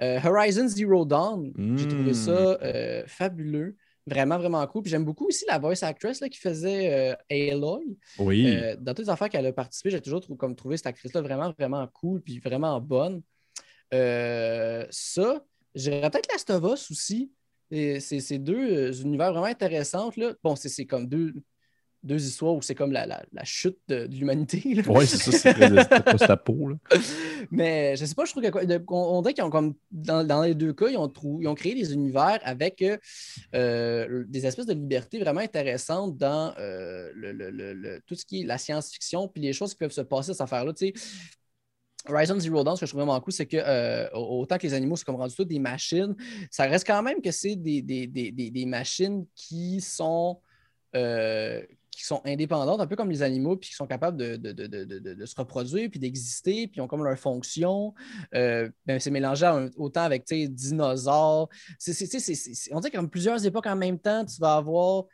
euh, 0.00 0.18
Horizon 0.24 0.66
Zero 0.66 1.04
Dawn, 1.04 1.52
j'ai 1.76 1.86
trouvé 1.88 2.12
Hmm. 2.12 2.14
ça 2.14 2.30
euh, 2.62 3.04
fabuleux. 3.06 3.76
Vraiment, 4.06 4.38
vraiment 4.38 4.66
cool. 4.66 4.82
Puis 4.82 4.90
j'aime 4.90 5.04
beaucoup 5.04 5.26
aussi 5.26 5.44
la 5.46 5.58
voice 5.58 5.82
actress 5.82 6.20
là, 6.20 6.30
qui 6.30 6.38
faisait 6.38 7.12
euh, 7.12 7.14
Aloy. 7.52 7.84
Oui. 8.18 8.56
Dans 8.80 8.94
toutes 8.94 9.04
les 9.04 9.10
affaires 9.10 9.28
qu'elle 9.28 9.44
a 9.46 9.52
participé, 9.52 9.90
j'ai 9.90 10.00
toujours 10.00 10.26
comme 10.38 10.56
trouvé 10.56 10.78
cette 10.78 10.86
actrice-là 10.86 11.20
vraiment, 11.20 11.52
vraiment 11.52 11.86
cool 11.92 12.22
puis 12.22 12.38
vraiment 12.38 12.80
bonne. 12.80 13.20
Ça, 13.92 15.44
j'irais 15.74 16.10
peut-être 16.10 16.32
Last 16.32 16.48
of 16.50 16.64
Us 16.72 16.90
aussi. 16.90 17.30
C'est 17.70 18.38
deux 18.38 18.76
euh, 18.90 18.92
univers 18.92 19.32
vraiment 19.32 19.46
intéressants. 19.46 20.10
Là. 20.16 20.32
Bon, 20.42 20.56
c'est 20.56 20.86
comme 20.86 21.06
deux, 21.06 21.32
deux 22.02 22.24
histoires 22.26 22.54
où 22.54 22.62
c'est 22.62 22.74
comme 22.74 22.92
la, 22.92 23.06
la- 23.06 23.22
la 23.32 23.44
chute 23.44 23.78
de, 23.88 24.06
de 24.06 24.14
l'humanité. 24.16 24.62
Oui, 24.88 25.06
c'est 25.06 25.18
ça, 25.30 25.52
c'est 25.52 26.26
ta 26.26 26.36
peau. 26.36 26.68
Là. 26.68 26.76
Mais 27.50 27.94
je 27.96 28.04
sais 28.04 28.14
pas, 28.14 28.24
je 28.24 28.32
trouve 28.32 28.42
que 28.42 28.64
de- 28.64 28.82
on, 28.88 29.22
dirait 29.22 29.34
qu'ils 29.34 29.44
ont 29.44 29.50
comme 29.50 29.74
dans, 29.90 30.24
dans 30.26 30.42
les 30.42 30.54
deux 30.54 30.72
cas, 30.72 30.88
ils 30.88 30.96
ont, 30.96 31.08
trou- 31.08 31.40
ils 31.42 31.46
ont 31.48 31.54
créé 31.54 31.74
des 31.74 31.92
univers 31.92 32.38
avec 32.42 32.82
euh, 32.82 32.96
euh, 33.54 34.24
des 34.28 34.46
espèces 34.46 34.66
de 34.66 34.72
liberté 34.74 35.18
vraiment 35.18 35.40
intéressantes 35.40 36.16
dans 36.16 36.54
euh, 36.58 37.10
le, 37.14 37.32
le- 37.32 37.50
le- 37.50 37.72
le- 37.74 38.00
tout 38.06 38.14
ce 38.14 38.24
qui 38.24 38.42
est 38.42 38.44
la 38.46 38.58
science-fiction 38.58 39.28
puis 39.28 39.42
les 39.42 39.52
choses 39.52 39.72
qui 39.74 39.78
peuvent 39.78 39.90
se 39.92 40.00
passer 40.00 40.30
à 40.30 40.34
cette 40.34 40.40
affaire-là. 40.42 40.72
Tu 40.72 40.88
sais, 40.88 40.92
Horizon 42.08 42.38
Zero 42.40 42.64
Dawn, 42.64 42.76
ce 42.76 42.80
que 42.80 42.86
je 42.86 42.90
trouve 42.92 43.02
vraiment 43.02 43.20
cool, 43.20 43.32
c'est 43.32 43.46
que 43.46 43.56
euh, 43.58 44.08
autant 44.14 44.56
que 44.58 44.62
les 44.66 44.74
animaux 44.74 44.96
sont 44.96 45.04
comme 45.04 45.16
rendus 45.16 45.34
tous 45.36 45.44
des 45.44 45.58
machines, 45.58 46.14
ça 46.50 46.64
reste 46.64 46.86
quand 46.86 47.02
même 47.02 47.20
que 47.20 47.30
c'est 47.30 47.56
des, 47.56 47.82
des- 47.82 48.06
des- 48.06 48.32
des- 48.32 48.66
machines 48.66 49.26
qui 49.34 49.80
sont 49.80 50.40
euh, 50.96 51.62
qui 51.90 52.04
sont 52.04 52.22
indépendantes, 52.24 52.80
un 52.80 52.86
peu 52.86 52.96
comme 52.96 53.10
les 53.10 53.20
animaux, 53.22 53.56
puis 53.56 53.70
qui 53.70 53.76
sont 53.76 53.86
capables 53.86 54.16
de, 54.16 54.36
de- 54.36 54.52
de- 54.52 54.66
de- 55.14 55.26
se 55.26 55.34
reproduire, 55.36 55.90
puis 55.90 55.98
d'exister, 56.00 56.66
puis 56.68 56.80
ont 56.80 56.86
comme 56.86 57.04
leur 57.04 57.18
fonction. 57.18 57.92
Euh, 58.34 58.70
ben, 58.86 58.98
c'est 58.98 59.10
mélangé 59.10 59.46
autant 59.76 60.02
avec 60.02 60.24
dinosaures. 60.24 61.48
C'est- 61.78 61.92
c'est- 61.92 62.72
on 62.72 62.80
dirait 62.80 62.92
comme 62.92 63.10
plusieurs 63.10 63.44
époques 63.44 63.66
en 63.66 63.76
même 63.76 63.98
temps, 63.98 64.24
tu 64.24 64.40
vas 64.40 64.54
avoir 64.54 65.04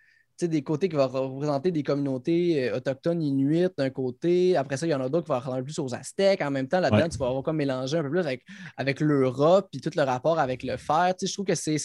des 0.43 0.63
côtés 0.63 0.89
qui 0.89 0.97
vont 0.97 1.09
représenter 1.09 1.71
des 1.71 1.83
communautés 1.83 2.69
euh, 2.69 2.77
autochtones 2.77 3.23
inuites 3.23 3.73
d'un 3.79 3.91
côté. 3.91 4.57
Après 4.57 4.77
ça, 4.77 4.87
il 4.87 4.91
y 4.91 4.95
en 4.95 5.01
a 5.01 5.09
d'autres 5.09 5.25
qui 5.27 5.33
vont 5.33 5.39
ressembler 5.39 5.63
plus 5.63 5.79
aux 5.79 5.95
Aztèques. 5.95 6.43
En 6.43 6.51
même 6.51 6.69
temps, 6.69 6.81
là-dedans, 6.81 7.09
tu 7.09 7.19
vas 7.19 7.27
avoir 7.29 7.43
comme 7.43 7.57
mélanger 7.57 7.99
un 7.99 8.03
peu 8.03 8.11
plus 8.11 8.21
avec, 8.21 8.43
avec 8.77 9.01
l'Europe 9.01 9.69
puis 9.73 9.81
tout 9.81 9.91
le 9.97 10.03
rapport 10.03 10.39
avec 10.39 10.63
le 10.63 10.77
fer. 10.77 11.15
je 11.21 11.33
trouve 11.33 11.47
que 11.47 11.55
c'est 11.55 11.79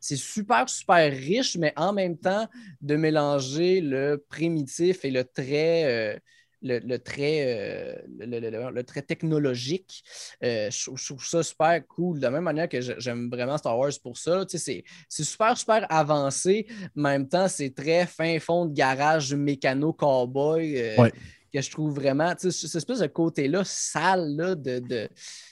super, 0.00 0.68
super 0.68 1.12
riche, 1.12 1.56
mais 1.56 1.72
en 1.76 1.92
même 1.92 2.18
temps, 2.18 2.46
de 2.80 2.96
mélanger 2.96 3.80
le 3.80 4.24
primitif 4.28 5.04
et 5.04 5.10
le 5.10 5.24
très. 5.24 5.84
Euh, 5.84 6.18
le, 6.64 6.96
trait, 6.96 7.44
euh, 7.46 7.94
le, 8.18 8.82
trait 8.82 9.02
technologique. 9.02 10.02
Euh, 10.42 10.70
je, 10.70 11.04
trouve 11.04 11.24
ça 11.24 11.42
super 11.42 11.86
cool. 11.86 12.18
De 12.18 12.22
la 12.22 12.30
même 12.30 12.44
manière 12.44 12.68
que 12.68 12.80
j'aime 12.80 13.28
vraiment 13.30 13.58
Star 13.58 13.78
Wars 13.78 13.92
pour 14.02 14.16
ça. 14.16 14.44
C'est 14.48 14.84
super, 15.08 15.56
super 15.56 15.86
avancé. 15.90 16.66
En 16.96 17.02
même 17.02 17.28
temps, 17.28 17.48
c'est 17.48 17.74
très 17.74 18.06
fin 18.06 18.38
fond 18.38 18.66
de 18.66 18.72
garage 18.72 19.34
mécano-cowboy. 19.34 20.80
Euh, 20.80 21.10
que 21.52 21.60
je 21.60 21.70
trouve 21.70 21.94
vraiment, 21.94 22.34
cette 22.36 22.74
espèce 22.74 22.98
de 22.98 23.06
côté-là 23.06 23.62
sale 23.64 24.34
là, 24.34 24.56
de, 24.56 24.80
de, 24.80 25.08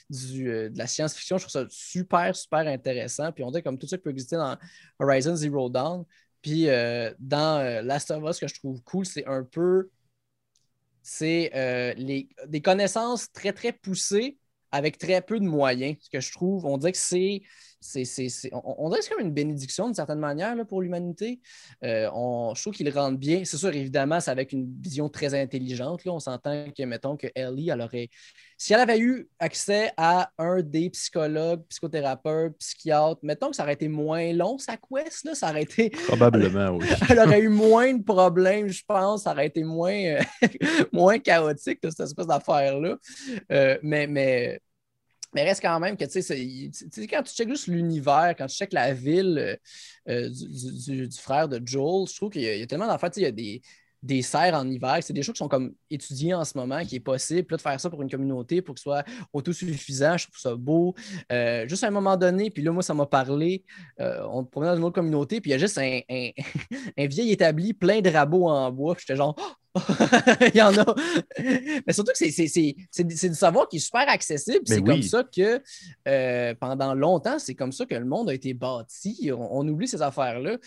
de 0.09 0.77
la 0.77 0.85
science-fiction, 0.85 1.37
je 1.37 1.43
trouve 1.43 1.61
ça 1.61 1.65
super, 1.69 2.35
super 2.35 2.67
intéressant. 2.67 3.31
Puis 3.31 3.41
on 3.41 3.51
dirait 3.51 3.63
comme 3.63 3.77
tout 3.77 3.87
ça 3.87 3.95
qui 3.95 4.03
peut 4.03 4.09
exister 4.09 4.35
dans 4.35 4.57
Horizon 4.99 5.33
Zero 5.37 5.69
Dawn. 5.69 6.03
Puis 6.41 6.65
dans 7.19 7.85
Last 7.85 8.11
of 8.11 8.21
Us, 8.29 8.35
ce 8.35 8.41
que 8.41 8.47
je 8.49 8.55
trouve 8.55 8.81
cool, 8.83 9.05
c'est 9.05 9.25
un 9.25 9.43
peu 9.43 9.87
c'est 11.03 11.51
euh, 11.55 11.93
des 12.47 12.61
connaissances 12.61 13.31
très, 13.31 13.53
très 13.53 13.73
poussées 13.73 14.37
avec 14.71 14.97
très 14.97 15.21
peu 15.21 15.39
de 15.39 15.45
moyens. 15.45 15.97
Ce 16.01 16.09
que 16.09 16.19
je 16.19 16.31
trouve, 16.31 16.65
on 16.65 16.77
dirait 16.77 16.93
que 16.93 16.97
c'est 16.97 17.41
c'est, 17.83 18.49
on, 18.53 18.87
dirait 18.89 18.99
que 18.99 19.05
c'est 19.05 19.13
comme 19.13 19.25
une 19.25 19.33
bénédiction 19.33 19.85
d'une 19.85 19.93
certaine 19.93 20.19
manière 20.19 20.55
là, 20.55 20.63
pour 20.63 20.81
l'humanité. 20.81 21.41
Euh, 21.83 22.09
je 22.55 22.61
trouve 22.61 22.73
qu'il 22.73 22.89
rentre 22.89 23.17
bien. 23.17 23.43
C'est 23.45 23.57
sûr, 23.57 23.69
évidemment, 23.69 24.19
c'est 24.19 24.31
avec 24.31 24.53
une 24.53 24.73
vision 24.81 25.09
très 25.09 25.39
intelligente. 25.39 26.05
Là. 26.05 26.13
On 26.13 26.19
s'entend 26.19 26.65
que, 26.71 26.83
mettons, 26.83 27.17
que 27.17 27.27
Ellie, 27.35 27.69
elle 27.69 27.81
aurait. 27.81 28.09
Si 28.57 28.73
elle 28.73 28.79
avait 28.79 28.99
eu 28.99 29.27
accès 29.39 29.91
à 29.97 30.31
un 30.37 30.61
des 30.61 30.89
psychologues, 30.91 31.63
psychothérapeutes, 31.67 32.55
psychiatres, 32.57 33.19
mettons 33.23 33.49
que 33.49 33.55
ça 33.55 33.63
aurait 33.63 33.73
été 33.73 33.89
moins 33.89 34.31
long, 34.31 34.57
sa 34.57 34.77
quest, 34.77 35.25
là, 35.25 35.35
ça 35.35 35.49
aurait 35.49 35.63
été. 35.63 35.89
Probablement, 36.07 36.77
oui. 36.77 36.85
elle 37.09 37.19
aurait 37.19 37.41
eu 37.41 37.49
moins 37.49 37.93
de 37.93 38.03
problèmes, 38.03 38.69
je 38.69 38.83
pense. 38.87 39.23
Ça 39.23 39.31
aurait 39.31 39.47
été 39.47 39.63
moins, 39.63 40.17
moins 40.93 41.19
chaotique, 41.19 41.79
cette 41.83 41.99
espèce 41.99 42.27
d'affaire-là. 42.27 42.95
Euh, 43.51 43.77
mais, 43.83 44.07
mais 44.07 44.61
mais 45.33 45.43
reste 45.43 45.61
quand 45.61 45.79
même 45.79 45.97
que, 45.97 46.05
tu 46.05 46.21
sais, 46.21 47.07
quand 47.07 47.23
tu 47.23 47.33
checkes 47.33 47.49
juste 47.49 47.67
l'univers, 47.67 48.35
quand 48.37 48.47
tu 48.47 48.55
checkes 48.55 48.73
la 48.73 48.93
ville 48.93 49.37
euh, 49.37 49.55
euh, 50.09 50.29
du, 50.29 51.09
frère 51.11 51.47
de 51.47 51.61
Joel, 51.65 52.07
je 52.07 52.15
trouve 52.15 52.29
qu'il 52.29 52.41
y, 52.41 52.61
a 52.61 52.67
tellement 52.67 52.87
d'affaires. 52.87 53.11
Il 53.15 53.23
y 53.23 53.25
a 53.25 53.31
des, 53.31 53.61
des 54.03 54.21
serres 54.21 54.53
en 54.53 54.69
hiver. 54.69 54.99
C'est 55.01 55.13
des 55.13 55.23
choses 55.23 55.33
qui 55.33 55.39
sont 55.39 55.47
comme 55.47 55.73
étudiées 55.89 56.35
en 56.35 56.43
ce 56.43 56.57
moment, 56.57 56.83
qui 56.85 56.97
est 56.97 56.99
possible. 56.99 57.47
de 57.49 57.61
faire 57.61 57.79
ça 57.79 57.89
pour 57.89 58.01
une 58.01 58.09
communauté, 58.09 58.61
pour 58.61 58.75
que 58.75 58.79
ce 58.79 58.83
soit 58.83 59.03
autosuffisant, 59.31 60.17
je 60.17 60.27
trouve 60.27 60.39
ça 60.39 60.55
beau. 60.55 60.93
Euh, 61.31 61.67
juste 61.67 61.83
à 61.83 61.87
un 61.87 61.91
moment 61.91 62.17
donné, 62.17 62.51
puis 62.51 62.61
là, 62.61 62.71
moi, 62.71 62.83
ça 62.83 62.93
m'a 62.93 63.05
parlé. 63.05 63.63
on 63.99 64.43
promenait 64.43 64.71
dans 64.71 64.77
une 64.77 64.83
autre 64.83 64.95
communauté, 64.95 65.41
puis 65.41 65.49
il 65.49 65.53
y 65.53 65.55
a 65.55 65.59
juste 65.59 65.77
un, 65.77 66.01
un, 66.09 66.31
vieil 67.07 67.31
établi 67.31 67.73
plein 67.73 68.01
de 68.01 68.09
rabots 68.09 68.49
en 68.49 68.71
bois. 68.71 68.95
J'étais 68.99 69.15
genre, 69.15 69.35
il 70.53 70.55
y 70.55 70.61
en 70.61 70.77
a. 70.77 70.95
Mais 71.87 71.93
surtout 71.93 72.11
que 72.11 72.29
c'est 72.29 73.03
du 73.03 73.33
savoir 73.33 73.67
qui 73.67 73.77
est 73.77 73.79
super 73.79 74.07
accessible. 74.07 74.61
C'est 74.65 74.83
comme 74.83 75.01
ça 75.01 75.23
que 75.23 75.61
euh, 76.07 76.53
pendant 76.59 76.93
longtemps, 76.93 77.39
c'est 77.39 77.55
comme 77.55 77.71
ça 77.71 77.85
que 77.85 77.95
le 77.95 78.05
monde 78.05 78.29
a 78.29 78.33
été 78.33 78.53
bâti. 78.53 79.31
On, 79.35 79.67
oublie 79.67 79.87
ces 79.87 80.01
affaires-là. 80.01 80.57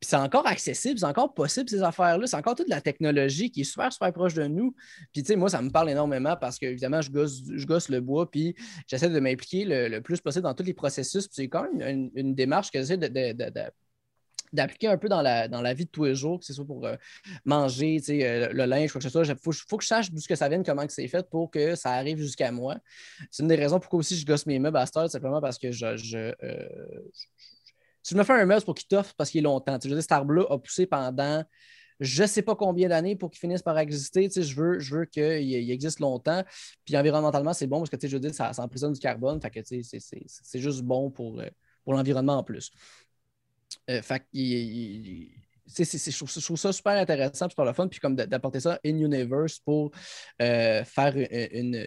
Puis 0.00 0.08
c'est 0.08 0.16
encore 0.16 0.46
accessible, 0.46 0.98
c'est 0.98 1.04
encore 1.04 1.34
possible, 1.34 1.68
ces 1.68 1.82
affaires-là. 1.82 2.26
C'est 2.26 2.36
encore 2.36 2.54
toute 2.54 2.68
la 2.68 2.80
technologie 2.80 3.50
qui 3.50 3.60
est 3.60 3.64
super, 3.64 3.92
super 3.92 4.12
proche 4.12 4.32
de 4.32 4.46
nous. 4.46 4.74
Puis, 5.12 5.22
tu 5.22 5.28
sais, 5.28 5.36
moi, 5.36 5.50
ça 5.50 5.60
me 5.60 5.70
parle 5.70 5.90
énormément 5.90 6.36
parce 6.36 6.58
que, 6.58 6.66
évidemment, 6.66 7.02
je 7.02 7.10
gosse, 7.10 7.42
je 7.54 7.66
gosse 7.66 7.90
le 7.90 8.00
bois, 8.00 8.30
puis 8.30 8.54
j'essaie 8.86 9.10
de 9.10 9.20
m'impliquer 9.20 9.64
le, 9.66 10.00
plus 10.00 10.20
possible 10.20 10.44
dans 10.44 10.54
tous 10.54 10.62
les 10.64 10.72
processus. 10.72 11.26
Puis, 11.26 11.36
c'est 11.36 11.48
quand 11.48 11.66
même 11.70 12.10
une, 12.14 12.34
démarche 12.34 12.70
que 12.70 12.78
j'essaie 12.78 12.96
de 12.96 13.08
d'appliquer 14.52 14.88
un 14.88 14.98
peu 14.98 15.08
dans 15.08 15.22
la, 15.22 15.48
dans 15.48 15.62
la 15.62 15.74
vie 15.74 15.84
de 15.84 15.90
tous 15.90 16.04
les 16.04 16.14
jours, 16.14 16.40
que 16.40 16.44
ce 16.44 16.52
soit 16.52 16.64
pour 16.64 16.86
euh, 16.86 16.96
manger, 17.44 18.00
euh, 18.08 18.52
le 18.52 18.64
linge, 18.64 18.92
quoi 18.92 18.98
que 18.98 19.04
ce 19.04 19.10
soit. 19.10 19.24
Il 19.26 19.36
faut, 19.36 19.76
que 19.76 19.82
je 19.82 19.88
sache 19.88 20.10
d'où 20.10 20.20
ça 20.20 20.48
vient, 20.48 20.62
comment 20.62 20.86
que 20.86 20.92
c'est 20.92 21.06
fait 21.08 21.28
pour 21.28 21.50
que 21.50 21.74
ça 21.74 21.92
arrive 21.92 22.18
jusqu'à 22.18 22.50
moi. 22.50 22.76
C'est 23.30 23.42
une 23.42 23.48
des 23.48 23.56
raisons 23.56 23.78
pourquoi 23.78 24.00
aussi 24.00 24.16
je 24.16 24.26
gosse 24.26 24.46
mes 24.46 24.58
meubles 24.58 24.76
à 24.76 24.86
Star, 24.86 25.08
simplement 25.08 25.40
parce 25.40 25.58
que 25.58 25.70
je, 25.70 25.96
je, 25.96 26.32
euh, 26.42 26.68
je 28.08 28.16
me 28.16 28.24
fais 28.24 28.32
un 28.32 28.46
meuble, 28.46 28.64
pour 28.64 28.74
qu'il 28.74 28.88
t'offre 28.88 29.14
parce 29.16 29.30
qu'il 29.30 29.40
est 29.40 29.44
longtemps. 29.44 29.78
je 29.82 29.88
veux 29.88 30.00
cet 30.00 30.12
arbre-là 30.12 30.44
a 30.50 30.58
poussé 30.58 30.86
pendant 30.86 31.44
je 32.00 32.22
ne 32.22 32.26
sais 32.26 32.42
pas 32.42 32.56
combien 32.56 32.88
d'années 32.88 33.14
pour 33.14 33.30
qu'il 33.30 33.40
finisse 33.40 33.62
par 33.62 33.78
exister. 33.78 34.28
je 34.34 34.54
veux, 34.54 34.78
je 34.78 34.96
veux 34.96 35.04
qu'il 35.04 35.70
existe 35.70 36.00
longtemps. 36.00 36.42
Puis 36.84 36.96
environnementalement, 36.96 37.52
c'est 37.52 37.66
bon 37.66 37.78
parce 37.78 37.90
que 37.90 38.08
je 38.08 38.16
veux 38.16 38.20
dire, 38.20 38.34
ça, 38.34 38.54
ça 38.54 38.62
emprisonne 38.62 38.94
du 38.94 39.00
carbone. 39.00 39.38
Fait 39.40 39.50
que 39.50 39.60
c'est 39.62 40.58
juste 40.58 40.80
bon 40.80 41.10
pour, 41.10 41.42
pour 41.84 41.92
l'environnement 41.92 42.38
en 42.38 42.42
plus. 42.42 42.72
Euh, 43.90 44.02
fait 44.02 44.24
je, 44.32 45.26
trouve, 46.44 46.58
ça 46.58 46.72
super 46.72 46.92
intéressant, 46.92 47.48
super 47.48 47.64
le 47.64 47.72
fun, 47.72 47.88
puis 47.88 48.00
comme 48.00 48.16
d'apporter 48.16 48.60
ça 48.60 48.78
in 48.84 48.98
universe 48.98 49.58
pour 49.60 49.90
euh, 50.42 50.84
faire 50.84 51.14
une, 51.52 51.86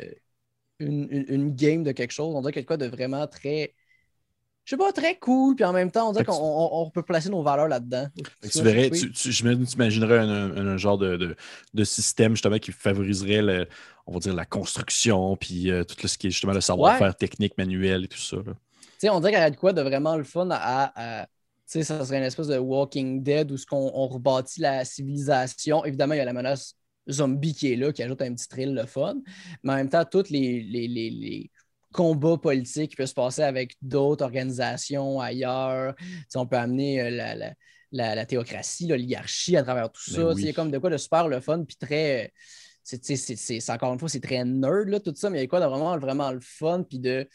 une, 0.80 1.56
game 1.56 1.84
de 1.84 1.92
quelque 1.92 2.12
chose. 2.12 2.34
On 2.36 2.42
dirait 2.42 2.54
quelque 2.54 2.70
chose 2.70 2.78
de 2.78 2.88
vraiment 2.88 3.28
très. 3.28 3.76
Je 4.66 4.70
sais 4.72 4.78
pas, 4.78 4.92
très 4.94 5.18
cool, 5.18 5.56
puis 5.56 5.66
en 5.66 5.74
même 5.74 5.92
temps, 5.92 6.10
on 6.10 6.12
dirait 6.14 6.24
qu'on 6.24 6.92
peut 6.94 7.04
placer 7.04 7.30
nos 7.30 7.44
valeurs 7.44 7.68
là-dedans. 7.68 8.08
Tu 8.50 8.62
verrais, 8.62 8.90
tu, 8.90 9.30
imaginerais 9.76 10.20
un, 10.20 10.78
genre 10.78 10.98
de, 10.98 11.36
système 11.84 12.34
justement 12.34 12.60
qui 12.60 12.72
favoriserait 12.72 13.68
on 14.06 14.14
va 14.14 14.20
dire 14.20 14.34
la 14.34 14.46
construction, 14.46 15.38
puis 15.38 15.72
euh, 15.72 15.84
tout 15.86 16.08
ce 16.08 16.18
qui 16.18 16.28
est 16.28 16.32
justement 16.32 16.54
le 16.54 16.62
savoir-faire 16.62 17.16
technique, 17.16 17.58
manuel 17.58 18.06
et 18.06 18.08
tout 18.08 18.20
ça. 18.20 18.38
On 19.06 19.20
dirait 19.20 19.32
qu'il 19.32 19.40
y 19.40 19.44
a 19.44 19.50
de 19.50 19.56
quoi 19.56 19.74
de 19.74 19.82
vraiment 19.82 20.16
le 20.16 20.24
fun 20.24 20.48
à 20.52 21.28
ça 21.82 22.06
serait 22.06 22.18
une 22.18 22.24
espèce 22.24 22.48
de 22.48 22.58
Walking 22.58 23.24
Dead 23.24 23.52
où 23.52 23.56
on, 23.72 23.92
on 23.94 24.08
rebâtit 24.08 24.62
la 24.62 24.86
civilisation. 24.86 25.84
Évidemment, 25.86 26.14
il 26.14 26.18
y 26.18 26.22
a 26.22 26.26
la 26.26 26.34
menace 26.34 26.76
zombie 27.10 27.54
qui 27.54 27.74
est 27.74 27.76
là, 27.76 27.92
qui 27.92 28.04
ajoute 28.04 28.22
un 28.22 28.34
petit 28.34 28.48
thrill 28.48 28.74
le 28.74 28.86
fun. 28.86 29.16
Mais 29.64 29.74
en 29.74 29.76
même 29.78 29.90
temps, 29.90 30.06
tous 30.06 30.30
les, 30.30 30.62
les, 30.62 31.52
combats 31.94 32.38
politiques 32.38 32.92
qui 32.92 32.96
peuvent 32.98 33.08
se 33.08 33.14
passer 33.14 33.44
avec 33.44 33.76
d'autres 33.82 34.26
organisations 34.26 35.22
ailleurs. 35.22 35.96
on 36.36 36.46
peut 36.46 36.58
amener 36.58 37.02
euh, 37.02 37.52
la, 37.92 38.26
théocratie, 38.26 38.88
l'oligarchie 38.88 39.56
à 39.56 39.64
travers 39.64 39.92
tout 39.92 40.02
ben 40.08 40.34
ça. 40.34 40.40
Il 40.40 40.46
y 40.46 40.50
a 40.50 40.54
comme 40.54 40.72
de 40.72 40.78
quoi 40.78 40.90
de 40.90 40.98
super 40.98 41.30
le 41.30 41.40
fun, 41.40 41.64
puis 41.64 41.78
très. 41.78 42.34
C'est 42.84 43.70
encore 43.70 43.94
une 43.94 44.00
fois, 44.00 44.10
c'est 44.10 44.20
très 44.20 44.44
nerd, 44.44 44.90
là, 44.90 45.00
tout 45.00 45.14
ça, 45.16 45.30
mais 45.30 45.38
il 45.38 45.42
y 45.42 45.46
a 45.46 45.48
quoi 45.48 45.62
de 45.62 45.66
vraiment, 45.66 45.98
vraiment 45.98 46.32
le 46.32 46.42
fun, 46.42 46.84
puis 46.84 47.00
de 47.00 47.30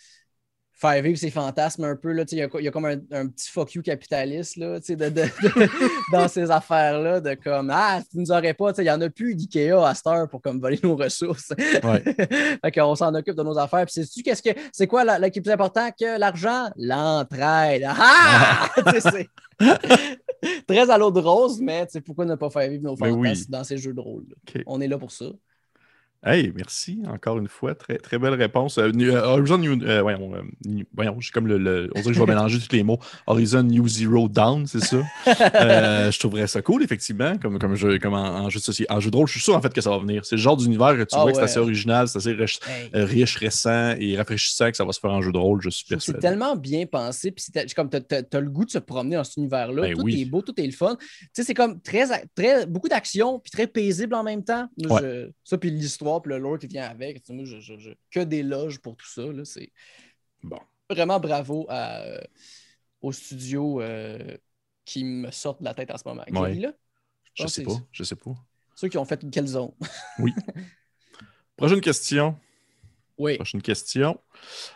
faire 0.78 1.02
vivre 1.02 1.18
ses 1.18 1.30
fantasmes 1.30 1.84
un 1.84 1.96
peu. 1.96 2.16
Il 2.30 2.38
y, 2.38 2.42
a 2.42 2.70
comme 2.70 2.84
un, 2.84 3.26
petit 3.28 3.50
fuck 3.50 3.74
you 3.74 3.82
capitaliste 3.82 4.56
là, 4.56 4.78
dans 6.12 6.28
ces 6.28 6.50
affaires-là, 6.50 7.20
de 7.20 7.34
comme 7.34 7.70
Ah, 7.72 8.00
tu 8.10 8.18
nous 8.18 8.30
aurais 8.30 8.54
pas, 8.54 8.72
il 8.78 8.84
n'y 8.84 8.90
en 8.90 9.00
a 9.00 9.10
plus 9.10 9.34
d'IKEA 9.34 9.84
à 9.84 9.94
Star 9.94 10.28
pour 10.28 10.40
comme 10.40 10.60
voler 10.60 10.78
nos 10.82 10.96
ressources. 10.96 11.52
Ouais. 11.58 12.02
fait 12.64 12.80
s'en 12.94 13.14
occupe 13.14 13.34
de 13.34 13.42
nos 13.42 13.58
affaires. 13.58 13.84
Puis 13.86 13.94
sais-tu 13.94 14.22
qu'est-ce 14.22 14.42
que 14.42 14.50
c'est 14.72 14.86
quoi 14.86 15.04
la, 15.04 15.30
qui 15.30 15.40
est 15.40 15.42
plus 15.42 15.52
important 15.52 15.90
que 15.90 16.18
l'argent? 16.18 16.70
L'entraide. 16.76 17.86
Ah! 17.88 18.68
Très 20.68 20.90
à 20.90 20.98
l'eau 20.98 21.10
de 21.10 21.18
rose, 21.18 21.60
mais 21.60 21.86
pourquoi 22.06 22.24
ne 22.24 22.36
pas 22.36 22.50
faire 22.50 22.70
vivre 22.70 22.84
nos 22.84 22.96
fantasmes 22.96 23.50
dans 23.50 23.64
ces 23.64 23.78
jeux 23.78 23.92
de 23.92 24.00
rôle? 24.00 24.26
On 24.66 24.80
est 24.80 24.88
là 24.88 24.98
pour 24.98 25.10
ça. 25.10 25.26
Hey, 26.26 26.52
merci 26.56 26.98
encore 27.06 27.38
une 27.38 27.46
fois. 27.46 27.76
Très, 27.76 27.96
très 27.96 28.18
belle 28.18 28.34
réponse. 28.34 28.76
Euh, 28.78 28.90
euh, 28.92 29.22
Horizon 29.22 29.58
New, 29.58 29.80
euh, 29.84 30.02
voyons, 30.02 30.32
voyons 30.92 31.16
comme 31.32 31.46
le, 31.46 31.88
On 31.94 32.00
dirait 32.00 32.10
que 32.10 32.12
je 32.12 32.18
vais 32.18 32.26
mélanger 32.26 32.58
tous 32.58 32.74
les 32.74 32.82
mots. 32.82 32.98
Horizon 33.28 33.62
New 33.62 33.86
Zero 33.86 34.28
Down, 34.28 34.66
c'est 34.66 34.80
ça? 34.80 34.96
je 35.26 36.18
trouverais 36.18 36.48
ça 36.48 36.60
cool, 36.60 36.82
effectivement, 36.82 37.38
comme, 37.38 37.60
comme, 37.60 37.76
jeu, 37.76 38.00
comme 38.00 38.14
en, 38.14 38.50
jeu 38.50 38.58
de 38.58 38.92
En 38.92 38.98
jeu 38.98 39.12
de 39.12 39.16
rôle, 39.16 39.28
je 39.28 39.34
suis 39.34 39.40
sûr 39.40 39.54
en 39.54 39.62
fait 39.62 39.72
que 39.72 39.80
ça 39.80 39.90
va 39.90 39.98
venir. 39.98 40.24
C'est 40.24 40.34
le 40.34 40.42
genre 40.42 40.56
d'univers 40.56 40.96
que 40.96 41.02
tu 41.02 41.10
ah 41.12 41.22
vois 41.22 41.30
que 41.30 41.36
c'est 41.36 41.44
assez 41.44 41.60
original, 41.60 42.08
c'est 42.08 42.18
assez 42.18 42.32
riche, 42.32 43.36
récent 43.36 43.94
et 43.96 44.16
rafraîchissant 44.16 44.72
que 44.72 44.76
ça 44.76 44.84
va 44.84 44.90
se 44.90 44.98
faire 44.98 45.12
en 45.12 45.22
jeu 45.22 45.30
de 45.30 45.38
rôle, 45.38 45.62
je 45.62 45.70
suis 45.70 45.86
persuadé. 45.86 46.18
C'est 46.20 46.28
tellement 46.28 46.56
bien 46.56 46.84
pensé, 46.86 47.30
puis 47.30 47.44
comme 47.76 47.90
tu 47.90 47.96
as, 47.96 48.40
le 48.40 48.50
goût 48.50 48.64
de 48.64 48.70
se 48.70 48.78
promener 48.78 49.14
dans 49.14 49.24
cet 49.24 49.36
univers-là. 49.36 49.82
Ben 49.82 49.94
tout 49.94 50.08
est 50.08 50.24
beau, 50.24 50.42
tout 50.42 50.60
est 50.60 50.66
le 50.66 50.72
fun. 50.72 50.96
Tu 50.98 51.28
sais, 51.32 51.44
c'est 51.44 51.54
comme 51.54 51.80
très, 51.80 52.06
très, 52.34 52.66
beaucoup 52.66 52.88
d'action, 52.88 53.38
puis 53.38 53.52
très 53.52 53.68
paisible 53.68 54.16
en 54.16 54.24
même 54.24 54.42
temps. 54.42 54.68
ça, 55.44 55.58
puis 55.58 55.70
l'histoire 55.70 56.07
puis 56.22 56.30
le 56.30 56.38
lore 56.38 56.58
qui 56.58 56.66
vient 56.66 56.84
avec. 56.84 57.28
Moi, 57.28 57.44
je, 57.44 57.92
que 58.10 58.20
des 58.20 58.42
loges 58.42 58.78
pour 58.78 58.96
tout 58.96 59.06
ça. 59.06 59.22
C'est 59.44 59.72
bon. 60.42 60.58
vraiment 60.90 61.20
bravo 61.20 61.66
à, 61.68 62.00
euh, 62.00 62.20
au 63.00 63.12
studio 63.12 63.80
euh, 63.80 64.36
qui 64.84 65.04
me 65.04 65.30
sortent 65.30 65.60
de 65.60 65.64
la 65.64 65.74
tête 65.74 65.90
en 65.90 65.98
ce 65.98 66.02
moment. 66.06 66.24
là? 66.28 66.72
Je, 67.34 67.46
sais 67.46 67.62
pas. 67.62 67.72
Je 67.92 68.02
sais 68.02 68.16
pas. 68.16 68.34
Ceux 68.74 68.88
qui 68.88 68.98
ont 68.98 69.04
fait 69.04 69.24
quelle 69.30 69.46
zone? 69.46 69.72
oui. 70.18 70.32
Prochaine 71.56 71.80
question. 71.80 72.36
Oui. 73.16 73.36
Prochaine 73.36 73.62
question. 73.62 74.20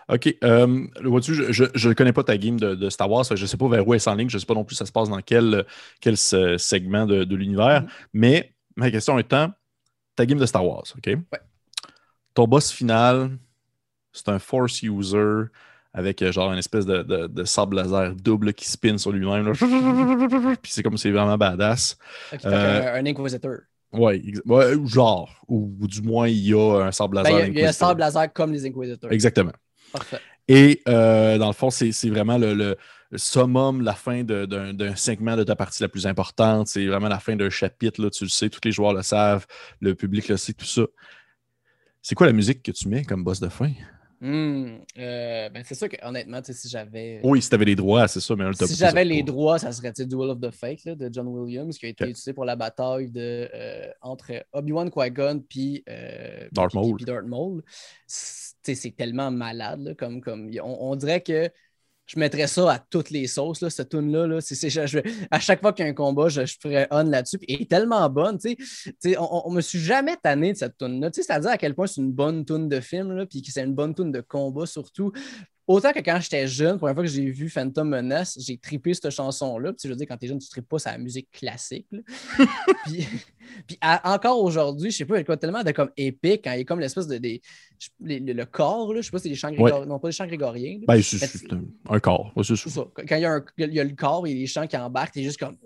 OK. 0.09 0.35
Euh, 0.43 0.87
vois-tu, 1.05 1.53
je 1.53 1.89
ne 1.89 1.95
connais 1.95 2.12
pas 2.12 2.24
ta 2.24 2.37
game 2.37 2.59
de, 2.59 2.91
Star 2.91 3.11
Wars. 3.11 3.24
Je 3.24 3.41
ne 3.41 3.47
sais 3.47 3.57
pas 3.57 3.68
vers 3.68 3.87
où 3.87 3.95
est 3.95 4.09
en 4.09 4.14
ligne. 4.14 4.28
Je 4.28 4.37
ne 4.37 4.41
sais 4.41 4.47
pas 4.47 4.55
non 4.55 4.64
plus 4.64 4.74
ça 4.74 4.87
se 4.87 4.93
passe 4.93 5.09
dans 5.09 5.20
quel, 5.20 5.64
quel 6.01 6.16
segment 6.16 7.07
de, 7.07 7.35
l'univers. 7.35 7.83
Mm-hmm. 7.83 7.89
Mais 8.14 8.55
ma 8.76 8.91
question 8.91 9.18
étant, 9.18 9.53
ta 10.16 10.26
game 10.26 10.38
de 10.38 10.46
Star 10.46 10.66
Wars, 10.66 10.84
OK? 10.96 11.06
Ouais. 11.06 11.40
Ton 12.34 12.46
boss 12.46 12.70
final, 12.70 13.38
c'est 14.12 14.28
un 14.28 14.38
Force 14.38 14.82
user 14.82 15.44
avec 15.94 16.22
euh, 16.22 16.32
genre 16.32 16.52
une 16.52 16.58
espèce 16.58 16.86
de, 16.86 17.02
de, 17.02 17.44
sable 17.44 17.76
laser 17.76 18.14
double 18.14 18.54
qui 18.54 18.70
spin 18.70 18.96
sur 18.96 19.12
lui-même. 19.12 19.52
Puis 20.62 20.72
c'est 20.72 20.82
comme 20.82 20.96
c'est 20.96 21.10
vraiment 21.10 21.36
badass. 21.36 21.98
Euh, 22.44 22.94
un 22.94 23.06
Inquisitor. 23.06 23.58
Ouais, 23.92 24.22
genre. 24.86 25.34
Ou, 25.48 25.70
du 25.82 26.00
moins, 26.00 26.28
il 26.28 26.48
y 26.48 26.54
a 26.54 26.86
un 26.86 26.92
sable 26.92 27.16
laser. 27.16 27.32
Ben, 27.32 27.52
il 27.52 27.58
y 27.58 27.64
a, 27.64 27.68
un 27.68 27.72
sable 27.72 28.00
laser 28.00 28.32
comme 28.32 28.52
les 28.52 28.64
Inquisitors. 28.64 29.12
Exactement. 29.12 29.52
Parfait. 29.92 30.18
Et 30.48 30.82
euh, 30.88 31.38
dans 31.38 31.48
le 31.48 31.52
fond, 31.52 31.70
c'est 31.70 32.08
vraiment 32.08 32.38
le, 32.38 32.76
summum, 33.16 33.82
la 33.82 33.94
fin 33.94 34.24
d'un 34.24 34.96
segment 34.96 35.36
de 35.36 35.44
ta 35.44 35.56
partie 35.56 35.82
la 35.82 35.88
plus 35.88 36.06
importante. 36.06 36.68
C'est 36.68 36.86
vraiment 36.86 37.08
la 37.08 37.18
fin 37.18 37.36
d'un 37.36 37.50
chapitre. 37.50 38.02
Là, 38.02 38.10
tu 38.10 38.24
le 38.24 38.30
sais, 38.30 38.48
tous 38.48 38.60
les 38.64 38.72
joueurs 38.72 38.94
le 38.94 39.02
savent, 39.02 39.46
le 39.80 39.94
public 39.94 40.28
le 40.28 40.36
sait, 40.36 40.52
tout 40.52 40.64
ça. 40.64 40.82
C'est 42.00 42.14
quoi 42.14 42.26
la 42.26 42.32
musique 42.32 42.62
que 42.62 42.72
tu 42.72 42.88
mets 42.88 43.04
comme 43.04 43.22
boss 43.22 43.40
de 43.40 43.48
fin? 43.48 43.72
Hmm, 44.22 44.78
euh, 44.98 45.48
ben 45.48 45.64
c'est 45.66 45.74
sûr 45.74 45.88
que 45.88 45.96
honnêtement, 46.06 46.40
si 46.44 46.68
j'avais. 46.68 47.20
Oui, 47.24 47.42
si 47.42 47.48
tu 47.48 47.56
avais 47.56 47.64
les 47.64 47.74
droits, 47.74 48.06
c'est 48.06 48.20
ça, 48.20 48.36
mais 48.36 48.44
Si 48.52 48.76
j'avais 48.76 49.04
les 49.04 49.24
droits, 49.24 49.58
ça 49.58 49.72
serait 49.72 49.92
Duel 49.92 50.30
of 50.30 50.40
the 50.40 50.52
Fate 50.52 50.86
de 50.86 51.12
John 51.12 51.26
Williams, 51.26 51.76
qui 51.76 51.86
a 51.86 51.88
été 51.88 52.04
utilisé 52.04 52.32
pour 52.32 52.44
la 52.44 52.54
bataille 52.54 53.10
de, 53.10 53.50
euh, 53.52 53.90
entre 54.00 54.44
Obi-Wan 54.52 54.92
Qui-Gon 54.92 55.42
puis 55.48 55.82
euh, 55.88 56.46
Darth 56.52 56.72
Maul. 56.72 57.64
C'est 58.06 58.96
tellement 58.96 59.32
malade, 59.32 59.96
comme, 59.98 60.20
comme 60.20 60.52
on, 60.62 60.94
dirait 60.94 61.22
que 61.22 61.50
je 62.07 62.18
mettrais 62.18 62.46
ça 62.46 62.72
à 62.72 62.78
toutes 62.78 63.11
les 63.11 63.26
sauces, 63.26 63.61
là, 63.61 63.70
cette 63.70 63.90
tune-là. 63.90 64.26
Là. 64.26 64.38
à 65.30 65.40
chaque 65.40 65.61
fois 65.61 65.72
qu'il 65.72 65.84
y 65.84 65.88
a 65.88 65.90
un 65.90 65.94
combat, 65.94 66.28
je, 66.28 66.42
ferais 66.61 66.88
on 66.90 67.05
là-dessus. 67.05 67.38
Est 67.48 67.70
tellement 67.70 68.09
bonne. 68.11 68.38
on, 69.18 69.50
ne 69.50 69.57
me 69.57 69.61
suis 69.61 69.78
jamais 69.78 70.16
tanné 70.22 70.53
de 70.53 70.59
cette 70.59 70.76
tune-là. 70.76 71.11
C'est-à-dire 71.12 71.50
à 71.50 71.59
quel 71.59 71.74
point 71.74 71.86
c'est 71.86 72.00
une 72.00 72.12
bonne 72.12 72.44
tune 72.44 72.68
de 72.68 72.80
film, 72.80 73.26
puis 73.26 73.42
que 73.42 73.50
c'est 73.50 73.62
une 73.62 73.74
bonne 73.74 73.94
tune 73.94 74.12
de 74.12 74.20
combat 74.20 74.66
surtout. 74.66 75.12
Autant 75.66 75.92
que 75.92 76.00
quand 76.00 76.18
j'étais 76.20 76.48
jeune, 76.48 76.72
la 76.72 76.78
fois 76.78 76.94
que 76.94 77.06
j'ai 77.06 77.30
vu 77.30 77.48
Phantom 77.48 77.88
Menace, 77.88 78.36
j'ai 78.40 78.58
trippé 78.58 78.94
cette 78.94 79.10
chanson-là. 79.10 79.72
Puis 79.72 79.82
je 79.84 79.88
veux 79.88 79.96
dire, 79.96 80.08
quand 80.08 80.16
t'es 80.16 80.26
jeune, 80.26 80.40
tu 80.40 80.48
trippes 80.48 80.68
pas 80.68 80.80
sa 80.80 80.98
musique 80.98 81.30
classique. 81.30 81.86
puis, 82.84 83.06
puis 83.66 83.78
encore 83.82 84.42
aujourd'hui, 84.42 84.90
je 84.90 84.96
sais 84.98 85.04
pas, 85.04 85.20
il 85.20 85.26
y 85.26 85.30
a 85.30 85.36
tellement 85.36 85.62
de 85.62 85.70
comme 85.70 85.90
épique 85.96 86.42
quand 86.44 86.52
il 86.52 86.58
y 86.58 86.60
a 86.62 86.64
comme 86.64 86.80
l'espèce 86.80 87.06
de 87.06 87.18
des, 87.18 87.40
le, 88.00 88.44
corps, 88.44 88.92
là, 88.92 89.00
je 89.00 89.06
sais 89.06 89.10
pas 89.12 89.18
si 89.18 89.24
c'est 89.24 89.28
des 89.28 89.34
chants 89.36 89.50
grégoriens, 89.50 89.86
non 89.86 90.00
pas 90.00 90.08
des 90.08 90.12
chants 90.12 90.26
grégoriens. 90.26 90.80
Ben, 90.86 91.00
c'est 91.00 91.52
un, 91.88 92.00
corps, 92.00 92.32
c'est 92.42 92.56
ça. 92.56 92.84
Quand 92.96 93.16
il 93.16 93.22
y, 93.22 93.24
a 93.24 93.32
un, 93.32 93.44
il 93.58 93.74
y, 93.74 93.80
a 93.80 93.84
le 93.84 93.94
corps 93.94 94.26
et 94.26 94.34
les 94.34 94.46
chants 94.46 94.66
qui 94.66 94.76
embarquent, 94.76 95.14
t'es 95.14 95.22
juste 95.22 95.38
comme 95.38 95.56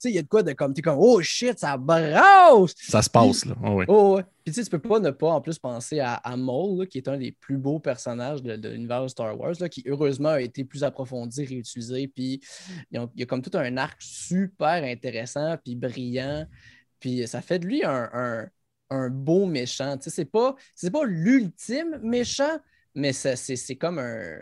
sais, 0.00 0.10
il 0.10 0.14
y 0.14 0.18
a 0.18 0.22
de 0.22 0.28
quoi 0.28 0.42
de 0.42 0.52
comme, 0.52 0.74
tu 0.74 0.82
comme, 0.82 0.98
oh 0.98 1.20
shit, 1.22 1.58
ça 1.58 1.76
brasse! 1.76 2.74
Ça 2.76 3.02
se 3.02 3.10
passe, 3.10 3.44
là. 3.44 3.54
Oh, 3.64 3.82
oh, 3.88 4.16
ouais. 4.16 4.24
Puis 4.44 4.52
tu 4.52 4.60
sais, 4.60 4.64
tu 4.64 4.70
peux 4.70 4.78
pas 4.78 5.00
ne 5.00 5.10
pas 5.10 5.30
en 5.30 5.40
plus 5.40 5.58
penser 5.58 6.00
à, 6.00 6.14
à 6.14 6.36
Maul, 6.36 6.86
qui 6.86 6.98
est 6.98 7.08
un 7.08 7.16
des 7.16 7.32
plus 7.32 7.56
beaux 7.56 7.78
personnages 7.78 8.42
de, 8.42 8.68
l'univers 8.68 9.02
de 9.02 9.08
Star 9.08 9.38
Wars, 9.38 9.54
là, 9.58 9.68
qui 9.70 9.82
heureusement 9.86 10.30
a 10.30 10.40
été 10.40 10.64
plus 10.64 10.84
approfondi, 10.84 11.46
réutilisé, 11.46 12.08
puis 12.08 12.40
il 12.90 13.08
y 13.16 13.22
a 13.22 13.26
comme 13.26 13.40
tout 13.40 13.56
un 13.56 13.76
arc 13.78 14.00
super 14.02 14.84
intéressant, 14.84 15.56
puis 15.64 15.76
brillant, 15.76 16.46
puis 17.00 17.26
ça 17.26 17.40
fait 17.40 17.58
de 17.58 17.66
lui 17.66 17.84
un, 17.84 18.48
un, 18.90 19.10
beau 19.10 19.46
méchant. 19.46 19.96
Tu 19.96 20.04
sais, 20.04 20.10
c'est 20.10 20.24
pas, 20.24 20.54
pas 20.92 21.04
l'ultime 21.04 21.98
méchant, 22.02 22.58
mais 22.94 23.12
c'est 23.12 23.76
comme 23.76 23.98
un, 23.98 24.38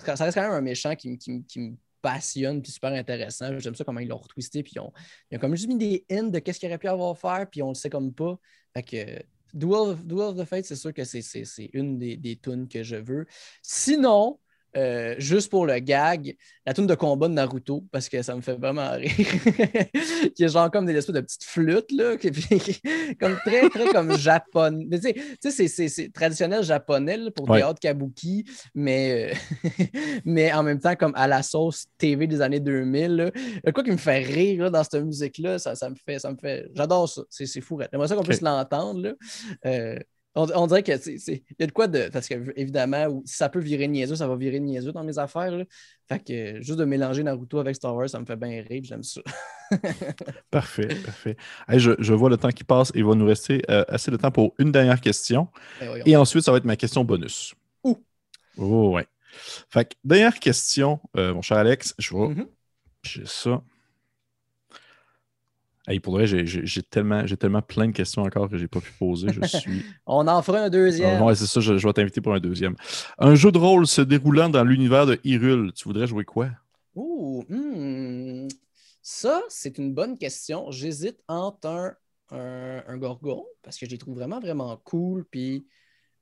Ça 0.00 0.24
reste 0.24 0.34
quand 0.34 0.42
même 0.42 0.52
un 0.52 0.60
méchant 0.60 0.94
qui, 0.96 1.16
qui, 1.18 1.44
qui 1.44 1.60
me 1.60 1.76
passionne 2.04 2.60
puis 2.60 2.70
super 2.70 2.92
intéressant. 2.92 3.58
J'aime 3.58 3.74
ça 3.74 3.82
comment 3.82 4.00
ils 4.00 4.08
l'ont 4.08 4.18
retwisté. 4.18 4.62
Puis 4.62 4.74
ils 4.76 4.80
ont, 4.80 4.92
ils 5.30 5.38
ont, 5.38 5.40
comme 5.40 5.56
juste 5.56 5.68
mis 5.68 5.78
des 5.78 6.04
hints 6.10 6.28
de 6.28 6.38
qu'est-ce 6.38 6.60
qu'il 6.60 6.68
aurait 6.68 6.78
pu 6.78 6.86
avoir 6.86 7.12
à 7.12 7.14
faire, 7.14 7.48
puis 7.50 7.62
on 7.62 7.68
le 7.68 7.74
sait 7.74 7.88
comme 7.88 8.12
pas. 8.12 8.38
Fait 8.74 8.82
que 8.82 9.22
Duel 9.54 9.96
of, 9.96 10.36
the 10.36 10.44
Fate, 10.44 10.66
c'est 10.66 10.76
sûr 10.76 10.92
que 10.92 11.04
c'est 11.04 11.70
une 11.72 11.98
des, 11.98 12.18
des 12.18 12.36
tunes 12.36 12.68
que 12.68 12.82
je 12.82 12.96
veux. 12.96 13.24
Sinon, 13.62 14.38
euh, 14.76 15.14
juste 15.18 15.50
pour 15.50 15.66
le 15.66 15.78
gag, 15.78 16.36
la 16.66 16.74
tune 16.74 16.86
de 16.86 16.94
combat 16.94 17.28
de 17.28 17.34
Naruto, 17.34 17.84
parce 17.92 18.08
que 18.08 18.22
ça 18.22 18.34
me 18.34 18.40
fait 18.40 18.54
vraiment 18.54 18.90
rire. 18.92 19.10
qui 20.34 20.44
est 20.44 20.48
genre 20.48 20.70
comme 20.70 20.86
des 20.86 20.94
espèces 20.94 21.14
de 21.14 21.20
petites 21.20 21.44
flûtes, 21.44 21.92
là, 21.92 22.16
qui, 22.16 22.30
comme 23.20 23.36
très, 23.44 23.68
très 23.68 23.86
comme 23.86 24.16
japonais. 24.16 24.86
Tu 25.40 25.50
sais, 25.50 25.88
c'est 25.88 26.12
traditionnel 26.12 26.62
japonais 26.62 27.18
pour 27.34 27.46
des 27.46 27.64
théâtre 27.64 27.80
kabuki, 27.80 28.44
mais, 28.74 29.32
euh, 29.32 29.80
mais 30.24 30.52
en 30.52 30.62
même 30.62 30.80
temps, 30.80 30.96
comme 30.96 31.12
à 31.14 31.26
la 31.26 31.42
sauce 31.42 31.86
TV 31.98 32.26
des 32.26 32.40
années 32.40 32.60
2000. 32.60 33.16
Là. 33.16 33.72
Quoi 33.72 33.84
qui 33.84 33.90
me 33.90 33.96
fait 33.96 34.18
rire 34.18 34.70
dans 34.70 34.84
cette 34.84 35.04
musique-là, 35.04 35.58
ça, 35.58 35.74
ça, 35.74 35.88
me 35.90 35.94
fait. 35.94 36.18
Ça 36.18 36.30
me 36.30 36.36
fait... 36.36 36.68
J'adore 36.74 37.08
ça. 37.08 37.22
C'est 37.28 37.60
fou. 37.60 37.80
J'aimerais 37.92 38.08
ça 38.08 38.16
qu'on 38.16 38.22
puisse 38.22 38.40
l'entendre. 38.40 39.16
Euh, 39.66 39.98
on, 40.34 40.66
dirait 40.66 40.82
que 40.82 40.96
c'est. 40.96 41.14
Il 41.28 41.56
y 41.60 41.62
a 41.62 41.66
de 41.66 41.72
quoi 41.72 41.86
de. 41.86 42.08
Parce 42.12 42.28
que, 42.28 42.34
évidemment, 42.56 43.22
si 43.24 43.36
ça 43.36 43.48
peut 43.48 43.60
virer 43.60 43.86
niaiseux, 43.86 44.16
ça 44.16 44.26
va 44.26 44.36
virer 44.36 44.58
niaiseux 44.58 44.92
dans 44.92 45.04
mes 45.04 45.18
affaires. 45.18 45.52
Là. 45.52 45.64
Fait 46.08 46.18
que 46.18 46.60
juste 46.60 46.78
de 46.78 46.84
mélanger 46.84 47.22
Naruto 47.22 47.58
avec 47.58 47.76
Star 47.76 47.94
Wars, 47.94 48.08
ça 48.08 48.18
me 48.18 48.26
fait 48.26 48.36
bien 48.36 48.62
rire, 48.68 48.82
j'aime 48.84 49.02
ça. 49.02 49.20
parfait, 50.50 50.88
parfait. 51.04 51.36
je, 51.68 52.12
vois 52.12 52.30
le 52.30 52.36
temps 52.36 52.50
qui 52.50 52.64
passe 52.64 52.90
et 52.94 52.98
il 52.98 53.04
va 53.04 53.14
nous 53.14 53.26
rester 53.26 53.62
euh, 53.70 53.84
assez 53.88 54.10
de 54.10 54.16
temps 54.16 54.30
pour 54.30 54.54
une 54.58 54.72
dernière 54.72 55.00
question. 55.00 55.48
Ben 55.80 56.02
et 56.04 56.16
ensuite, 56.16 56.44
ça 56.44 56.50
va 56.50 56.58
être 56.58 56.64
ma 56.64 56.76
question 56.76 57.04
bonus. 57.04 57.54
Ouh! 57.84 58.02
Oh, 58.56 58.90
ouais. 58.94 59.06
Fait 59.70 59.84
que, 59.84 59.94
dernière 60.04 60.38
question, 60.38 61.00
euh, 61.16 61.32
mon 61.32 61.42
cher 61.42 61.58
Alex, 61.58 61.94
je 61.98 62.10
vois. 62.10 62.28
Mm-hmm. 62.28 62.46
J'ai 63.02 63.26
ça. 63.26 63.62
Hey, 65.86 66.00
pour 66.00 66.14
vrai, 66.14 66.26
j'ai 66.26 66.82
tellement, 66.82 67.24
tellement 67.26 67.60
plein 67.60 67.86
de 67.88 67.92
questions 67.92 68.22
encore 68.22 68.48
que 68.48 68.56
je 68.56 68.62
n'ai 68.62 68.68
pas 68.68 68.80
pu 68.80 68.90
poser. 68.98 69.28
Je 69.32 69.46
suis... 69.58 69.84
On 70.06 70.26
en 70.26 70.40
fera 70.40 70.60
un 70.60 70.70
deuxième. 70.70 71.20
Oui, 71.20 71.36
c'est 71.36 71.46
ça, 71.46 71.60
je, 71.60 71.74
vais 71.74 71.92
t'inviter 71.92 72.22
pour 72.22 72.32
un 72.32 72.40
deuxième. 72.40 72.74
Un 73.18 73.34
jeu 73.34 73.52
de 73.52 73.58
rôle 73.58 73.86
se 73.86 74.00
déroulant 74.00 74.48
dans 74.48 74.64
l'univers 74.64 75.04
de 75.04 75.20
Hyrule, 75.24 75.72
tu 75.74 75.84
voudrais 75.84 76.06
jouer 76.06 76.24
quoi? 76.24 76.48
Ouh, 76.94 77.44
hmm. 77.50 78.48
ça, 79.02 79.42
c'est 79.50 79.76
une 79.76 79.92
bonne 79.92 80.16
question. 80.16 80.70
J'hésite 80.70 81.22
entre 81.28 81.96
un, 82.30 82.82
un, 82.86 82.96
Gorgon, 82.96 83.44
parce 83.62 83.76
que 83.76 83.84
je 83.84 83.90
les 83.90 83.98
trouve 83.98 84.14
vraiment, 84.14 84.40
vraiment 84.40 84.80
cool, 84.84 85.26
puis 85.30 85.66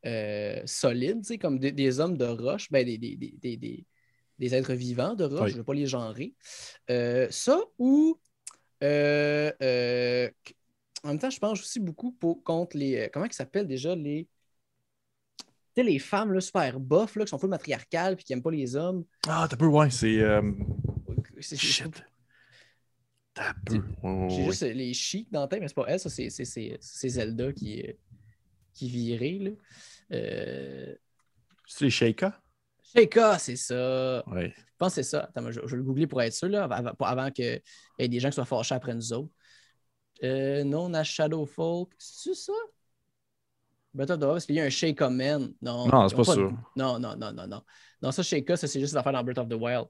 euh, 0.07 0.61
solides, 0.67 1.39
comme 1.41 1.61
des, 1.61 2.01
hommes 2.01 2.17
de 2.17 2.25
roche, 2.25 2.69
ben, 2.73 2.85
des, 2.85 2.99
des, 2.99 4.55
êtres 4.55 4.73
vivants 4.73 5.15
de 5.15 5.23
roche, 5.23 5.51
je 5.51 5.55
ne 5.55 5.59
veux 5.59 5.65
pas 5.65 5.75
les 5.75 5.87
genrer. 5.87 6.35
Euh, 6.91 7.29
ça, 7.31 7.61
ou 7.79 8.19
euh, 8.83 9.53
euh, 9.63 10.31
en 11.05 11.09
même 11.09 11.19
temps, 11.19 11.31
je 11.31 11.39
pense 11.39 11.61
aussi 11.61 11.81
beaucoup 11.81 12.13
pour, 12.13 12.43
contre 12.43 12.77
les. 12.77 12.97
Euh, 12.97 13.09
comment 13.13 13.27
ils 13.27 13.33
s'appellent 13.33 13.67
déjà 13.67 13.95
les. 13.95 14.29
Tu 15.39 15.47
sais, 15.77 15.83
les 15.83 15.99
femmes 15.99 16.33
là, 16.33 16.41
super 16.41 16.79
bof 16.79 17.17
là, 17.17 17.25
qui 17.25 17.31
sont 17.31 17.39
full 17.39 17.49
matriarcales 17.49 18.15
et 18.15 18.23
qui 18.23 18.33
n'aiment 18.33 18.43
pas 18.43 18.51
les 18.51 18.77
hommes. 18.77 19.05
Ah, 19.27 19.47
t'as 19.49 19.57
peu, 19.57 19.67
ouais, 19.67 19.91
c'est. 19.91 20.21
C'est 21.41 21.57
Shit. 21.57 22.05
T'as 23.35 23.55
peu. 23.65 23.83
J'ai 24.29 24.45
juste 24.45 24.63
les 24.63 24.93
chics 24.93 25.33
dans 25.33 25.41
la 25.41 25.49
tête, 25.49 25.61
mais 25.61 25.69
c'est 25.69 25.75
pas 25.75 25.87
elle, 25.89 25.99
ça, 25.99 26.11
c'est 26.11 27.09
Zelda 27.09 27.53
qui, 27.53 27.83
qui 28.75 28.89
virait. 28.91 29.39
Là. 29.41 29.51
C'est 31.67 31.89
Sheikah? 31.89 32.42
Sheikah, 32.95 33.39
c'est 33.39 33.57
ça. 33.57 34.23
Ouais 34.29 34.55
pense 34.83 34.95
que 34.95 35.03
c'est 35.03 35.11
ça. 35.11 35.31
Attends, 35.35 35.51
je, 35.51 35.61
vais 35.61 35.77
le 35.77 35.83
googler 35.83 36.07
pour 36.07 36.21
être 36.23 36.33
sûr, 36.33 36.49
là, 36.49 36.65
avant, 36.65 36.93
avant 37.01 37.31
qu'il 37.31 37.61
y 37.99 38.05
ait 38.05 38.09
des 38.09 38.21
gens 38.21 38.29
qui 38.29 38.35
soient 38.35 38.45
fâchés 38.45 38.75
après 38.75 38.95
nous 38.95 39.13
autres. 39.13 39.31
Euh, 40.25 40.65
non, 40.65 40.87
on 40.87 40.95
a 40.95 41.05
Shadow 41.05 41.47
Folk. 41.47 41.91
C'est 41.99 42.35
ça? 42.35 42.53
Breath 43.95 44.11
of 44.11 44.19
the 44.19 44.23
Wild, 44.23 44.33
parce 44.35 44.47
qu'il 44.47 44.57
y 44.57 44.61
a 44.61 44.65
un 44.65 44.71
Sheikah 44.71 45.11
Man. 45.11 45.53
Non, 45.61 45.87
non 45.87 46.09
c'est 46.09 46.17
pas, 46.17 46.25
ça. 46.25 46.37
Non, 46.37 46.99
non, 46.99 47.17
non, 47.17 47.33
non, 47.33 47.47
non. 47.47 47.63
Non, 48.01 48.11
ça, 48.11 48.23
Sheikah, 48.23 48.57
ça, 48.57 48.67
c'est 48.67 48.81
juste 48.81 48.95
l'affaire 48.95 49.13
dans 49.13 49.23
Breath 49.23 49.39
of 49.39 49.49
the 49.49 49.55
Wild. 49.55 49.87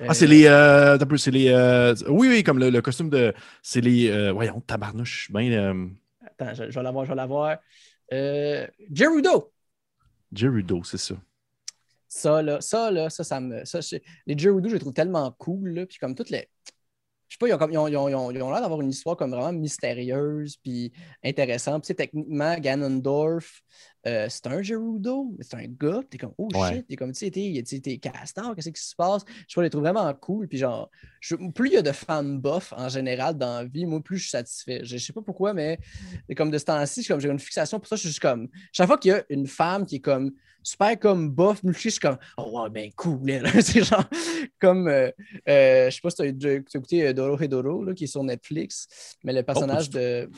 Ah, 0.00 0.14
c'est 0.14 0.26
les. 0.26 0.46
Euh, 0.46 0.98
c'est 1.16 1.30
les 1.30 1.48
euh, 1.48 1.94
oui, 2.08 2.28
oui, 2.28 2.42
comme 2.42 2.58
le, 2.58 2.80
costume 2.80 3.10
de. 3.10 3.34
C'est 3.62 3.80
les. 3.80 4.08
Euh, 4.08 4.32
voyons, 4.32 4.60
tabarnouche. 4.60 5.30
Ben, 5.30 5.90
Attends, 6.24 6.54
je, 6.54 6.70
je, 6.70 6.78
vais 6.78 6.82
l'avoir, 6.82 7.04
je 7.04 7.10
vais 7.10 7.16
l'avoir. 7.16 7.58
Gerudo. 8.92 9.52
Gerudo, 10.32 10.82
c'est 10.84 10.98
ça. 10.98 11.16
Ça, 12.10 12.42
là, 12.42 12.60
ça, 12.60 12.90
là, 12.90 13.08
ça, 13.08 13.22
ça 13.22 13.40
me. 13.40 13.64
Ça, 13.64 13.78
les 14.26 14.36
Gerudo, 14.36 14.68
je 14.68 14.74
les 14.74 14.80
trouve 14.80 14.92
tellement 14.92 15.30
cool. 15.38 15.70
Là, 15.70 15.86
puis 15.86 15.98
comme 15.98 16.16
toutes 16.16 16.30
les. 16.30 16.48
Je 17.28 17.36
sais 17.36 17.38
pas, 17.38 17.48
ils 17.48 17.54
ont, 17.54 17.88
ils 17.88 17.96
ont, 17.96 18.08
ils 18.08 18.16
ont, 18.16 18.30
ils 18.32 18.42
ont 18.42 18.50
l'air 18.50 18.60
d'avoir 18.60 18.80
une 18.80 18.90
histoire 18.90 19.16
comme 19.16 19.30
vraiment 19.30 19.52
mystérieuse 19.52 20.56
puis 20.56 20.92
intéressante. 21.24 21.84
Puis, 21.84 21.94
techniquement, 21.94 22.58
Ganondorf, 22.58 23.62
euh, 24.06 24.26
c'est 24.30 24.46
un 24.46 24.62
Gerudo, 24.62 25.36
c'est 25.40 25.54
un 25.56 25.66
gars, 25.66 26.00
t'es 26.08 26.16
comme, 26.18 26.32
oh 26.38 26.48
Ouais. 26.54 26.76
shit, 26.76 26.86
t'es 26.86 26.96
comme, 26.96 27.12
tu 27.12 27.18
sais, 27.18 27.30
t'es- 27.30 27.98
castor, 27.98 28.54
qu'est-ce 28.54 28.70
qui 28.70 28.82
se 28.82 28.94
passe? 28.96 29.24
Je 29.48 29.54
je 29.56 29.60
les 29.60 29.70
trouve 29.70 29.82
vraiment 29.82 30.12
cool. 30.14 30.48
Puis 30.48 30.58
genre, 30.58 30.90
je- 31.20 31.36
plus 31.52 31.68
il 31.68 31.72
y 31.74 31.76
a 31.76 31.82
de 31.82 31.92
femmes 31.92 32.40
buff 32.40 32.72
en 32.76 32.88
général 32.88 33.36
dans 33.36 33.58
la 33.58 33.64
vie, 33.64 33.84
moi, 33.86 34.00
plus 34.00 34.16
je 34.16 34.22
suis 34.22 34.30
satisfait. 34.30 34.80
Je, 34.84 34.96
je 34.96 35.04
sais 35.04 35.12
pas 35.12 35.22
pourquoi, 35.22 35.52
mais 35.52 35.78
comme 36.36 36.50
de 36.50 36.58
ce 36.58 36.64
temps-ci, 36.64 37.02
j'ai 37.02 37.28
une 37.28 37.38
fixation 37.38 37.78
pour 37.78 37.88
ça. 37.88 37.96
Je 37.96 38.00
suis 38.00 38.08
juste 38.08 38.20
comme, 38.20 38.48
chaque 38.72 38.86
fois 38.86 38.96
qu'il 38.98 39.10
y 39.10 39.14
a 39.14 39.22
une 39.28 39.46
femme 39.46 39.84
qui 39.84 39.96
est 39.96 40.00
comme 40.00 40.32
super 40.62 40.98
comme 40.98 41.30
buff, 41.30 41.60
je 41.64 41.88
suis 41.88 41.98
comme, 42.00 42.18
oh 42.36 42.60
ouais, 42.62 42.70
ben 42.70 42.90
cool, 42.96 43.20
c'est 43.62 43.82
genre, 43.84 44.04
comme, 44.58 44.88
euh, 44.88 45.10
euh, 45.48 45.90
je 45.90 45.94
sais 45.94 46.00
pas 46.02 46.10
si 46.10 46.36
tu 46.38 46.46
as 46.48 46.52
écouté 46.54 47.14
Doro 47.14 47.38
Hedoro, 47.40 47.84
là, 47.84 47.94
qui 47.94 48.04
est 48.04 48.06
sur 48.06 48.22
Netflix, 48.22 49.16
mais 49.24 49.32
le 49.32 49.42
personnage 49.42 49.88
du 49.90 49.96
de, 49.98 50.30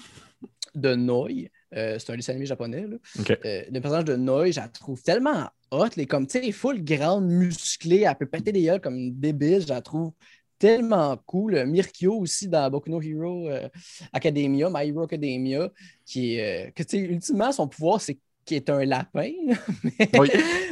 de 0.75 0.95
Noi, 0.95 1.49
euh, 1.75 1.99
c'est 1.99 2.13
un 2.13 2.17
dessin 2.17 2.33
animé 2.33 2.47
japonais, 2.47 2.87
là. 2.89 2.97
Euh, 3.45 3.63
le 3.71 3.81
personnage 3.81 4.05
de 4.05 4.17
Noi, 4.17 4.51
je 4.51 4.61
la 4.61 4.69
trouve 4.69 5.03
tellement 5.03 5.49
hot, 5.71 5.87
les 5.97 6.07
comme, 6.07 6.27
tu 6.27 6.41
sais, 6.43 6.53
full 6.53 6.83
grande, 6.85 7.27
musclée, 7.27 8.05
elle 8.09 8.15
peut 8.17 8.27
péter 8.27 8.53
des 8.53 8.63
gueules 8.63 8.81
comme 8.81 8.97
une 8.97 9.19
débile, 9.19 9.63
je 9.63 9.69
la 9.69 9.81
trouve 9.81 10.13
tellement 10.59 11.17
cool. 11.27 11.65
Mirkyo 11.67 12.15
aussi 12.21 12.47
dans 12.47 12.71
Boku 12.71 12.91
no 12.91 13.01
Hero 13.03 13.49
euh, 13.49 13.69
Academia, 14.13 14.69
My 14.73 14.89
Hero 14.89 15.03
Academia, 15.03 15.69
qui 16.07 16.37
est, 16.37 16.69
euh, 16.69 16.71
que 16.75 16.83
tu 16.85 16.91
sais, 16.91 16.99
ultimement, 16.99 17.51
son 17.53 17.67
pouvoir, 17.67 18.01
c'est 18.01 18.19
qu'il 18.45 18.57
est 18.57 18.71
un 18.71 18.85
lapin, 18.85 19.31
mais 19.99 20.11
Oui. 20.19 20.29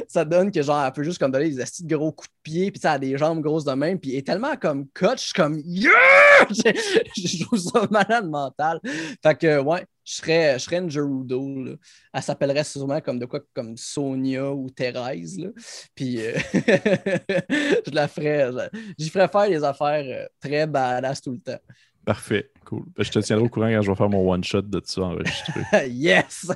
ça 0.08 0.24
donne 0.24 0.50
que 0.50 0.60
genre, 0.60 0.84
elle 0.84 0.92
peut 0.92 1.02
juste 1.04 1.18
comme 1.18 1.30
donner 1.30 1.48
des 1.50 1.60
astis 1.60 1.84
de 1.84 1.96
gros 1.96 2.10
coups 2.12 2.28
de 2.28 2.34
pied, 2.42 2.70
puis 2.70 2.80
elle 2.84 2.90
a 2.90 2.98
des 2.98 3.16
jambes 3.16 3.40
grosses 3.40 3.64
de 3.64 3.72
même, 3.72 3.98
puis 3.98 4.16
est 4.16 4.26
tellement 4.26 4.56
comme 4.56 4.86
coach, 4.92 5.20
je 5.20 5.24
suis 5.26 5.32
comme 5.32 5.60
yeah! 5.64 5.90
je, 6.50 6.72
je 7.16 7.44
trouve 7.44 7.58
ça 7.58 7.86
malade 7.90 8.28
mental. 8.28 8.80
Fait 9.22 9.38
que 9.38 9.60
ouais, 9.60 9.84
je 10.10 10.16
serais, 10.16 10.58
je 10.58 10.64
serais 10.64 10.78
une 10.78 10.90
Gerudo. 10.90 11.64
là. 11.64 11.72
Elle 12.12 12.22
s'appellerait 12.22 12.64
sûrement 12.64 13.00
comme 13.00 13.18
de 13.18 13.26
quoi 13.26 13.40
comme 13.54 13.76
Sonia 13.76 14.52
ou 14.52 14.68
Thérèse. 14.68 15.38
Là. 15.38 15.50
Puis 15.94 16.20
euh, 16.20 16.32
je 16.54 17.94
la 17.94 18.08
ferais. 18.08 18.50
J'y 18.98 19.08
ferais 19.08 19.28
faire 19.28 19.48
des 19.48 19.62
affaires 19.62 20.04
euh, 20.04 20.26
très 20.40 20.66
badass 20.66 21.20
tout 21.20 21.32
le 21.32 21.38
temps. 21.38 21.60
Parfait. 22.04 22.50
Cool. 22.64 22.84
Ben, 22.96 23.04
je 23.04 23.10
te 23.10 23.18
tiendrai 23.20 23.46
au 23.46 23.48
courant 23.48 23.68
quand 23.68 23.82
je 23.82 23.90
vais 23.90 23.96
faire 23.96 24.08
mon 24.08 24.32
one-shot 24.32 24.62
de 24.62 24.80
tout 24.80 24.86
ça 24.86 25.02
enregistré. 25.02 25.60
yes! 25.88 26.50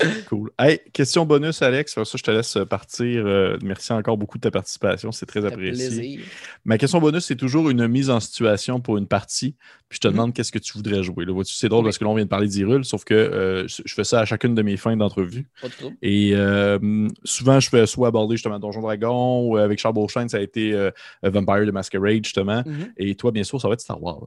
Cool. 0.28 0.50
Hey, 0.58 0.80
question 0.92 1.26
bonus, 1.26 1.60
Alex. 1.62 1.94
Ça, 1.94 2.02
je 2.16 2.22
te 2.22 2.30
laisse 2.30 2.56
partir. 2.68 3.26
Euh, 3.26 3.56
merci 3.62 3.92
encore 3.92 4.16
beaucoup 4.16 4.38
de 4.38 4.42
ta 4.42 4.50
participation. 4.50 5.10
C'est 5.12 5.26
très 5.26 5.44
apprécié. 5.44 5.88
plaisir. 5.88 6.20
Ma 6.64 6.78
question 6.78 7.00
bonus, 7.00 7.24
c'est 7.24 7.36
toujours 7.36 7.68
une 7.70 7.86
mise 7.88 8.10
en 8.10 8.20
situation 8.20 8.80
pour 8.80 8.96
une 8.96 9.06
partie. 9.08 9.56
Puis 9.88 9.96
je 9.96 10.00
te 10.00 10.08
Mhm. 10.08 10.12
demande 10.14 10.34
qu'est-ce 10.34 10.52
que 10.52 10.58
tu 10.60 10.72
voudrais 10.74 11.02
jouer. 11.02 11.24
C'est 11.44 11.68
drôle 11.68 11.80
Oui. 11.80 11.88
parce 11.88 11.98
que 11.98 12.04
là, 12.04 12.10
on 12.10 12.14
vient 12.14 12.24
de 12.24 12.28
parler 12.30 12.46
d'Hyrule, 12.48 12.84
sauf 12.84 13.04
que 13.04 13.14
euh, 13.14 13.66
je 13.66 13.92
fais 13.92 14.04
ça 14.04 14.20
à 14.20 14.24
chacune 14.24 14.54
de 14.54 14.62
mes 14.62 14.76
fins 14.76 14.96
d'entrevue. 14.96 15.48
Pas 15.60 15.68
de. 15.68 15.72
Et 16.02 16.32
euh, 16.34 17.08
souvent, 17.24 17.58
je 17.58 17.68
fais 17.68 17.86
soit 17.86 18.08
aborder 18.08 18.36
justement 18.36 18.58
Donjon 18.60 18.82
Dragon 18.82 19.48
ou 19.48 19.56
avec 19.56 19.78
Charles 19.80 19.94
Beauchesne, 19.94 20.28
ça 20.28 20.36
a 20.36 20.40
été 20.40 20.72
euh, 20.74 20.90
Vampire 21.24 21.66
de 21.66 21.70
Masquerade, 21.72 22.24
justement. 22.24 22.62
Mhm. 22.64 22.92
Et 22.96 23.14
toi, 23.16 23.32
bien 23.32 23.42
sûr, 23.44 23.60
ça 23.60 23.66
va 23.68 23.74
être 23.74 23.80
Star 23.80 24.00
Wars. 24.02 24.26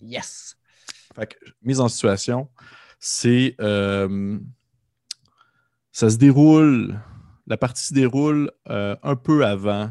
Yes! 0.00 0.56
Fait 1.14 1.26
que, 1.26 1.34
mise 1.62 1.78
en 1.80 1.88
situation, 1.88 2.48
c'est. 2.98 3.54
Ça 5.92 6.10
se 6.10 6.16
déroule. 6.16 6.98
La 7.46 7.56
partie 7.56 7.84
se 7.84 7.94
déroule 7.94 8.50
euh, 8.70 8.96
un 9.02 9.16
peu 9.16 9.44
avant, 9.44 9.90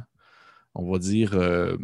on 0.74 0.92
va 0.92 1.00
dire, 1.00 1.32
euh, 1.34 1.78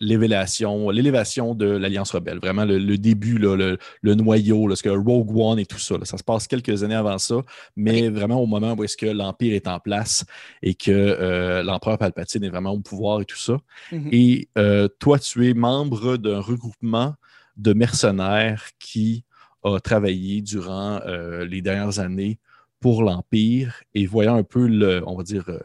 l'élévation, 0.00 0.90
l'élévation 0.90 1.54
de 1.54 1.66
l'Alliance 1.66 2.10
Rebelle. 2.10 2.38
Vraiment 2.38 2.64
le, 2.64 2.78
le 2.78 2.98
début, 2.98 3.38
là, 3.38 3.56
le, 3.56 3.78
le 4.02 4.14
noyau, 4.14 4.66
là, 4.66 4.76
ce 4.76 4.82
que 4.82 4.88
Rogue 4.88 5.36
One 5.36 5.58
et 5.58 5.66
tout 5.66 5.78
ça. 5.78 5.98
là. 5.98 6.04
ça 6.04 6.18
se 6.18 6.24
passe 6.24 6.46
quelques 6.46 6.82
années 6.82 6.94
avant 6.94 7.18
ça, 7.18 7.36
mais 7.76 8.08
vraiment 8.08 8.40
au 8.40 8.46
moment 8.46 8.74
où 8.74 8.84
est-ce 8.84 8.96
que 8.96 9.06
l'Empire 9.06 9.54
est 9.54 9.68
en 9.68 9.78
place 9.80 10.24
et 10.62 10.74
que 10.74 10.90
euh, 10.90 11.62
l'Empereur 11.62 11.98
Palpatine 11.98 12.44
est 12.44 12.50
vraiment 12.50 12.72
au 12.72 12.80
pouvoir 12.80 13.20
et 13.20 13.24
tout 13.24 13.38
ça. 13.38 13.56
Mhm. 13.92 14.08
Et 14.12 14.48
euh, 14.58 14.88
toi, 14.98 15.18
tu 15.18 15.48
es 15.48 15.54
membre 15.54 16.16
d'un 16.16 16.40
regroupement 16.40 17.14
de 17.56 17.72
mercenaires 17.72 18.70
qui 18.78 19.24
a 19.62 19.78
travaillé 19.78 20.42
durant 20.42 21.00
euh, 21.06 21.44
les 21.46 21.62
dernières 21.62 21.98
années 22.00 22.38
pour 22.84 23.02
l'Empire 23.02 23.82
et 23.94 24.04
voyant 24.04 24.36
un 24.36 24.42
peu 24.42 24.66
le, 24.66 25.02
on 25.06 25.16
va 25.16 25.22
dire, 25.22 25.48
euh, 25.48 25.58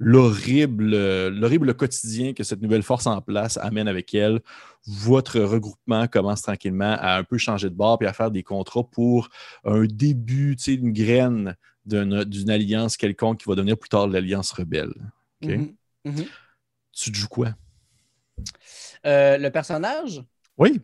l'horrible, 0.00 1.28
l'horrible 1.28 1.72
quotidien 1.74 2.32
que 2.32 2.42
cette 2.42 2.60
nouvelle 2.60 2.82
force 2.82 3.06
en 3.06 3.20
place 3.20 3.58
amène 3.58 3.86
avec 3.86 4.12
elle, 4.12 4.40
votre 4.84 5.38
regroupement 5.38 6.08
commence 6.08 6.42
tranquillement 6.42 6.96
à 6.98 7.16
un 7.16 7.22
peu 7.22 7.38
changer 7.38 7.70
de 7.70 7.76
bord 7.76 7.98
et 8.00 8.06
à 8.06 8.12
faire 8.12 8.32
des 8.32 8.42
contrats 8.42 8.82
pour 8.82 9.28
un 9.64 9.84
début, 9.84 10.56
tu 10.56 10.64
sais, 10.64 10.74
une 10.74 10.92
graine 10.92 11.54
d'une, 11.86 12.24
d'une 12.24 12.50
alliance 12.50 12.96
quelconque 12.96 13.38
qui 13.38 13.48
va 13.48 13.54
devenir 13.54 13.78
plus 13.78 13.88
tard 13.88 14.08
l'Alliance 14.08 14.50
rebelle. 14.50 14.94
OK? 15.44 15.50
Mhm. 15.50 15.76
Mhm. 16.06 16.24
Tu 16.90 17.12
te 17.12 17.16
joues 17.16 17.28
quoi? 17.28 17.50
Euh, 19.06 19.38
le 19.38 19.50
personnage, 19.50 20.24
Oui. 20.56 20.80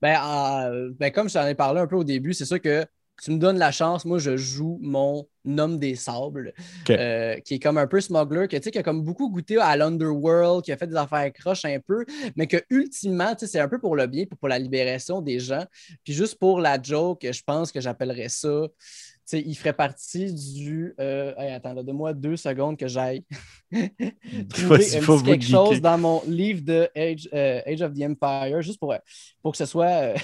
Ben, 0.00 0.20
euh, 0.22 0.92
ben, 0.96 1.10
comme 1.10 1.28
je 1.28 1.34
t'en 1.34 1.48
ai 1.48 1.56
parlé 1.56 1.80
un 1.80 1.88
peu 1.88 1.96
au 1.96 2.04
début, 2.04 2.32
c'est 2.32 2.44
sûr 2.44 2.60
que 2.60 2.86
tu 3.22 3.30
me 3.30 3.38
donnes 3.38 3.58
la 3.58 3.70
chance. 3.70 4.04
Moi, 4.04 4.18
je 4.18 4.36
joue 4.36 4.78
mon 4.82 5.26
homme 5.46 5.78
des 5.78 5.94
sables, 5.94 6.52
euh, 6.90 7.36
qui 7.40 7.54
est 7.54 7.58
comme 7.58 7.78
un 7.78 7.86
peu 7.86 8.00
smuggler, 8.00 8.48
que, 8.48 8.56
qui 8.56 8.78
a 8.78 8.82
comme 8.82 9.02
beaucoup 9.02 9.30
goûté 9.30 9.58
à 9.58 9.76
l'underworld, 9.76 10.64
qui 10.64 10.72
a 10.72 10.76
fait 10.76 10.86
des 10.86 10.96
affaires 10.96 11.32
croches 11.32 11.64
un 11.64 11.78
peu, 11.80 12.04
mais 12.36 12.46
que 12.46 12.58
ultimement, 12.70 13.34
c'est 13.38 13.60
un 13.60 13.68
peu 13.68 13.78
pour 13.78 13.96
le 13.96 14.06
bien, 14.06 14.24
puis 14.24 14.36
pour 14.36 14.48
la 14.48 14.58
libération 14.58 15.20
des 15.20 15.38
gens. 15.38 15.64
Puis 16.04 16.12
juste 16.12 16.38
pour 16.38 16.60
la 16.60 16.80
joke, 16.80 17.26
je 17.30 17.42
pense 17.44 17.72
que 17.72 17.80
j'appellerais 17.80 18.28
ça. 18.28 18.66
tu 18.68 18.76
sais, 19.24 19.42
il 19.44 19.54
ferait 19.54 19.72
partie 19.72 20.32
du. 20.32 20.94
Euh, 21.00 21.34
hey, 21.36 21.52
attends, 21.52 21.74
là, 21.74 21.82
donne-moi 21.82 22.14
deux 22.14 22.36
secondes 22.36 22.76
que 22.76 22.88
j'aille 22.88 23.24
trouver 24.48 24.96
un 24.96 25.00
faut 25.00 25.20
quelque 25.20 25.44
geeker. 25.44 25.66
chose 25.66 25.80
dans 25.80 25.98
mon 25.98 26.22
livre 26.26 26.62
de 26.62 26.88
Age, 26.96 27.28
euh, 27.32 27.60
Age 27.66 27.82
of 27.82 27.92
the 27.94 28.02
Empire, 28.02 28.62
juste 28.62 28.78
pour, 28.78 28.94
pour 29.42 29.52
que 29.52 29.58
ce 29.58 29.66
soit. 29.66 30.14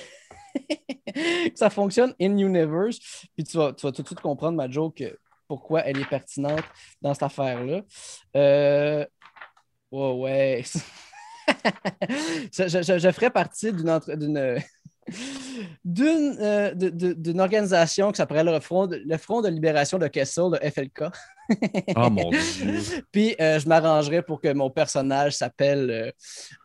Euh, 0.56 1.48
que 1.50 1.56
ça 1.58 1.70
fonctionne 1.70 2.14
in 2.20 2.36
universe. 2.38 2.98
Puis 3.36 3.44
tu 3.44 3.56
vas, 3.56 3.72
tu 3.72 3.86
vas 3.86 3.92
tout 3.92 4.02
de 4.02 4.06
suite 4.06 4.20
comprendre 4.20 4.56
ma 4.56 4.70
joke, 4.70 5.00
euh, 5.00 5.12
pourquoi 5.48 5.80
elle 5.82 5.98
est 5.98 6.08
pertinente 6.08 6.64
dans 7.00 7.14
cette 7.14 7.22
affaire-là. 7.24 7.82
Euh, 8.36 9.04
ouais, 9.92 10.12
ouais. 10.12 10.64
je, 12.52 12.68
je- 12.68 12.98
je- 12.98 13.10
ferais 13.12 13.30
partie 13.30 13.72
d'une 13.72 13.90
entre- 13.90 14.14
d'une 14.16 14.58
d'une 15.84 16.36
euh, 16.40 16.74
d'une 16.74 17.40
organisation 17.40 18.10
qui 18.10 18.16
s'appelle 18.16 18.46
le 18.46 18.58
Front, 18.58 18.88
de, 18.88 19.00
le 19.06 19.16
Front 19.18 19.40
de 19.40 19.48
libération 19.48 19.98
de 19.98 20.08
Kessel, 20.08 20.46
le 20.60 20.70
FLK. 20.70 21.04
Oh 21.94 22.10
mon 22.10 22.30
Dieu. 22.30 22.80
Puis 23.12 23.36
euh, 23.40 23.60
je 23.60 23.68
m'arrangerais 23.68 24.22
pour 24.22 24.40
que 24.40 24.52
mon 24.52 24.68
personnage 24.68 25.34
s'appelle 25.34 25.90
euh, 25.90 26.10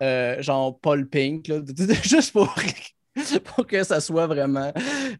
euh, 0.01 0.41
genre 0.41 0.79
Paul 0.79 1.07
Pink, 1.07 1.47
là, 1.49 1.59
juste 2.03 2.31
pour, 2.31 2.53
pour 3.55 3.67
que 3.67 3.83
ça 3.83 3.99
soit 3.99 4.27
vraiment. 4.27 4.71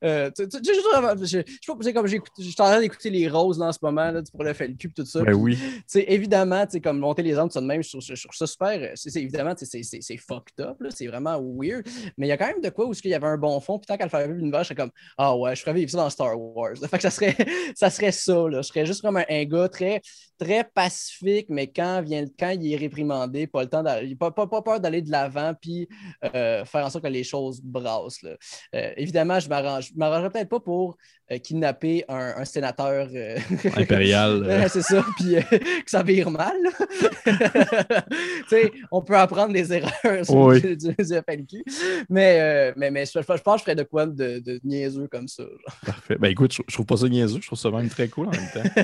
euh, 0.04 0.30
tu- 0.36 0.48
tu- 0.48 0.62
tu- 0.62 0.74
juste 0.74 0.86
vraiment- 0.94 1.14
je, 1.20 1.26
je, 1.26 1.38
sais 1.38 1.44
pas, 1.68 1.76
c'est 1.82 1.94
comme 1.94 2.08
j'écoute- 2.08 2.32
je 2.38 2.44
suis 2.44 2.54
en 2.60 2.66
train 2.66 2.80
d'écouter 2.80 3.10
les 3.10 3.28
roses 3.28 3.60
là, 3.60 3.68
en 3.68 3.72
ce 3.72 3.80
moment 3.82 4.12
là, 4.12 4.22
pour 4.32 4.44
le 4.44 4.54
FLQ 4.54 4.88
et 4.88 4.92
tout 4.92 5.06
ça. 5.06 5.22
Ben 5.24 5.34
oui. 5.34 5.58
évidemment, 5.96 6.66
comme 6.84 7.00
monter 7.00 7.22
les 7.22 7.38
armes, 7.38 7.50
ça 7.50 7.60
de 7.62 7.66
même, 7.66 7.84
je 7.84 7.90
trouve, 7.90 8.02
je 8.02 8.14
trouve 8.14 8.36
ça 8.36 8.48
super. 8.48 8.80
euh, 8.82 8.92
C'est, 8.96 9.22
évidemment, 9.22 9.54
c'est, 9.58 10.18
fucked 10.18 10.60
up, 10.66 10.78
c'est 10.90 11.08
vraiment 11.08 11.40
weird. 11.42 11.86
Mais 12.18 12.28
il 12.28 12.30
y 12.30 12.34
a 12.34 12.38
quand 12.38 12.48
même 12.48 12.62
de 12.62 12.70
quoi 12.70 12.86
où 12.88 12.94
il 12.94 13.10
y 13.10 13.14
avait 13.14 13.28
un 13.28 13.38
bon 13.38 13.60
fond. 13.60 13.78
Puis 13.80 13.88
tant 13.88 13.98
qu'à 13.98 14.06
le 14.06 14.10
faire 14.10 14.22
vivre 14.22 14.34
l'univers, 14.38 14.62
je 14.64 14.70
serais 14.70 14.76
comme 14.76 14.92
Ah 15.18 15.36
ouais, 15.36 15.56
je 15.56 15.62
ferais 15.62 15.74
vivre 15.74 15.90
ça 15.92 15.98
dans 15.98 16.10
Star 16.10 16.40
Wars. 16.40 16.76
Fait 16.90 16.98
que 16.98 17.04
ça 17.04 17.10
serait 17.12 17.36
ça, 17.76 17.90
serait 17.90 18.12
ça 18.12 18.34
là. 18.48 18.62
Je 18.62 18.68
serais 18.68 18.86
juste 18.86 19.02
comme 19.02 19.18
un, 19.18 19.26
un 19.30 19.44
gars 19.46 19.68
très, 19.70 20.02
très 20.40 20.64
pacifique, 20.64 21.48
mais 21.50 21.68
quand, 21.68 22.02
vient, 22.02 22.26
quand 22.40 22.50
il 22.50 22.74
est 22.74 22.78
réprimandé, 22.78 23.48
pas 23.48 23.64
le 23.64 23.70
temps 23.70 23.84
d'aller, 23.84 24.16
pas, 24.16 24.32
pas, 24.32 24.48
pas 24.48 24.62
peur 24.62 24.80
d'aller 24.80 25.02
de 25.02 25.12
l'avant, 25.12 25.54
puis 25.60 25.88
euh, 26.36 26.64
faire 26.66 26.86
en 26.86 26.90
sorte 26.90 27.04
que 27.04 27.10
les 27.10 27.24
choses 27.24 27.62
brassent. 27.82 28.22
là. 28.22 28.32
Euh, 28.76 28.92
évidemment, 28.98 29.40
je 29.40 29.50
m'arrange, 29.50 29.92
m'arrangerais 29.96 30.30
peut-être 30.30 30.50
pas 30.50 30.60
pour 30.60 30.98
euh, 31.32 31.38
kidnapper 31.38 32.04
un, 32.08 32.34
un 32.38 32.46
sénateur. 32.46 33.08
euh, 33.14 33.38
Impérial. 33.76 34.68
c'est 34.70 34.82
ça, 34.82 35.04
puis 35.18 35.36
que 35.84 35.90
ça 35.92 36.04
vire 36.04 36.30
mal. 36.32 36.56
on 38.92 39.02
peut 39.02 39.18
apprendre 39.18 39.54
des 39.54 39.72
erreurs 39.74 40.26
sur 40.26 40.36
Oui. 40.36 40.62
du, 40.78 40.96
mais, 42.10 42.74
mais, 42.76 42.92
mais 42.92 43.06
je, 43.06 43.12
je 43.22 43.26
pense 43.26 43.42
que 43.42 43.58
je 43.58 43.64
ferais 43.64 43.76
de 43.76 43.84
quoi 43.84 44.06
de, 44.06 44.40
de 44.40 44.60
niaiseux 44.64 45.08
comme 45.08 45.28
ça. 45.28 45.44
genre. 45.44 45.78
Parfait. 45.86 46.16
Ben 46.20 46.30
écoute, 46.30 46.54
je, 46.54 46.62
je 46.68 46.74
trouve 46.74 46.86
pas 46.86 46.98
ça 46.98 47.08
niaiseux, 47.08 47.40
je 47.42 47.48
trouve 47.48 47.60
ça 47.60 47.70
même 47.72 47.90
très 47.90 48.08
cool 48.08 48.28
en 48.28 48.32
même 48.32 48.50
temps. 48.54 48.84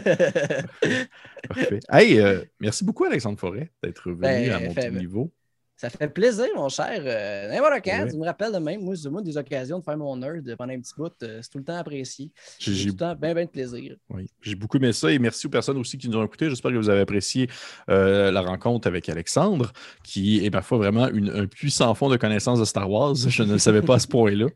Parfait. 1.49 1.79
Hey, 1.91 2.21
merci 2.59 2.83
beaucoup, 2.83 3.05
Alexandre 3.05 3.39
Forêt, 3.39 3.71
d'être 3.83 4.09
venu 4.09 4.19
Ben, 4.21 4.51
à 4.51 4.59
mon 4.59 4.73
fait- 4.73 4.89
petit 4.89 4.95
niveau. 4.97 5.31
Ça 5.77 5.91
fait 5.91 6.07
plaisir, 6.07 6.47
mon 6.55 6.69
cher. 6.69 7.03
Euh, 7.05 7.49
n'importe 7.49 7.85
quand, 7.85 8.07
tu 8.09 8.17
me 8.17 8.25
rappelles 8.25 8.51
de 8.51 8.57
même. 8.57 8.81
Moi, 8.81 8.95
c'est 8.95 9.11
moi 9.11 9.21
des 9.21 9.37
occasions 9.37 9.77
de 9.77 9.83
faire 9.83 9.95
mon 9.95 10.17
nerd 10.17 10.55
pendant 10.55 10.73
un 10.73 10.79
petit 10.79 10.93
bout. 10.97 11.13
Euh, 11.21 11.39
c'est 11.43 11.51
tout 11.51 11.59
le 11.59 11.63
temps 11.63 11.77
apprécié. 11.77 12.31
J'ai 12.57 12.85
tout 12.85 12.93
le 12.93 12.97
temps 12.97 13.15
bien, 13.15 13.35
bien 13.35 13.45
de 13.45 13.49
plaisir. 13.49 13.95
Oui, 14.09 14.27
j'ai 14.41 14.55
beaucoup 14.55 14.77
aimé 14.77 14.91
ça 14.91 15.11
et 15.11 15.19
merci 15.19 15.45
aux 15.45 15.51
personnes 15.51 15.77
aussi 15.77 15.99
qui 15.99 16.09
nous 16.09 16.17
ont 16.17 16.25
écoutés. 16.25 16.49
J'espère 16.49 16.71
que 16.71 16.77
vous 16.77 16.89
avez 16.89 17.01
apprécié 17.01 17.47
euh, 17.91 18.31
la 18.31 18.41
rencontre 18.41 18.87
avec 18.87 19.07
Alexandre, 19.07 19.71
qui 20.03 20.43
est 20.43 20.49
parfois 20.49 20.79
vraiment 20.79 21.03
un 21.03 21.45
puissant 21.45 21.93
fond 21.93 22.09
de 22.09 22.17
connaissances 22.17 22.59
de 22.59 22.65
Star 22.65 22.89
Wars. 22.89 23.13
Je 23.13 23.43
ne 23.43 23.53
le 23.53 23.59
savais 23.59 23.83
pas 23.83 23.95
à 23.95 23.99
ce 23.99 24.07
point-là. 24.07 24.47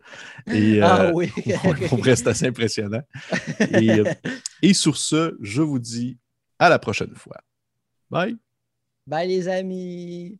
Et, 0.52 0.80
ah 0.82 1.12
oui. 1.14 1.32
on 1.92 1.98
reste 1.98 2.26
assez 2.26 2.48
impressionnant. 2.48 3.04
Et, 3.60 4.02
et 4.64 4.74
sur 4.74 4.98
ce, 4.98 5.38
je 5.40 5.62
vous 5.62 5.78
dis 5.78 6.18
à 6.58 6.68
la 6.68 6.80
prochaine 6.80 7.14
fois. 7.14 7.38
Bye. 8.10 8.38
Bye 9.06 9.28
les 9.28 9.48
amis. 9.48 10.40